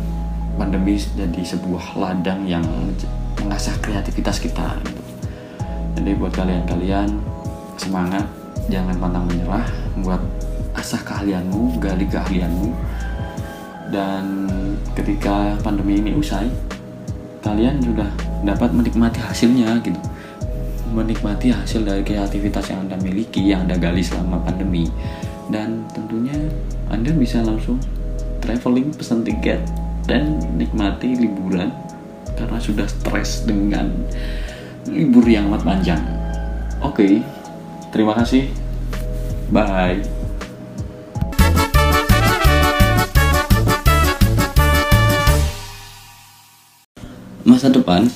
pandemi 0.54 0.98
jadi 0.98 1.42
sebuah 1.42 1.98
ladang 1.98 2.46
yang 2.46 2.62
mengasah 3.40 3.74
kreativitas 3.82 4.38
kita 4.38 4.78
gitu. 4.86 5.02
jadi 5.98 6.10
buat 6.18 6.32
kalian-kalian 6.34 7.33
semangat 7.76 8.26
jangan 8.68 8.96
pantang 8.96 9.26
menyerah 9.28 9.66
buat 10.00 10.20
asah 10.74 11.00
keahlianmu 11.02 11.78
gali 11.78 12.06
keahlianmu. 12.08 12.70
Dan 13.92 14.48
ketika 14.98 15.54
pandemi 15.62 16.00
ini 16.02 16.16
usai 16.16 16.50
kalian 17.44 17.78
sudah 17.84 18.08
dapat 18.42 18.72
menikmati 18.72 19.20
hasilnya 19.20 19.78
gitu. 19.84 20.00
Menikmati 20.94 21.50
hasil 21.50 21.82
dari 21.82 22.06
kreativitas 22.06 22.70
yang 22.70 22.86
anda 22.86 22.96
miliki 23.02 23.42
yang 23.50 23.66
anda 23.66 23.76
gali 23.76 24.00
selama 24.02 24.40
pandemi. 24.42 24.88
Dan 25.50 25.84
tentunya 25.92 26.34
anda 26.88 27.12
bisa 27.12 27.44
langsung 27.44 27.76
traveling 28.40 28.92
pesan 28.94 29.24
tiket 29.24 29.60
dan 30.04 30.40
nikmati 30.56 31.16
liburan 31.16 31.72
karena 32.36 32.58
sudah 32.60 32.84
stres 32.84 33.44
dengan 33.48 33.88
libur 34.88 35.24
yang 35.24 35.48
amat 35.48 35.62
panjang. 35.64 36.02
Oke, 36.84 37.00
okay, 37.00 37.12
terima 37.94 38.10
kasih. 38.18 38.50
Bye. 39.54 40.02
Masa 47.46 47.70
depan 47.70 48.10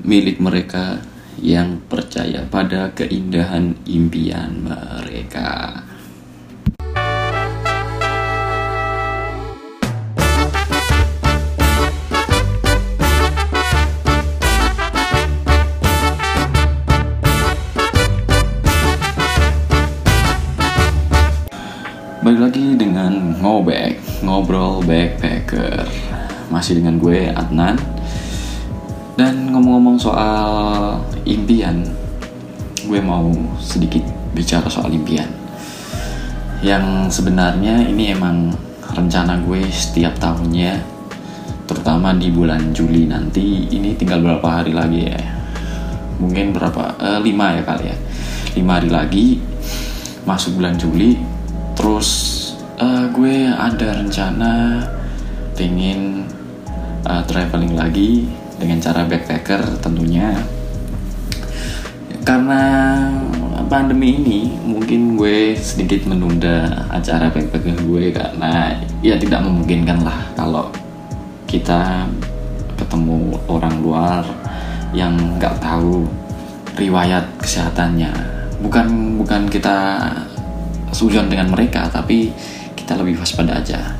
milik 0.00 0.40
mereka 0.40 1.04
yang 1.36 1.84
percaya 1.84 2.48
pada 2.48 2.96
keindahan 2.96 3.76
impian 3.84 4.64
mereka. 4.64 5.84
Ngobek, 23.40 24.22
ngobrol 24.24 24.80
backpacker. 24.84 25.84
Masih 26.48 26.80
dengan 26.80 26.98
gue 26.98 27.30
Adnan. 27.30 27.76
Dan 29.14 29.52
ngomong-ngomong 29.52 30.00
soal 30.00 30.42
impian, 31.28 31.84
gue 32.88 33.00
mau 33.04 33.28
sedikit 33.60 34.02
bicara 34.32 34.66
soal 34.66 34.90
impian. 34.90 35.28
Yang 36.64 37.18
sebenarnya 37.20 37.84
ini 37.84 38.16
emang 38.16 38.52
rencana 38.96 39.40
gue 39.44 39.64
setiap 39.68 40.16
tahunnya, 40.16 40.80
terutama 41.68 42.16
di 42.16 42.32
bulan 42.32 42.72
Juli 42.72 43.04
nanti. 43.06 43.68
Ini 43.68 43.94
tinggal 43.96 44.24
berapa 44.24 44.48
hari 44.48 44.72
lagi 44.72 45.00
ya? 45.06 45.20
Mungkin 46.20 46.52
berapa? 46.52 46.96
Eh, 47.00 47.20
lima 47.24 47.56
ya 47.56 47.62
kali 47.64 47.84
ya. 47.88 47.96
Lima 48.56 48.80
hari 48.80 48.90
lagi 48.90 49.26
masuk 50.28 50.60
bulan 50.60 50.76
Juli 50.76 51.16
terus 51.74 52.29
uh, 52.80 53.04
gue 53.12 53.46
ada 53.52 53.88
rencana 54.00 54.80
pengen 55.54 56.24
uh, 57.04 57.20
traveling 57.28 57.76
lagi 57.76 58.24
dengan 58.56 58.80
cara 58.80 59.04
backpacker 59.04 59.60
tentunya. 59.84 60.32
Karena 62.24 62.62
pandemi 63.68 64.16
ini 64.16 64.40
mungkin 64.64 65.16
gue 65.16 65.54
sedikit 65.56 66.08
menunda 66.08 66.84
acara 66.88 67.28
backpacker 67.28 67.76
gue 67.84 68.12
karena 68.12 68.76
ya 69.04 69.16
tidak 69.20 69.44
memungkinkan 69.44 70.04
lah 70.04 70.20
kalau 70.34 70.72
kita 71.44 72.08
ketemu 72.76 73.36
orang 73.50 73.74
luar 73.84 74.24
yang 74.96 75.12
nggak 75.36 75.60
tahu 75.60 76.08
riwayat 76.76 77.24
kesehatannya. 77.40 78.12
Bukan 78.60 79.16
bukan 79.16 79.48
kita 79.48 80.08
sujon 80.92 81.32
dengan 81.32 81.48
mereka 81.48 81.88
tapi 81.88 82.28
kita 82.90 83.06
lebih 83.06 83.22
waspada 83.22 83.54
aja. 83.54 83.94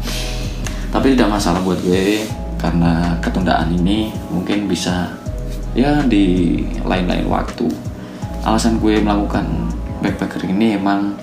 Tapi 0.91 1.14
tidak 1.14 1.30
masalah 1.30 1.62
buat 1.62 1.78
gue 1.78 2.26
karena 2.59 3.14
ketundaan 3.22 3.70
ini 3.70 4.11
mungkin 4.34 4.66
bisa 4.66 5.14
ya 5.78 6.03
di 6.03 6.59
lain-lain 6.82 7.30
waktu. 7.30 7.70
Alasan 8.43 8.82
gue 8.82 8.99
melakukan 8.99 9.47
backpacker 10.03 10.43
ini 10.43 10.74
emang 10.74 11.14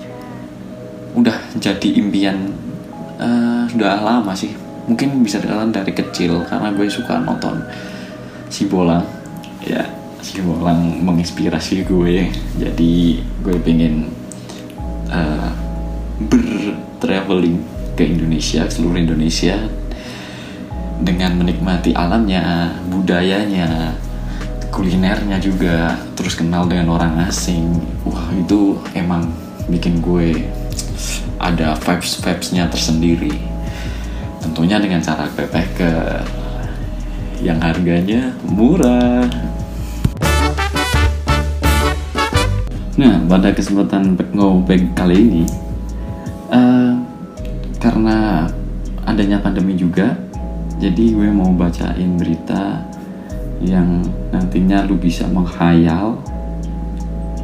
udah 1.12 1.36
jadi 1.60 2.00
impian 2.00 2.48
uh, 3.20 3.68
sudah 3.68 4.00
lama 4.00 4.32
sih. 4.32 4.56
Mungkin 4.88 5.20
bisa 5.20 5.36
dikatakan 5.36 5.68
dari 5.68 5.92
kecil 5.92 6.48
karena 6.48 6.72
gue 6.72 6.88
suka 6.88 7.20
nonton 7.20 7.68
si 8.48 8.64
bolang 8.64 9.04
ya 9.60 9.84
si 10.24 10.40
bolang 10.40 11.04
menginspirasi 11.04 11.84
gue. 11.84 12.32
Jadi 12.56 13.20
gue 13.44 13.56
pengen 13.60 14.08
uh, 15.12 15.52
bertraveling 16.98 17.62
ke 17.94 18.10
Indonesia, 18.10 18.66
seluruh 18.66 18.98
Indonesia 18.98 19.54
dengan 20.98 21.38
menikmati 21.38 21.94
alamnya, 21.94 22.74
budayanya, 22.90 23.94
kulinernya 24.74 25.38
juga, 25.38 25.94
terus 26.18 26.34
kenal 26.34 26.66
dengan 26.66 26.90
orang 26.90 27.22
asing. 27.30 27.78
Wah, 28.02 28.34
itu 28.34 28.82
emang 28.98 29.30
bikin 29.70 30.02
gue 30.02 30.50
ada 31.38 31.78
vibes-vibesnya 31.78 32.66
tersendiri. 32.66 33.30
Tentunya 34.42 34.82
dengan 34.82 34.98
cara 34.98 35.30
backpacker 35.30 36.26
yang 37.38 37.62
harganya 37.62 38.34
murah. 38.42 39.22
Nah, 42.98 43.22
pada 43.30 43.54
kesempatan 43.54 44.18
ngobek 44.34 44.98
kali 44.98 45.14
ini, 45.14 45.44
uh, 46.52 46.92
karena 47.80 48.48
adanya 49.08 49.40
pandemi 49.40 49.72
juga, 49.78 50.12
jadi 50.76 51.14
gue 51.16 51.28
mau 51.32 51.48
bacain 51.56 52.20
berita 52.20 52.84
yang 53.64 54.04
nantinya 54.30 54.84
lu 54.84 54.94
bisa 55.00 55.24
menghayal, 55.26 56.20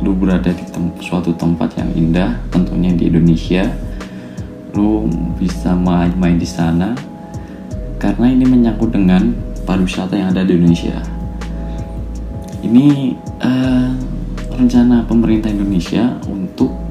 lu 0.04 0.12
berada 0.12 0.52
di 0.52 0.64
tem 0.68 0.92
suatu 1.00 1.32
tempat 1.34 1.74
yang 1.80 1.90
indah, 1.96 2.36
tentunya 2.52 2.92
di 2.92 3.08
Indonesia, 3.08 3.64
lu 4.76 5.08
bisa 5.40 5.72
main-main 5.72 6.36
di 6.36 6.46
sana, 6.46 6.92
karena 7.96 8.28
ini 8.28 8.44
menyangkut 8.44 8.92
dengan 8.92 9.32
pariwisata 9.64 10.14
yang 10.14 10.36
ada 10.36 10.44
di 10.44 10.60
Indonesia. 10.60 11.00
Ini 12.60 13.16
uh, 13.40 13.88
rencana 14.54 15.08
pemerintah 15.08 15.48
Indonesia 15.48 16.20
untuk 16.28 16.83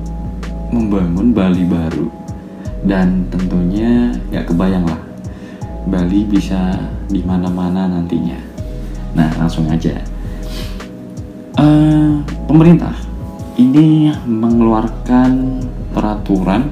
membangun 0.74 1.30
Bali 1.30 1.64
baru 1.70 2.10
dan 2.84 3.30
tentunya 3.30 4.12
nggak 4.34 4.50
kebayang 4.50 4.90
lah 4.90 5.14
Bali 5.84 6.24
bisa 6.24 6.80
di 7.12 7.20
mana-mana 7.22 7.92
nantinya. 7.92 8.40
Nah 9.14 9.30
langsung 9.36 9.68
aja. 9.68 10.00
Uh, 11.60 12.24
pemerintah 12.48 12.96
ini 13.60 14.10
mengeluarkan 14.26 15.62
peraturan 15.94 16.72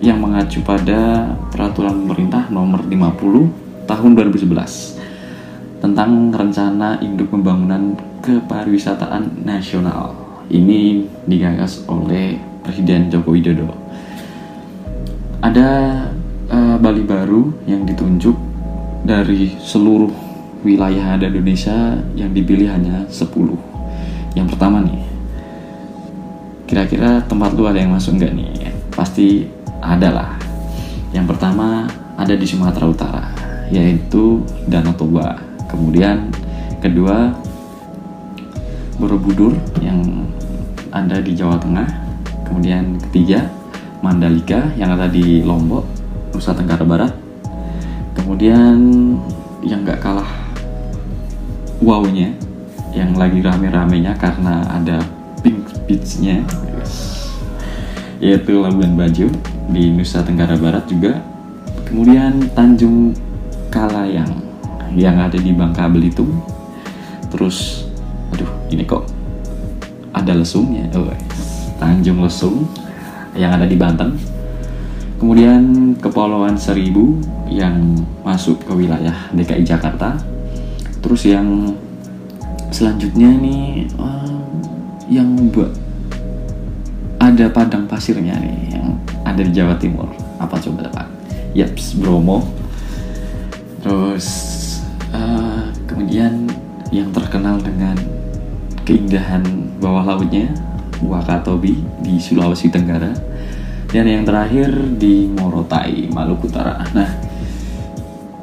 yang 0.00 0.18
mengacu 0.18 0.64
pada 0.64 1.30
peraturan 1.52 2.08
pemerintah 2.08 2.48
nomor 2.48 2.82
50 2.88 3.86
tahun 3.86 4.10
2011 4.16 5.84
tentang 5.84 6.32
rencana 6.32 6.98
induk 7.04 7.30
pembangunan 7.30 7.94
kepariwisataan 8.24 9.44
nasional. 9.44 10.16
Ini 10.50 11.06
digagas 11.28 11.86
oleh 11.86 12.49
Presiden 12.64 13.08
Joko 13.08 13.32
Widodo. 13.32 13.68
Ada 15.40 15.68
uh, 16.52 16.76
Bali 16.76 17.04
baru 17.04 17.64
yang 17.64 17.88
ditunjuk 17.88 18.36
dari 19.04 19.56
seluruh 19.56 20.12
wilayah 20.60 21.16
ada 21.16 21.32
Indonesia 21.32 21.96
yang 22.12 22.36
dipilih 22.36 22.68
hanya 22.68 23.08
10. 23.08 24.36
Yang 24.36 24.46
pertama 24.52 24.84
nih, 24.84 25.00
kira-kira 26.68 27.24
tempat 27.24 27.56
lu 27.56 27.64
ada 27.64 27.80
yang 27.80 27.96
masuk 27.96 28.20
nggak 28.20 28.32
nih? 28.36 28.52
Pasti 28.92 29.48
ada 29.80 30.08
lah. 30.12 30.32
Yang 31.16 31.34
pertama 31.34 31.88
ada 32.20 32.36
di 32.36 32.44
Sumatera 32.44 32.86
Utara, 32.86 33.24
yaitu 33.72 34.44
Danau 34.68 34.92
Toba. 34.94 35.40
Kemudian 35.66 36.28
kedua 36.84 37.32
Borobudur 39.00 39.56
yang 39.80 40.28
ada 40.92 41.24
di 41.24 41.32
Jawa 41.32 41.56
Tengah 41.56 42.09
kemudian 42.50 42.98
ketiga 43.08 43.46
Mandalika 44.02 44.74
yang 44.74 44.98
ada 44.98 45.06
di 45.06 45.46
Lombok 45.46 45.86
Nusa 46.34 46.50
Tenggara 46.50 46.82
Barat. 46.82 47.12
Kemudian 48.18 48.76
yang 49.62 49.86
gak 49.86 50.02
kalah 50.02 50.28
wownya 51.78 52.34
yang 52.90 53.14
lagi 53.14 53.38
rame-ramenya 53.38 54.18
karena 54.18 54.66
ada 54.66 54.98
pink 55.46 55.62
beachnya 55.86 56.42
yaitu 58.20 58.60
Labuan 58.60 58.98
Bajo 58.98 59.30
di 59.70 59.94
Nusa 59.94 60.20
Tenggara 60.26 60.58
Barat 60.58 60.84
juga. 60.90 61.22
Kemudian 61.86 62.50
Tanjung 62.52 63.14
Kalayang 63.70 64.42
yang 64.96 65.16
ada 65.22 65.38
di 65.38 65.54
Bangka 65.54 65.86
Belitung. 65.86 66.40
Terus 67.30 67.86
aduh 68.34 68.50
ini 68.72 68.82
kok 68.82 69.06
ada 70.10 70.34
lesungnya 70.34 70.90
oh, 70.94 71.06
Tanjung 71.80 72.20
Lesung 72.20 72.68
yang 73.32 73.56
ada 73.56 73.64
di 73.64 73.74
Banten. 73.74 74.20
Kemudian 75.16 75.96
Kepulauan 75.96 76.60
Seribu 76.60 77.16
yang 77.48 77.96
masuk 78.20 78.60
ke 78.64 78.72
wilayah 78.72 79.16
DKI 79.32 79.64
Jakarta. 79.64 80.20
Terus 81.00 81.24
yang 81.24 81.72
selanjutnya 82.70 83.28
nih 83.28 83.88
um, 83.96 84.44
yang 85.08 85.28
ada 87.20 87.52
padang 87.52 87.84
pasirnya 87.84 88.36
nih 88.36 88.76
yang 88.76 88.96
ada 89.24 89.40
di 89.40 89.52
Jawa 89.52 89.76
Timur. 89.76 90.08
Apa 90.40 90.56
coba 90.56 90.88
pak? 90.88 91.08
Yaps 91.52 91.96
Bromo. 92.00 92.44
Terus 93.80 94.28
uh, 95.12 95.68
kemudian 95.84 96.48
yang 96.92 97.12
terkenal 97.12 97.60
dengan 97.60 97.96
keindahan 98.88 99.44
bawah 99.78 100.16
lautnya 100.16 100.50
Wakatobi 101.04 101.80
di 102.04 102.20
Sulawesi 102.20 102.68
Tenggara. 102.68 103.12
Dan 103.90 104.06
yang 104.06 104.22
terakhir 104.22 104.70
di 104.96 105.26
Morotai 105.26 106.06
Maluku 106.12 106.46
Utara. 106.46 106.78
Nah 106.94 107.10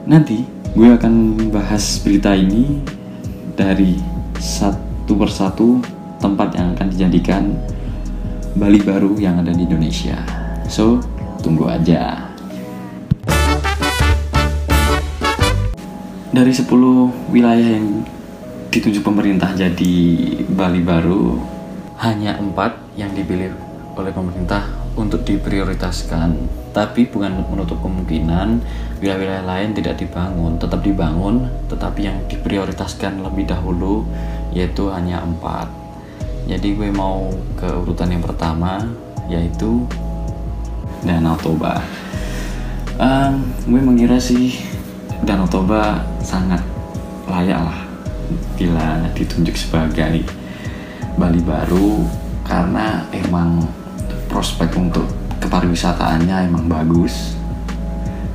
nanti 0.08 0.44
gue 0.76 0.90
akan 0.92 1.48
bahas 1.50 2.00
berita 2.04 2.36
ini 2.36 2.84
dari 3.56 3.96
satu 4.38 5.18
persatu 5.18 5.82
tempat 6.22 6.54
yang 6.54 6.78
akan 6.78 6.88
dijadikan 6.92 7.44
Bali 8.58 8.82
baru 8.82 9.16
yang 9.22 9.40
ada 9.40 9.54
di 9.54 9.64
Indonesia. 9.64 10.18
So 10.68 11.00
tunggu 11.42 11.70
aja. 11.70 12.28
Dari 16.28 16.54
10 16.54 17.34
wilayah 17.34 17.70
yang 17.82 18.06
ditunjuk 18.70 19.02
pemerintah 19.02 19.58
jadi 19.58 19.96
Bali 20.54 20.84
baru 20.86 21.57
hanya 21.98 22.38
empat 22.38 22.78
yang 22.94 23.10
dipilih 23.18 23.54
oleh 23.98 24.14
pemerintah 24.14 24.62
untuk 24.94 25.26
diprioritaskan. 25.26 26.50
Tapi 26.74 27.10
bukan 27.10 27.42
menutup 27.50 27.82
kemungkinan 27.82 28.62
wilayah-wilayah 29.02 29.46
lain 29.46 29.74
tidak 29.74 29.98
dibangun. 29.98 30.62
Tetap 30.62 30.86
dibangun 30.86 31.50
tetapi 31.70 32.06
yang 32.06 32.18
diprioritaskan 32.30 33.26
lebih 33.26 33.50
dahulu 33.50 34.06
yaitu 34.54 34.90
hanya 34.94 35.26
empat. 35.26 35.66
Jadi 36.46 36.78
gue 36.78 36.90
mau 36.94 37.34
ke 37.58 37.66
urutan 37.66 38.14
yang 38.14 38.22
pertama 38.22 38.86
yaitu 39.26 39.90
Danau 41.02 41.38
Toba. 41.42 41.82
Um, 42.98 43.46
gue 43.66 43.82
mengira 43.82 44.22
sih 44.22 44.58
Danau 45.26 45.50
Toba 45.50 46.06
sangat 46.22 46.62
layak 47.26 47.58
lah 47.58 47.80
bila 48.58 49.06
ditunjuk 49.14 49.54
sebagai 49.58 50.26
Bali 51.18 51.42
baru 51.42 52.06
karena 52.46 53.02
emang 53.10 53.66
prospek 54.30 54.70
untuk 54.78 55.10
kepariwisataannya 55.42 56.48
emang 56.48 56.70
bagus. 56.70 57.34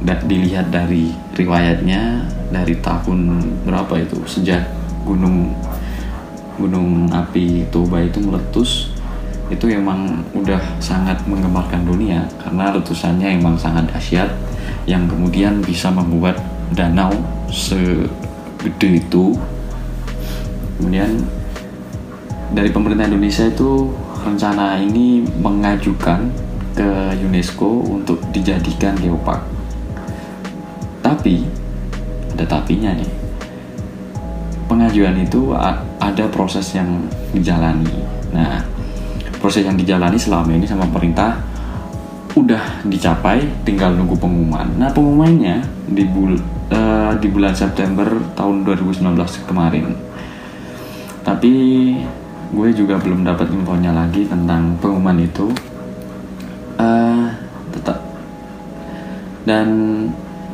Dan 0.03 0.19
dilihat 0.27 0.75
dari 0.75 1.15
riwayatnya 1.39 2.27
dari 2.51 2.75
tahun 2.83 3.39
berapa 3.63 4.03
itu? 4.03 4.19
Sejak 4.27 4.67
gunung 5.07 5.55
gunung 6.59 7.07
api 7.15 7.71
Toba 7.71 8.03
itu 8.03 8.19
meletus 8.19 8.93
itu 9.53 9.69
emang 9.69 10.25
udah 10.33 10.61
sangat 10.81 11.21
menggemarkan 11.29 11.85
dunia 11.85 12.25
karena 12.41 12.73
letusannya 12.73 13.37
emang 13.37 13.55
sangat 13.55 13.85
dahsyat 13.93 14.31
yang 14.89 15.05
kemudian 15.07 15.61
bisa 15.61 15.93
membuat 15.93 16.41
danau 16.73 17.13
segede 17.53 19.05
itu. 19.05 19.37
Kemudian 20.81 21.21
dari 22.53 22.69
pemerintah 22.69 23.09
Indonesia 23.09 23.49
itu 23.49 23.89
rencana 24.23 24.77
ini 24.79 25.25
mengajukan 25.41 26.29
ke 26.73 27.17
UNESCO 27.21 27.85
untuk 27.85 28.21
dijadikan 28.33 28.97
geopark. 29.01 29.41
Tapi 31.01 31.45
ada 32.37 32.45
tapinya 32.49 32.93
nih. 32.97 33.11
Pengajuan 34.69 35.21
itu 35.21 35.53
ada 36.01 36.25
proses 36.33 36.65
yang 36.73 37.05
dijalani. 37.33 37.93
Nah, 38.33 38.65
proses 39.37 39.69
yang 39.69 39.77
dijalani 39.77 40.17
selama 40.17 40.57
ini 40.57 40.65
sama 40.65 40.89
pemerintah 40.89 41.37
udah 42.33 42.81
dicapai, 42.89 43.45
tinggal 43.69 43.93
nunggu 43.93 44.17
pengumuman. 44.17 44.65
Nah, 44.81 44.89
pengumumannya 44.89 45.61
di 45.93 46.09
bul 46.09 46.41
uh, 46.73 47.13
di 47.21 47.29
bulan 47.29 47.53
September 47.53 48.09
tahun 48.33 48.65
2019 48.65 49.13
kemarin. 49.45 49.93
Tapi 51.21 51.53
gue 52.53 52.69
juga 52.77 53.01
belum 53.01 53.25
dapat 53.25 53.49
infonya 53.49 53.97
lagi 53.97 54.29
tentang 54.29 54.77
pengumuman 54.77 55.25
itu. 55.25 55.49
Uh, 56.77 57.33
tetap. 57.73 57.99
Dan 59.49 59.69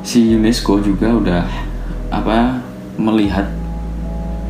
si 0.07 0.39
UNESCO 0.39 0.79
juga 0.81 1.11
udah 1.13 1.45
apa 2.09 2.63
melihat 2.97 3.45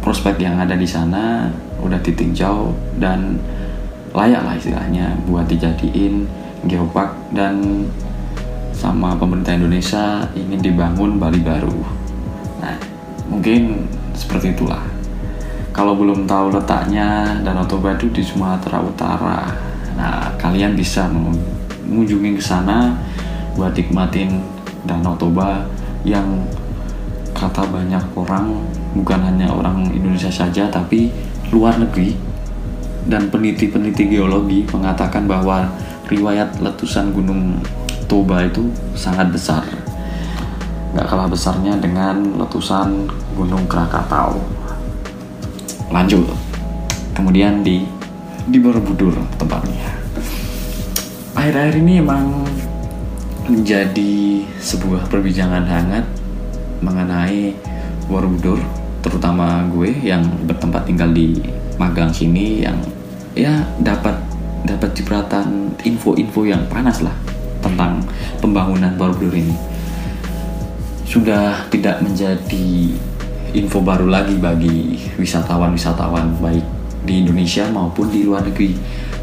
prospek 0.04 0.38
yang 0.40 0.60
ada 0.60 0.78
di 0.78 0.86
sana 0.86 1.50
udah 1.82 1.98
ditinjau 2.00 2.70
dan 3.02 3.40
layak 4.14 4.40
lah 4.40 4.54
istilahnya 4.56 5.18
buat 5.28 5.44
dijadiin 5.50 6.24
geopark 6.64 7.12
dan 7.34 7.84
sama 8.72 9.18
pemerintah 9.18 9.58
Indonesia 9.58 10.24
ingin 10.38 10.62
dibangun 10.62 11.18
Bali 11.18 11.42
baru. 11.42 11.76
Nah, 12.62 12.78
mungkin 13.26 13.90
seperti 14.14 14.54
itulah 14.54 14.82
kalau 15.78 15.94
belum 15.94 16.26
tahu 16.26 16.50
letaknya 16.50 17.38
Danau 17.46 17.62
Toba 17.62 17.94
itu 17.94 18.10
di 18.10 18.18
Sumatera 18.18 18.82
Utara. 18.82 19.46
Nah, 19.94 20.34
kalian 20.34 20.74
bisa 20.74 21.06
mengunjungi 21.06 22.34
ke 22.34 22.42
sana 22.42 22.98
buat 23.54 23.78
nikmatin 23.78 24.42
Danau 24.82 25.14
Toba 25.14 25.62
yang 26.02 26.42
kata 27.30 27.62
banyak 27.70 28.02
orang 28.18 28.58
bukan 28.90 29.22
hanya 29.22 29.54
orang 29.54 29.86
Indonesia 29.94 30.34
saja 30.34 30.66
tapi 30.66 31.14
luar 31.54 31.78
negeri. 31.78 32.18
Dan 33.06 33.30
peneliti-peneliti 33.30 34.18
geologi 34.18 34.66
mengatakan 34.74 35.30
bahwa 35.30 35.62
riwayat 36.10 36.58
letusan 36.58 37.14
Gunung 37.14 37.54
Toba 38.10 38.42
itu 38.42 38.66
sangat 38.98 39.30
besar. 39.30 39.62
Nggak 40.90 41.06
kalah 41.06 41.30
besarnya 41.30 41.78
dengan 41.78 42.34
letusan 42.34 43.06
Gunung 43.38 43.70
Krakatau 43.70 44.57
lanjut. 45.88 46.28
Kemudian 47.16 47.64
di 47.64 47.84
di 48.48 48.58
Borobudur 48.60 49.12
tempatnya. 49.36 49.92
Akhir-akhir 51.36 51.74
ini 51.84 52.00
emang 52.00 52.48
menjadi 53.48 54.44
sebuah 54.60 55.08
perbincangan 55.08 55.64
hangat 55.64 56.04
mengenai 56.84 57.56
Borobudur 58.08 58.60
terutama 59.04 59.64
gue 59.72 59.92
yang 60.04 60.24
bertempat 60.44 60.88
tinggal 60.88 61.12
di 61.12 61.38
Magang 61.78 62.10
sini 62.10 62.66
yang 62.66 62.74
ya 63.38 63.62
dapat 63.78 64.18
dapat 64.66 64.90
cipratan 64.98 65.70
info-info 65.86 66.42
yang 66.42 66.66
panas 66.66 66.98
lah 67.06 67.14
tentang 67.62 68.02
pembangunan 68.42 68.90
Borobudur 68.98 69.30
ini. 69.38 69.54
Sudah 71.06 71.64
tidak 71.70 72.02
menjadi 72.02 72.92
info 73.56 73.80
baru 73.80 74.08
lagi 74.08 74.36
bagi 74.36 74.98
wisatawan-wisatawan 75.16 76.40
baik 76.42 76.66
di 77.04 77.24
Indonesia 77.24 77.64
maupun 77.72 78.12
di 78.12 78.26
luar 78.26 78.44
negeri 78.44 78.76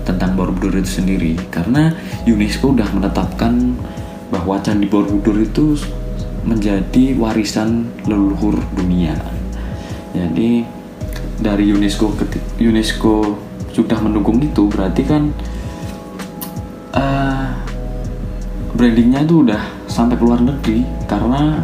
tentang 0.05 0.37
Borobudur 0.37 0.81
itu 0.81 1.01
sendiri 1.01 1.33
karena 1.49 1.93
UNESCO 2.25 2.73
sudah 2.73 2.89
menetapkan 2.93 3.77
bahwa 4.29 4.61
Candi 4.61 4.89
Borobudur 4.89 5.37
itu 5.41 5.77
menjadi 6.45 7.17
warisan 7.17 7.89
leluhur 8.05 8.57
dunia. 8.77 9.17
Jadi 10.13 10.61
dari 11.41 11.73
UNESCO 11.73 12.15
UNESCO 12.61 13.35
sudah 13.75 13.99
mendukung 13.99 14.39
itu 14.39 14.71
berarti 14.71 15.03
kan 15.03 15.35
uh, 16.95 17.51
brandingnya 18.77 19.27
itu 19.27 19.43
udah 19.43 19.61
sampai 19.89 20.15
ke 20.15 20.23
luar 20.23 20.39
negeri 20.39 20.87
karena 21.09 21.59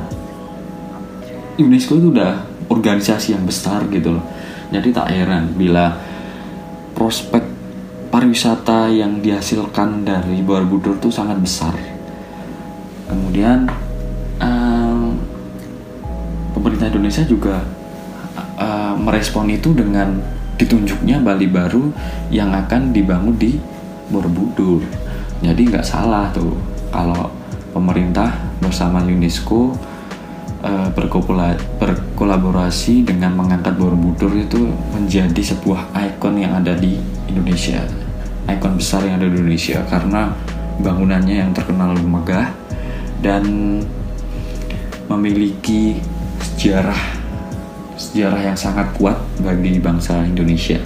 UNESCO 1.56 2.02
itu 2.02 2.08
udah 2.12 2.51
organisasi 2.72 3.36
yang 3.36 3.44
besar 3.44 3.84
gitu 3.92 4.16
loh 4.16 4.26
jadi 4.72 4.88
tak 4.96 5.12
heran 5.12 5.52
bila 5.60 5.92
prospek 6.96 7.44
pariwisata 8.08 8.88
yang 8.88 9.20
dihasilkan 9.20 10.08
dari 10.08 10.40
Borobudur 10.44 10.96
itu 10.96 11.12
sangat 11.12 11.40
besar. 11.44 11.76
Kemudian 13.08 13.68
um, 14.40 15.20
pemerintah 16.56 16.88
Indonesia 16.88 17.24
juga 17.28 17.60
uh, 18.56 18.96
merespon 18.96 19.52
itu 19.52 19.76
dengan 19.76 20.24
ditunjuknya 20.56 21.20
Bali 21.20 21.52
baru 21.52 21.92
yang 22.32 22.56
akan 22.56 22.96
dibangun 22.96 23.36
di 23.36 23.60
Borobudur. 24.08 24.84
Jadi 25.44 25.68
nggak 25.68 25.84
salah 25.84 26.32
tuh 26.32 26.56
kalau 26.96 27.28
pemerintah 27.76 28.40
bersama 28.64 29.04
UNESCO 29.04 29.76
uh, 30.62 30.90
berkolaborasi 31.82 33.06
dengan 33.06 33.36
mengangkat 33.38 33.76
Borobudur 33.78 34.34
itu 34.34 34.70
menjadi 34.94 35.42
sebuah 35.42 35.94
ikon 35.94 36.42
yang 36.42 36.58
ada 36.58 36.78
di 36.78 36.98
Indonesia 37.30 37.82
ikon 38.50 38.80
besar 38.80 39.06
yang 39.06 39.22
ada 39.22 39.28
di 39.30 39.38
Indonesia 39.38 39.80
karena 39.88 40.34
bangunannya 40.82 41.36
yang 41.46 41.52
terkenal 41.54 41.94
megah 41.96 42.50
dan 43.22 43.44
memiliki 45.06 46.02
sejarah 46.42 47.22
sejarah 48.00 48.42
yang 48.42 48.58
sangat 48.58 48.90
kuat 48.98 49.20
bagi 49.46 49.78
bangsa 49.78 50.26
Indonesia. 50.26 50.82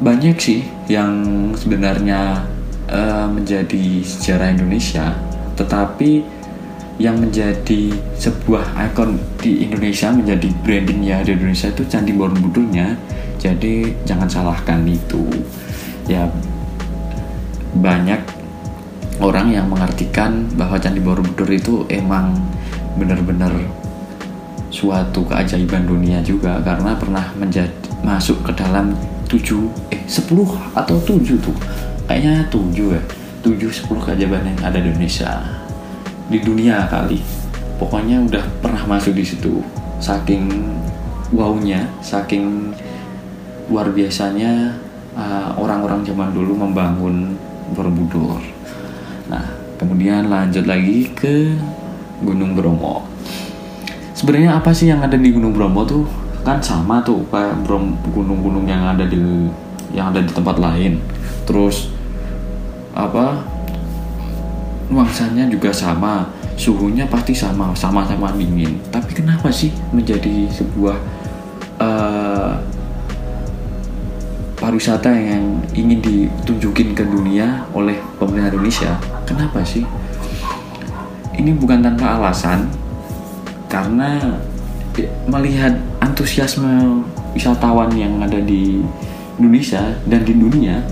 Banyak 0.00 0.36
sih 0.38 0.62
yang 0.86 1.12
sebenarnya 1.58 2.46
uh, 2.86 3.26
menjadi 3.28 4.00
sejarah 4.06 4.54
Indonesia, 4.54 5.12
tetapi 5.58 6.22
yang 7.00 7.16
menjadi 7.16 7.96
sebuah 8.20 8.76
ikon 8.92 9.16
di 9.40 9.64
Indonesia 9.64 10.12
menjadi 10.12 10.52
brandingnya 10.60 11.24
di 11.24 11.32
Indonesia 11.32 11.72
itu 11.72 11.82
Candi 11.88 12.12
Borobudurnya. 12.12 12.92
Jadi 13.40 14.04
jangan 14.04 14.28
salahkan 14.28 14.84
itu. 14.84 15.24
Ya 16.04 16.28
banyak 17.80 18.20
orang 19.16 19.48
yang 19.48 19.72
mengartikan 19.72 20.44
bahwa 20.60 20.76
Candi 20.76 21.00
Borobudur 21.00 21.48
itu 21.48 21.88
emang 21.88 22.36
benar-benar 23.00 23.56
suatu 24.68 25.24
keajaiban 25.24 25.88
dunia 25.88 26.20
juga 26.20 26.60
karena 26.60 26.92
pernah 27.00 27.32
menjadi 27.40 27.72
masuk 28.04 28.44
ke 28.44 28.52
dalam 28.60 28.92
tujuh 29.24 29.72
eh 29.88 30.04
sepuluh 30.04 30.52
atau 30.76 31.00
tujuh 31.00 31.40
tuh. 31.40 31.56
Kayaknya 32.04 32.44
tujuh 32.52 32.92
ya. 32.92 33.02
Tujuh 33.40 33.72
sepuluh 33.72 34.04
keajaiban 34.04 34.44
yang 34.44 34.60
ada 34.68 34.76
di 34.76 34.92
Indonesia 34.92 35.59
di 36.30 36.38
dunia 36.38 36.86
kali 36.86 37.18
pokoknya 37.76 38.22
udah 38.24 38.44
pernah 38.62 38.86
masuk 38.86 39.18
di 39.18 39.24
situ 39.26 39.60
saking 39.98 40.46
wownya 41.34 41.90
saking 42.00 42.72
luar 43.70 43.90
biasanya 43.94 44.74
uh, 45.14 45.54
orang-orang 45.54 46.02
zaman 46.02 46.34
dulu 46.34 46.58
membangun 46.58 47.38
Borobudur. 47.70 48.42
Nah, 49.30 49.46
kemudian 49.78 50.26
lanjut 50.26 50.66
lagi 50.66 51.06
ke 51.14 51.54
Gunung 52.18 52.58
Bromo. 52.58 53.06
Sebenarnya 54.12 54.58
apa 54.58 54.74
sih 54.74 54.90
yang 54.90 55.00
ada 55.00 55.14
di 55.14 55.30
Gunung 55.30 55.54
Bromo 55.54 55.86
tuh? 55.86 56.04
Kan 56.42 56.58
sama 56.58 56.98
tuh 57.06 57.22
kayak 57.30 57.62
gunung-gunung 58.10 58.66
yang 58.66 58.90
ada 58.90 59.06
di 59.06 59.22
yang 59.94 60.10
ada 60.10 60.18
di 60.18 60.32
tempat 60.34 60.58
lain. 60.58 60.98
Terus 61.46 61.94
apa? 62.90 63.38
Nuansanya 64.90 65.46
juga 65.46 65.70
sama, 65.70 66.26
suhunya 66.58 67.06
pasti 67.06 67.30
sama, 67.30 67.70
sama-sama 67.78 68.34
dingin. 68.34 68.82
Tapi 68.90 69.14
kenapa 69.14 69.46
sih 69.54 69.70
menjadi 69.94 70.50
sebuah 70.50 70.96
uh, 71.78 72.58
pariwisata 74.58 75.08
yang 75.14 75.62
ingin 75.72 76.02
ditunjukin 76.02 76.92
ke 76.92 77.06
dunia 77.06 77.64
oleh 77.72 77.96
pemerintah 78.18 78.50
Indonesia. 78.52 78.92
Kenapa 79.24 79.62
sih? 79.62 79.86
Ini 81.38 81.56
bukan 81.56 81.80
tanpa 81.80 82.20
alasan, 82.20 82.68
karena 83.70 84.36
melihat 85.30 85.78
antusiasme 86.02 87.00
wisatawan 87.32 87.94
yang 87.96 88.20
ada 88.20 88.36
di 88.42 88.82
Indonesia 89.40 89.96
dan 90.04 90.26
di 90.26 90.34
dunia, 90.36 90.82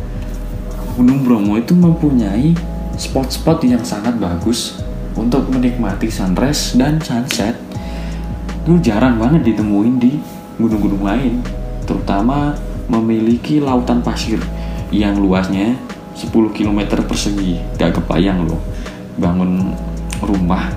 Gunung 0.96 1.26
Bromo 1.26 1.60
itu 1.60 1.76
mempunyai 1.76 2.56
spot-spot 2.98 3.62
yang 3.62 3.80
sangat 3.86 4.18
bagus 4.18 4.82
untuk 5.14 5.46
menikmati 5.48 6.10
sunrise 6.10 6.74
dan 6.74 6.98
sunset. 6.98 7.54
Itu 8.66 8.76
jarang 8.82 9.16
banget 9.16 9.54
ditemuin 9.54 9.96
di 10.02 10.18
gunung-gunung 10.58 11.06
lain, 11.06 11.40
terutama 11.86 12.58
memiliki 12.90 13.62
lautan 13.62 14.02
pasir 14.02 14.42
yang 14.90 15.16
luasnya 15.16 15.78
10 16.18 16.34
km 16.50 17.00
persegi. 17.06 17.62
Gak 17.78 18.02
kebayang 18.02 18.44
loh 18.44 18.60
bangun 19.18 19.74
rumah 20.22 20.70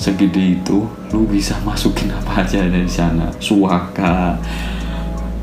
segede 0.00 0.60
itu 0.60 0.84
lu 1.12 1.28
bisa 1.28 1.56
masukin 1.68 2.10
apa 2.10 2.42
aja 2.42 2.64
dari 2.64 2.88
sana. 2.88 3.28
Suaka 3.38 4.40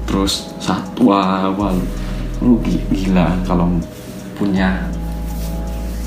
terus 0.09 0.49
satwa 0.57 1.53
wah 1.53 1.73
lu 2.41 2.57
gila 2.65 3.37
kalau 3.45 3.69
punya 4.33 4.81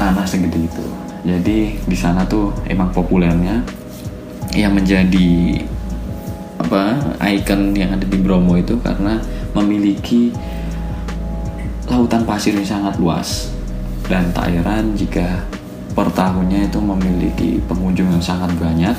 tanah 0.03 0.27
segede 0.27 0.67
itu. 0.67 0.87
Jadi 1.23 1.79
di 1.87 1.95
sana 1.95 2.27
tuh 2.27 2.51
emang 2.67 2.91
populernya 2.91 3.63
yang 4.59 4.75
menjadi 4.75 5.63
apa 6.59 6.99
ikon 7.31 7.79
yang 7.79 7.95
ada 7.95 8.03
di 8.03 8.19
Bromo 8.19 8.59
itu 8.59 8.75
karena 8.83 9.23
memiliki 9.55 10.35
lautan 11.87 12.27
pasir 12.27 12.59
yang 12.59 12.67
sangat 12.67 12.99
luas 12.99 13.55
dan 14.11 14.35
tak 14.35 14.51
heran 14.51 14.99
jika 14.99 15.47
per 15.95 16.11
tahunnya 16.11 16.67
itu 16.67 16.79
memiliki 16.83 17.51
pengunjung 17.71 18.11
yang 18.11 18.25
sangat 18.25 18.51
banyak 18.59 18.97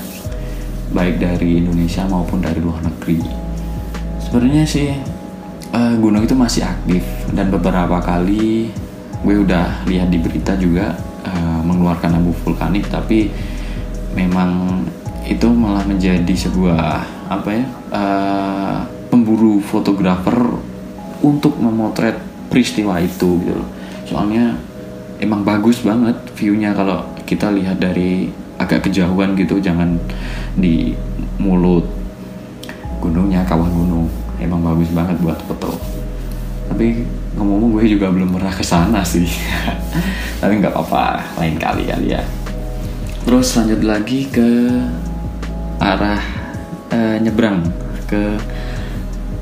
baik 0.95 1.19
dari 1.19 1.59
Indonesia 1.59 2.07
maupun 2.07 2.39
dari 2.39 2.61
luar 2.63 2.79
negeri. 2.85 3.19
Sebenarnya 4.23 4.63
sih 4.63 4.93
uh, 5.73 5.93
gunung 5.99 6.23
itu 6.23 6.37
masih 6.37 6.63
aktif 6.63 7.03
dan 7.33 7.49
beberapa 7.49 7.99
kali 7.99 8.69
gue 9.23 9.35
udah 9.39 9.87
lihat 9.87 10.11
di 10.11 10.19
berita 10.19 10.53
juga 10.59 10.99
uh, 11.23 11.59
mengeluarkan 11.63 12.19
abu 12.19 12.35
vulkanik 12.43 12.91
tapi 12.91 13.31
memang 14.13 14.83
itu 15.23 15.47
malah 15.47 15.87
menjadi 15.87 16.35
sebuah 16.35 17.07
apa 17.31 17.49
ya 17.49 17.65
uh, 17.95 18.77
pemburu 19.07 19.63
fotografer 19.63 20.35
untuk 21.23 21.55
memotret 21.55 22.19
peristiwa 22.51 22.99
itu 22.99 23.39
gitu 23.39 23.55
loh. 23.55 23.69
Soalnya 24.03 24.59
emang 25.23 25.47
bagus 25.47 25.79
banget 25.79 26.19
viewnya 26.35 26.75
kalau 26.75 27.07
kita 27.23 27.47
lihat 27.55 27.79
dari 27.79 28.27
agak 28.59 28.91
kejauhan 28.91 29.33
gitu 29.39 29.57
jangan 29.63 29.95
di 30.59 30.93
mulut 31.39 31.87
gunungnya 32.99 33.47
kawah 33.47 33.67
gunung 33.67 34.07
emang 34.39 34.61
bagus 34.63 34.91
banget 34.91 35.15
buat 35.19 35.39
foto 35.47 35.75
tapi 36.71 37.03
ngomong-ngomong 37.33 37.79
gue 37.79 37.97
juga 37.97 38.13
belum 38.13 38.29
pernah 38.33 38.53
ke 38.53 38.63
sana 38.65 39.01
sih. 39.01 39.25
Tapi 40.41 40.53
nggak 40.59 40.73
apa-apa 40.73 41.39
lain 41.41 41.55
kali 41.57 41.89
kali 41.89 42.13
ya. 42.13 42.21
Terus 43.23 43.55
lanjut 43.55 43.81
lagi 43.87 44.27
ke 44.27 44.49
arah 45.79 46.21
uh, 46.91 47.17
nyebrang 47.19 47.63
ke 48.05 48.37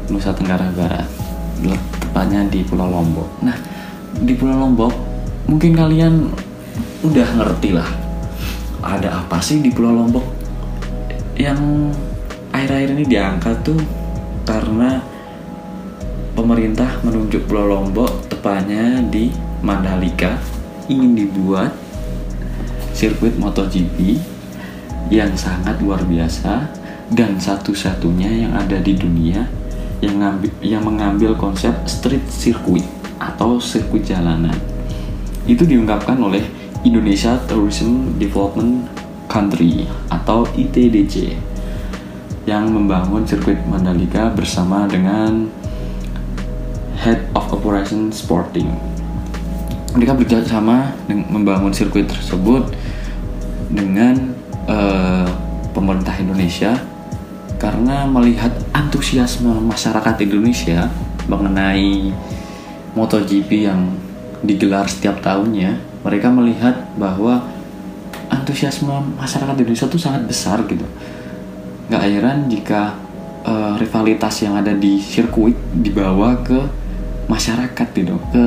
Nusa 0.08 0.32
Tenggara 0.32 0.70
Barat. 0.76 1.08
Tepatnya 2.02 2.44
di 2.50 2.66
Pulau 2.66 2.89
Lombok. 2.89 3.30
Nah 3.46 3.56
di 4.22 4.34
Pulau 4.36 4.58
Lombok 4.68 4.94
mungkin 5.48 5.74
kalian 5.74 6.30
udah 7.02 7.28
ngerti 7.42 7.74
lah 7.74 7.89
ada 8.82 9.26
apa 9.26 9.38
sih 9.42 9.62
di 9.62 9.70
Pulau 9.70 9.94
Lombok? 9.94 10.26
Yang 11.38 11.94
air-air 12.54 12.94
ini 12.94 13.06
diangkat 13.08 13.66
tuh 13.66 13.80
karena 14.46 15.02
pemerintah 16.42 16.98
menunjuk 17.06 17.46
Pulau 17.46 17.70
Lombok 17.70 18.26
tepatnya 18.26 18.98
di 19.14 19.30
Mandalika 19.62 20.42
ingin 20.89 21.14
dibuat 21.14 21.70
sirkuit 22.98 23.38
MotoGP 23.38 24.18
yang 25.14 25.38
sangat 25.38 25.78
luar 25.78 26.02
biasa 26.02 26.66
dan 27.14 27.38
satu-satunya 27.38 28.50
yang 28.50 28.58
ada 28.58 28.82
di 28.82 28.98
dunia 28.98 29.46
yang, 30.02 30.18
ngambil, 30.18 30.52
yang 30.66 30.82
mengambil 30.82 31.38
konsep 31.38 31.78
street 31.86 32.26
circuit 32.26 32.82
atau 33.22 33.62
sirkuit 33.62 34.02
jalanan. 34.02 34.58
Itu 35.46 35.70
diungkapkan 35.70 36.18
oleh 36.18 36.42
Indonesia 36.82 37.38
Tourism 37.46 38.18
Development 38.18 38.89
Country 39.30 39.86
atau 40.10 40.50
ITDC 40.58 41.38
yang 42.50 42.74
membangun 42.74 43.30
sirkuit 43.30 43.62
Mandalika 43.70 44.34
bersama 44.34 44.89
dengan 44.89 45.61
Head 47.02 47.34
of 47.34 47.49
Operation 47.49 48.14
Sporting. 48.14 48.70
Mereka 49.97 50.14
bekerjasama 50.14 50.93
membangun 51.10 51.74
sirkuit 51.74 52.06
tersebut 52.06 52.70
dengan 53.74 54.38
uh, 54.70 55.26
pemerintah 55.74 56.14
Indonesia 56.22 56.78
karena 57.58 58.06
melihat 58.06 58.54
antusiasme 58.78 59.49
masyarakat 59.66 60.16
Indonesia 60.22 60.93
mengenai 61.26 62.14
MotoGP 62.93 63.49
yang 63.66 63.97
digelar 64.45 64.86
setiap 64.86 65.26
tahunnya, 65.26 65.82
mereka 66.06 66.30
melihat 66.30 66.86
bahwa 67.02 67.49
antusiasme 68.30 69.18
masyarakat 69.18 69.58
Indonesia 69.58 69.89
itu 69.89 69.97
sangat 69.97 70.30
besar 70.30 70.62
gitu. 70.70 70.86
Gak 71.89 72.04
heran 72.06 72.45
jika 72.45 72.93
uh, 73.41 73.74
rivalitas 73.82 74.45
yang 74.45 74.54
ada 74.58 74.74
di 74.78 75.02
sirkuit 75.02 75.58
dibawa 75.74 76.38
ke 76.45 76.81
masyarakat 77.30 77.88
gitu, 77.93 78.15
ke 78.32 78.45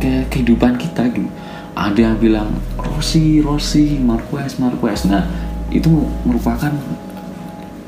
ke 0.00 0.12
kehidupan 0.32 0.80
kita 0.80 1.08
gitu. 1.12 1.28
Ada 1.76 2.12
yang 2.12 2.16
bilang 2.20 2.48
Rossi, 2.76 3.40
Rossi, 3.40 4.00
Marquez, 4.00 4.56
Marquez. 4.60 5.08
Nah, 5.08 5.24
itu 5.70 5.88
merupakan 6.26 6.72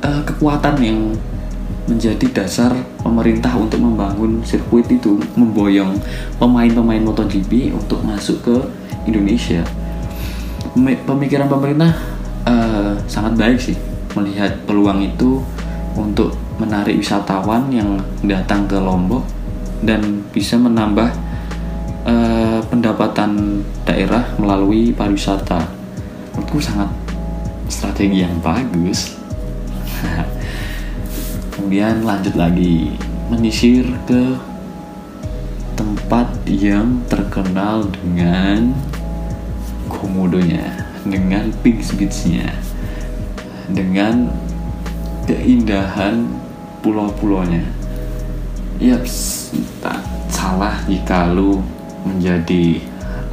uh, 0.04 0.22
kekuatan 0.24 0.76
yang 0.80 0.98
menjadi 1.90 2.26
dasar 2.30 2.70
pemerintah 3.02 3.50
untuk 3.58 3.82
membangun 3.82 4.38
sirkuit 4.46 4.86
itu 4.86 5.18
memboyong 5.34 5.98
pemain-pemain 6.38 7.02
MotoGP 7.02 7.74
untuk 7.74 8.06
masuk 8.06 8.38
ke 8.46 8.56
Indonesia. 9.10 9.66
Pemikiran 10.78 11.50
pemerintah 11.50 11.90
uh, 12.46 12.94
sangat 13.10 13.34
baik 13.34 13.58
sih 13.58 13.76
melihat 14.14 14.62
peluang 14.64 15.02
itu 15.02 15.42
untuk 15.98 16.32
menarik 16.56 16.96
wisatawan 16.96 17.66
yang 17.74 17.98
datang 18.22 18.64
ke 18.70 18.78
Lombok 18.78 19.41
dan 19.82 20.22
bisa 20.30 20.56
menambah 20.56 21.10
uh, 22.06 22.60
pendapatan 22.70 23.62
daerah 23.82 24.24
melalui 24.38 24.94
pariwisata. 24.94 25.66
Menurutku 26.32 26.62
sangat 26.62 26.88
strategi 27.68 28.22
yang 28.22 28.38
bagus. 28.40 29.18
kemudian 31.62 32.02
lanjut 32.02 32.34
lagi 32.34 32.96
menyisir 33.30 33.86
ke 34.08 34.34
tempat 35.78 36.28
yang 36.44 37.00
terkenal 37.06 37.86
dengan 37.88 38.76
komodonya 39.86 40.84
dengan 41.06 41.48
pink 41.62 41.80
beachnya 41.94 42.50
dengan 43.72 44.28
keindahan 45.24 46.28
pulau-pulaunya 46.82 47.62
ya 48.82 48.98
tak 49.78 50.02
salah 50.26 50.74
jika 50.90 51.30
lu 51.30 51.62
menjadi 52.02 52.82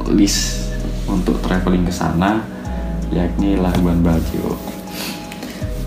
list 0.06 0.70
untuk 1.10 1.42
traveling 1.42 1.82
ke 1.82 1.90
sana 1.90 2.38
yakni 3.10 3.58
Labuan 3.58 3.98
Bajo. 3.98 4.54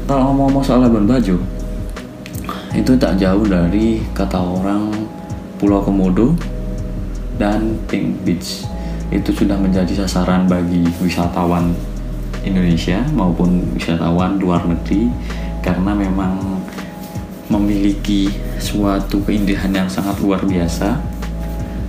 Kalau 0.04 0.36
ngomong-ngomong 0.36 0.64
soal 0.68 0.84
Labuan 0.84 1.08
Bajo 1.08 1.40
itu 2.76 2.92
tak 3.00 3.16
jauh 3.16 3.48
dari 3.48 4.04
kata 4.12 4.36
orang 4.36 4.92
Pulau 5.56 5.80
Komodo 5.80 6.36
dan 7.40 7.80
Pink 7.88 8.20
Beach. 8.28 8.68
Itu 9.16 9.32
sudah 9.32 9.56
menjadi 9.56 10.04
sasaran 10.04 10.44
bagi 10.52 10.84
wisatawan 11.00 11.72
Indonesia 12.44 13.00
maupun 13.16 13.64
wisatawan 13.80 14.44
luar 14.44 14.68
negeri 14.68 15.08
karena 15.64 15.96
memang 15.96 16.60
memiliki 17.52 18.32
suatu 18.60 19.20
keindahan 19.24 19.72
yang 19.74 19.90
sangat 19.90 20.20
luar 20.24 20.44
biasa. 20.44 21.00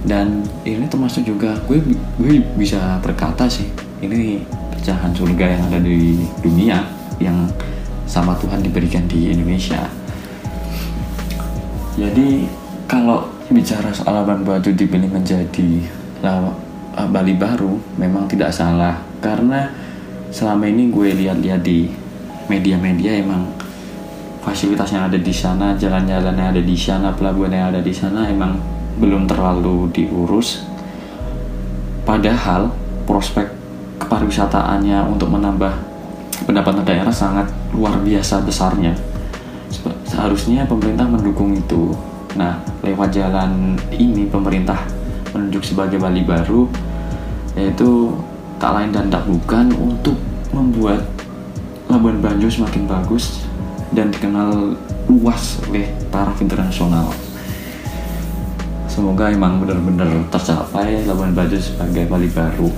Dan 0.05 0.45
ini 0.69 0.85
termasuk 0.85 1.25
juga 1.25 1.57
gue 1.65 1.81
gue 2.21 2.35
bisa 2.61 3.01
berkata 3.01 3.49
sih 3.49 3.65
ini 4.05 4.45
pecahan 4.77 5.17
surga 5.17 5.57
yang 5.57 5.63
ada 5.73 5.81
di 5.81 6.21
dunia 6.45 6.85
yang 7.17 7.49
sama 8.05 8.37
Tuhan 8.37 8.61
diberikan 8.61 9.09
di 9.09 9.33
Indonesia. 9.33 9.81
Jadi 11.97 12.45
kalau 12.85 13.31
bicara 13.49 13.95
soal 13.95 14.21
Labuan 14.21 14.45
Bajo 14.45 14.75
dipilih 14.75 15.09
menjadi 15.09 15.89
uh, 16.21 16.53
Bali 17.09 17.33
baru 17.39 17.79
memang 17.97 18.29
tidak 18.29 18.53
salah. 18.53 19.01
Karena 19.25 19.73
selama 20.35 20.69
ini 20.69 20.91
gue 20.93 21.17
lihat-lihat 21.17 21.63
di 21.65 21.89
media-media 22.51 23.25
emang 23.25 23.54
fasilitas 24.45 24.93
yang 24.93 25.09
ada 25.09 25.17
di 25.17 25.33
sana, 25.33 25.73
jalan-jalan 25.73 26.37
yang 26.37 26.49
ada 26.53 26.61
di 26.61 26.77
sana, 26.77 27.17
pelabuhan 27.17 27.49
yang 27.49 27.67
ada 27.73 27.81
di 27.81 27.91
sana 27.97 28.29
emang 28.29 28.61
belum 29.01 29.25
terlalu 29.25 29.89
diurus. 29.89 30.69
Padahal 32.05 32.69
prospek 33.09 33.49
kepariwisataannya 34.05 35.09
untuk 35.09 35.33
menambah 35.33 35.73
pendapatan 36.45 36.85
daerah 36.85 37.11
sangat 37.11 37.49
luar 37.73 37.97
biasa 38.05 38.45
besarnya. 38.45 38.93
Seharusnya 40.05 40.69
pemerintah 40.69 41.09
mendukung 41.09 41.57
itu. 41.57 41.97
Nah 42.37 42.61
lewat 42.85 43.17
jalan 43.17 43.81
ini 43.97 44.29
pemerintah 44.29 44.77
menunjuk 45.33 45.65
sebagai 45.65 45.97
Bali 45.97 46.23
baru 46.23 46.69
yaitu 47.57 48.13
tak 48.61 48.77
lain 48.77 48.91
dan 48.93 49.09
tak 49.09 49.25
bukan 49.25 49.73
untuk 49.75 50.15
membuat 50.53 51.03
Labuan 51.91 52.19
Bajo 52.19 52.47
semakin 52.51 52.87
bagus 52.87 53.47
dan 53.95 54.11
dikenal 54.11 54.75
luas 55.07 55.63
oleh 55.71 55.87
taraf 56.11 56.37
internasional. 56.43 57.15
Semoga 58.91 59.31
emang 59.31 59.59
benar-benar 59.63 60.31
tercapai 60.31 61.03
Labuan 61.03 61.35
Bajo 61.35 61.59
sebagai 61.59 62.07
Bali 62.07 62.31
baru. 62.31 62.71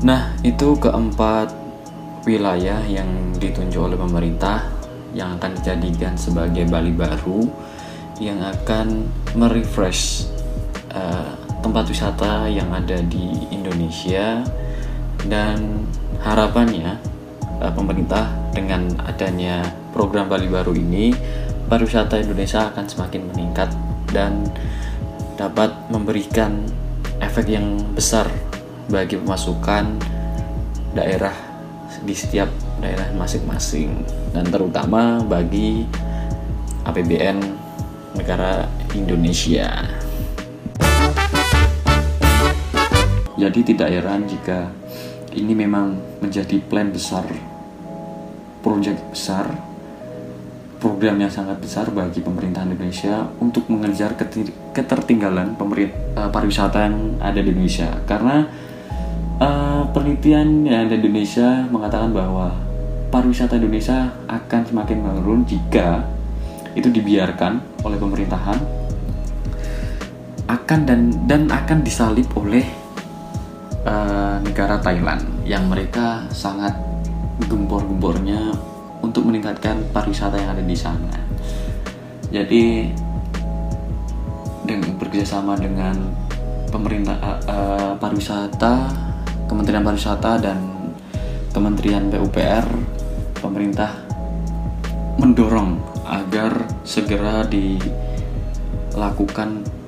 Nah, 0.00 0.32
itu 0.40 0.72
keempat 0.80 1.52
wilayah 2.24 2.80
yang 2.88 3.08
ditunjuk 3.36 3.92
oleh 3.92 3.98
pemerintah 4.00 4.64
yang 5.12 5.36
akan 5.36 5.52
dijadikan 5.60 6.16
sebagai 6.16 6.64
Bali 6.64 6.96
baru 6.96 7.44
yang 8.20 8.40
akan 8.40 9.04
merefresh 9.36 10.28
uh, 10.96 11.36
tempat 11.60 11.84
wisata 11.88 12.48
yang 12.48 12.72
ada 12.72 13.04
di 13.04 13.48
Indonesia 13.52 14.44
dan 15.28 15.84
harapannya 16.24 16.96
uh, 17.60 17.72
pemerintah 17.72 18.39
dengan 18.50 18.90
adanya 19.06 19.62
program 19.94 20.26
Bali 20.26 20.50
baru 20.50 20.74
ini 20.74 21.14
pariwisata 21.70 22.18
Indonesia 22.18 22.70
akan 22.74 22.84
semakin 22.86 23.30
meningkat 23.30 23.70
dan 24.10 24.46
dapat 25.38 25.70
memberikan 25.88 26.66
efek 27.22 27.48
yang 27.48 27.78
besar 27.94 28.26
bagi 28.90 29.16
pemasukan 29.16 29.96
daerah 30.92 31.32
di 32.02 32.14
setiap 32.16 32.50
daerah 32.82 33.06
masing-masing 33.14 34.02
dan 34.34 34.48
terutama 34.48 35.22
bagi 35.22 35.86
APBN 36.86 37.38
negara 38.16 38.66
Indonesia. 38.96 39.68
Jadi 43.40 43.60
tidak 43.72 43.88
heran 43.88 44.28
jika 44.28 44.68
ini 45.32 45.56
memang 45.56 45.96
menjadi 46.20 46.60
plan 46.60 46.92
besar, 46.92 47.24
proyek 48.60 48.96
besar, 49.12 49.48
program 50.80 51.20
yang 51.20 51.32
sangat 51.32 51.60
besar 51.60 51.92
bagi 51.92 52.24
pemerintah 52.24 52.64
Indonesia 52.64 53.28
untuk 53.40 53.68
mengejar 53.68 54.16
ketertinggalan 54.72 55.56
pemerintah 55.56 55.96
eh, 56.16 56.30
pariwisata 56.32 56.78
yang 56.88 56.96
ada 57.20 57.40
di 57.40 57.52
Indonesia. 57.52 57.90
Karena 58.08 58.44
uh, 59.40 59.82
penelitian 59.90 60.68
yang 60.68 60.86
ada 60.86 60.96
di 60.96 61.08
Indonesia 61.08 61.64
mengatakan 61.72 62.12
bahwa 62.12 62.52
pariwisata 63.10 63.58
Indonesia 63.58 64.12
akan 64.28 64.60
semakin 64.68 64.98
menurun 65.00 65.40
jika 65.48 66.04
itu 66.78 66.86
dibiarkan 66.86 67.82
oleh 67.82 67.98
pemerintahan 67.98 68.58
akan 70.46 70.80
dan 70.86 71.00
dan 71.26 71.42
akan 71.50 71.82
disalip 71.82 72.26
oleh 72.38 72.62
uh, 73.86 74.38
negara 74.42 74.78
Thailand 74.78 75.22
yang 75.46 75.66
mereka 75.66 76.26
sangat 76.30 76.89
gempor-gembornya 77.48 78.52
untuk 79.00 79.24
meningkatkan 79.28 79.80
pariwisata 79.94 80.36
yang 80.36 80.52
ada 80.52 80.64
di 80.64 80.76
sana. 80.76 81.14
Jadi 82.30 82.92
dengan 84.66 84.94
bekerjasama 85.00 85.56
dengan 85.58 85.96
pemerintah 86.70 87.18
uh, 87.48 87.96
pariwisata, 87.98 88.74
Kementerian 89.50 89.82
Pariwisata 89.82 90.38
dan 90.38 90.58
Kementerian 91.50 92.06
PUPR 92.06 92.62
pemerintah 93.42 93.90
mendorong 95.18 95.82
agar 96.06 96.62
segera 96.86 97.42
dilakukan 97.50 97.90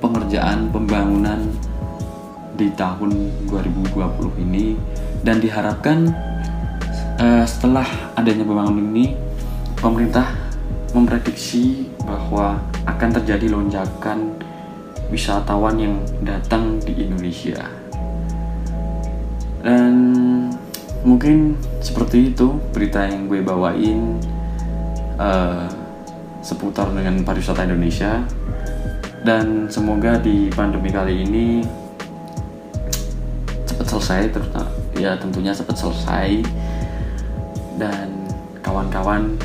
pengerjaan 0.03 0.75
pembangunan 0.75 1.47
di 2.59 2.67
tahun 2.75 3.31
2020 3.47 4.43
ini 4.43 4.75
dan 5.23 5.39
diharapkan 5.39 6.11
uh, 7.23 7.45
setelah 7.47 7.87
adanya 8.19 8.43
pembangunan 8.43 8.91
ini 8.91 9.15
pemerintah 9.79 10.27
memprediksi 10.93 11.89
bahwa 12.03 12.59
akan 12.85 13.09
terjadi 13.23 13.47
lonjakan 13.55 14.35
wisatawan 15.09 15.79
yang 15.79 15.95
datang 16.27 16.83
di 16.83 17.07
Indonesia. 17.07 17.63
Dan 19.63 19.95
mungkin 21.07 21.55
seperti 21.79 22.35
itu 22.35 22.59
berita 22.75 23.07
yang 23.07 23.31
gue 23.31 23.41
bawain 23.41 24.19
uh, 25.17 25.71
seputar 26.43 26.91
dengan 26.91 27.23
pariwisata 27.23 27.63
Indonesia. 27.71 28.27
Dan 29.23 29.71
semoga 29.71 30.19
di 30.19 30.51
pandemi 30.51 30.91
kali 30.91 31.23
ini 31.23 31.63
cepat 33.71 33.87
selesai 33.87 34.35
terutama 34.35 34.83
ya 34.99 35.15
tentunya 35.15 35.55
cepat 35.55 35.79
selesai 35.79 36.43
dan 37.77 38.09
kawan-kawan 38.65 39.37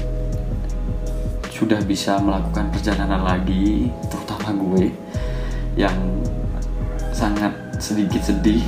sudah 1.51 1.81
bisa 1.83 2.21
melakukan 2.21 2.69
perjalanan 2.69 3.25
lagi 3.25 3.89
terutama 4.13 4.53
gue 4.53 4.93
yang 5.73 5.97
sangat 7.09 7.49
sedikit 7.81 8.21
sedih 8.21 8.61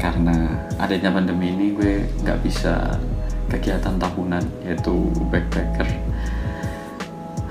karena 0.00 0.56
adanya 0.80 1.12
pandemi 1.12 1.52
ini 1.52 1.76
gue 1.76 2.08
nggak 2.24 2.40
bisa 2.40 2.96
kegiatan 3.52 4.00
tahunan 4.00 4.42
yaitu 4.64 5.12
backpacker. 5.28 5.86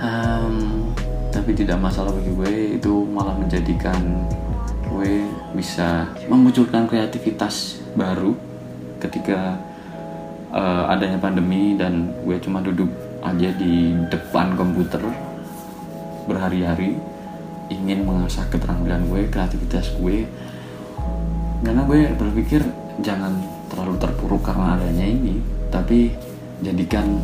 Um, 0.02 0.90
tapi 1.30 1.54
tidak 1.54 1.78
masalah 1.78 2.10
bagi 2.10 2.34
gue 2.34 2.54
itu 2.82 3.06
malah 3.06 3.38
menjadikan 3.38 4.26
gue 4.90 5.30
bisa 5.56 6.10
memunculkan 6.28 6.90
kreativitas 6.90 7.80
baru 7.94 8.34
ketika 8.98 9.56
uh, 10.52 10.92
adanya 10.92 11.18
pandemi 11.18 11.76
dan 11.80 12.12
gue 12.24 12.38
cuma 12.44 12.60
duduk 12.60 12.88
aja 13.24 13.50
di 13.56 13.96
depan 14.12 14.54
komputer 14.56 15.02
berhari-hari 16.28 17.00
ingin 17.72 18.04
mengasah 18.04 18.46
keterampilan 18.52 19.08
gue 19.08 19.32
kreativitas 19.32 19.96
gue 19.98 20.28
karena 21.64 21.82
gue 21.88 22.00
berpikir 22.18 22.62
jangan 23.00 23.32
terlalu 23.72 23.96
terpuruk 23.98 24.44
karena 24.44 24.76
adanya 24.76 25.08
ini 25.08 25.40
tapi 25.72 26.12
jadikan 26.60 27.22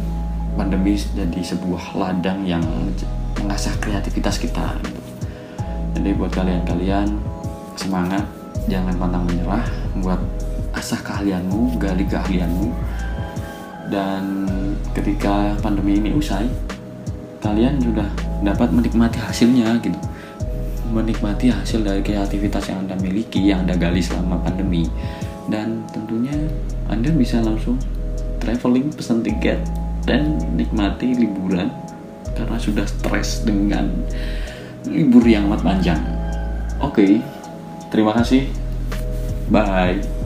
pandemi 0.55 0.97
jadi 0.97 1.41
sebuah 1.43 1.93
ladang 1.93 2.47
yang 2.47 2.63
mengasah 3.37 3.75
kreativitas 3.77 4.41
kita 4.41 4.73
gitu. 4.81 5.01
jadi 5.99 6.09
buat 6.17 6.31
kalian-kalian 6.33 7.07
semangat 7.77 8.25
jangan 8.65 8.95
pantang 8.97 9.23
menyerah 9.29 9.65
buat 10.01 10.21
asah 10.73 11.01
keahlianmu 11.05 11.77
gali 11.77 12.05
keahlianmu 12.05 12.73
dan 13.87 14.47
ketika 14.91 15.55
pandemi 15.63 15.99
ini 15.99 16.11
usai 16.15 16.47
kalian 17.39 17.79
sudah 17.79 18.07
dapat 18.43 18.69
menikmati 18.73 19.17
hasilnya 19.21 19.79
gitu 19.79 19.99
menikmati 20.91 21.51
hasil 21.51 21.83
dari 21.83 21.99
kreativitas 21.99 22.71
yang 22.71 22.87
anda 22.87 22.95
miliki 22.99 23.43
yang 23.43 23.67
anda 23.67 23.75
gali 23.75 23.99
selama 23.99 24.39
pandemi 24.43 24.87
dan 25.47 25.83
tentunya 25.91 26.35
anda 26.87 27.11
bisa 27.11 27.39
langsung 27.43 27.79
traveling 28.39 28.91
pesan 28.95 29.23
tiket 29.23 29.59
dan 30.07 30.39
nikmati 30.55 31.11
liburan 31.15 31.67
karena 32.31 32.57
sudah 32.61 32.85
stres 32.87 33.43
dengan 33.43 33.91
libur 34.87 35.25
yang 35.27 35.51
amat 35.51 35.61
panjang. 35.65 35.99
Oke, 36.79 37.03
okay, 37.03 37.11
terima 37.91 38.15
kasih. 38.15 38.47
Bye. 39.51 40.16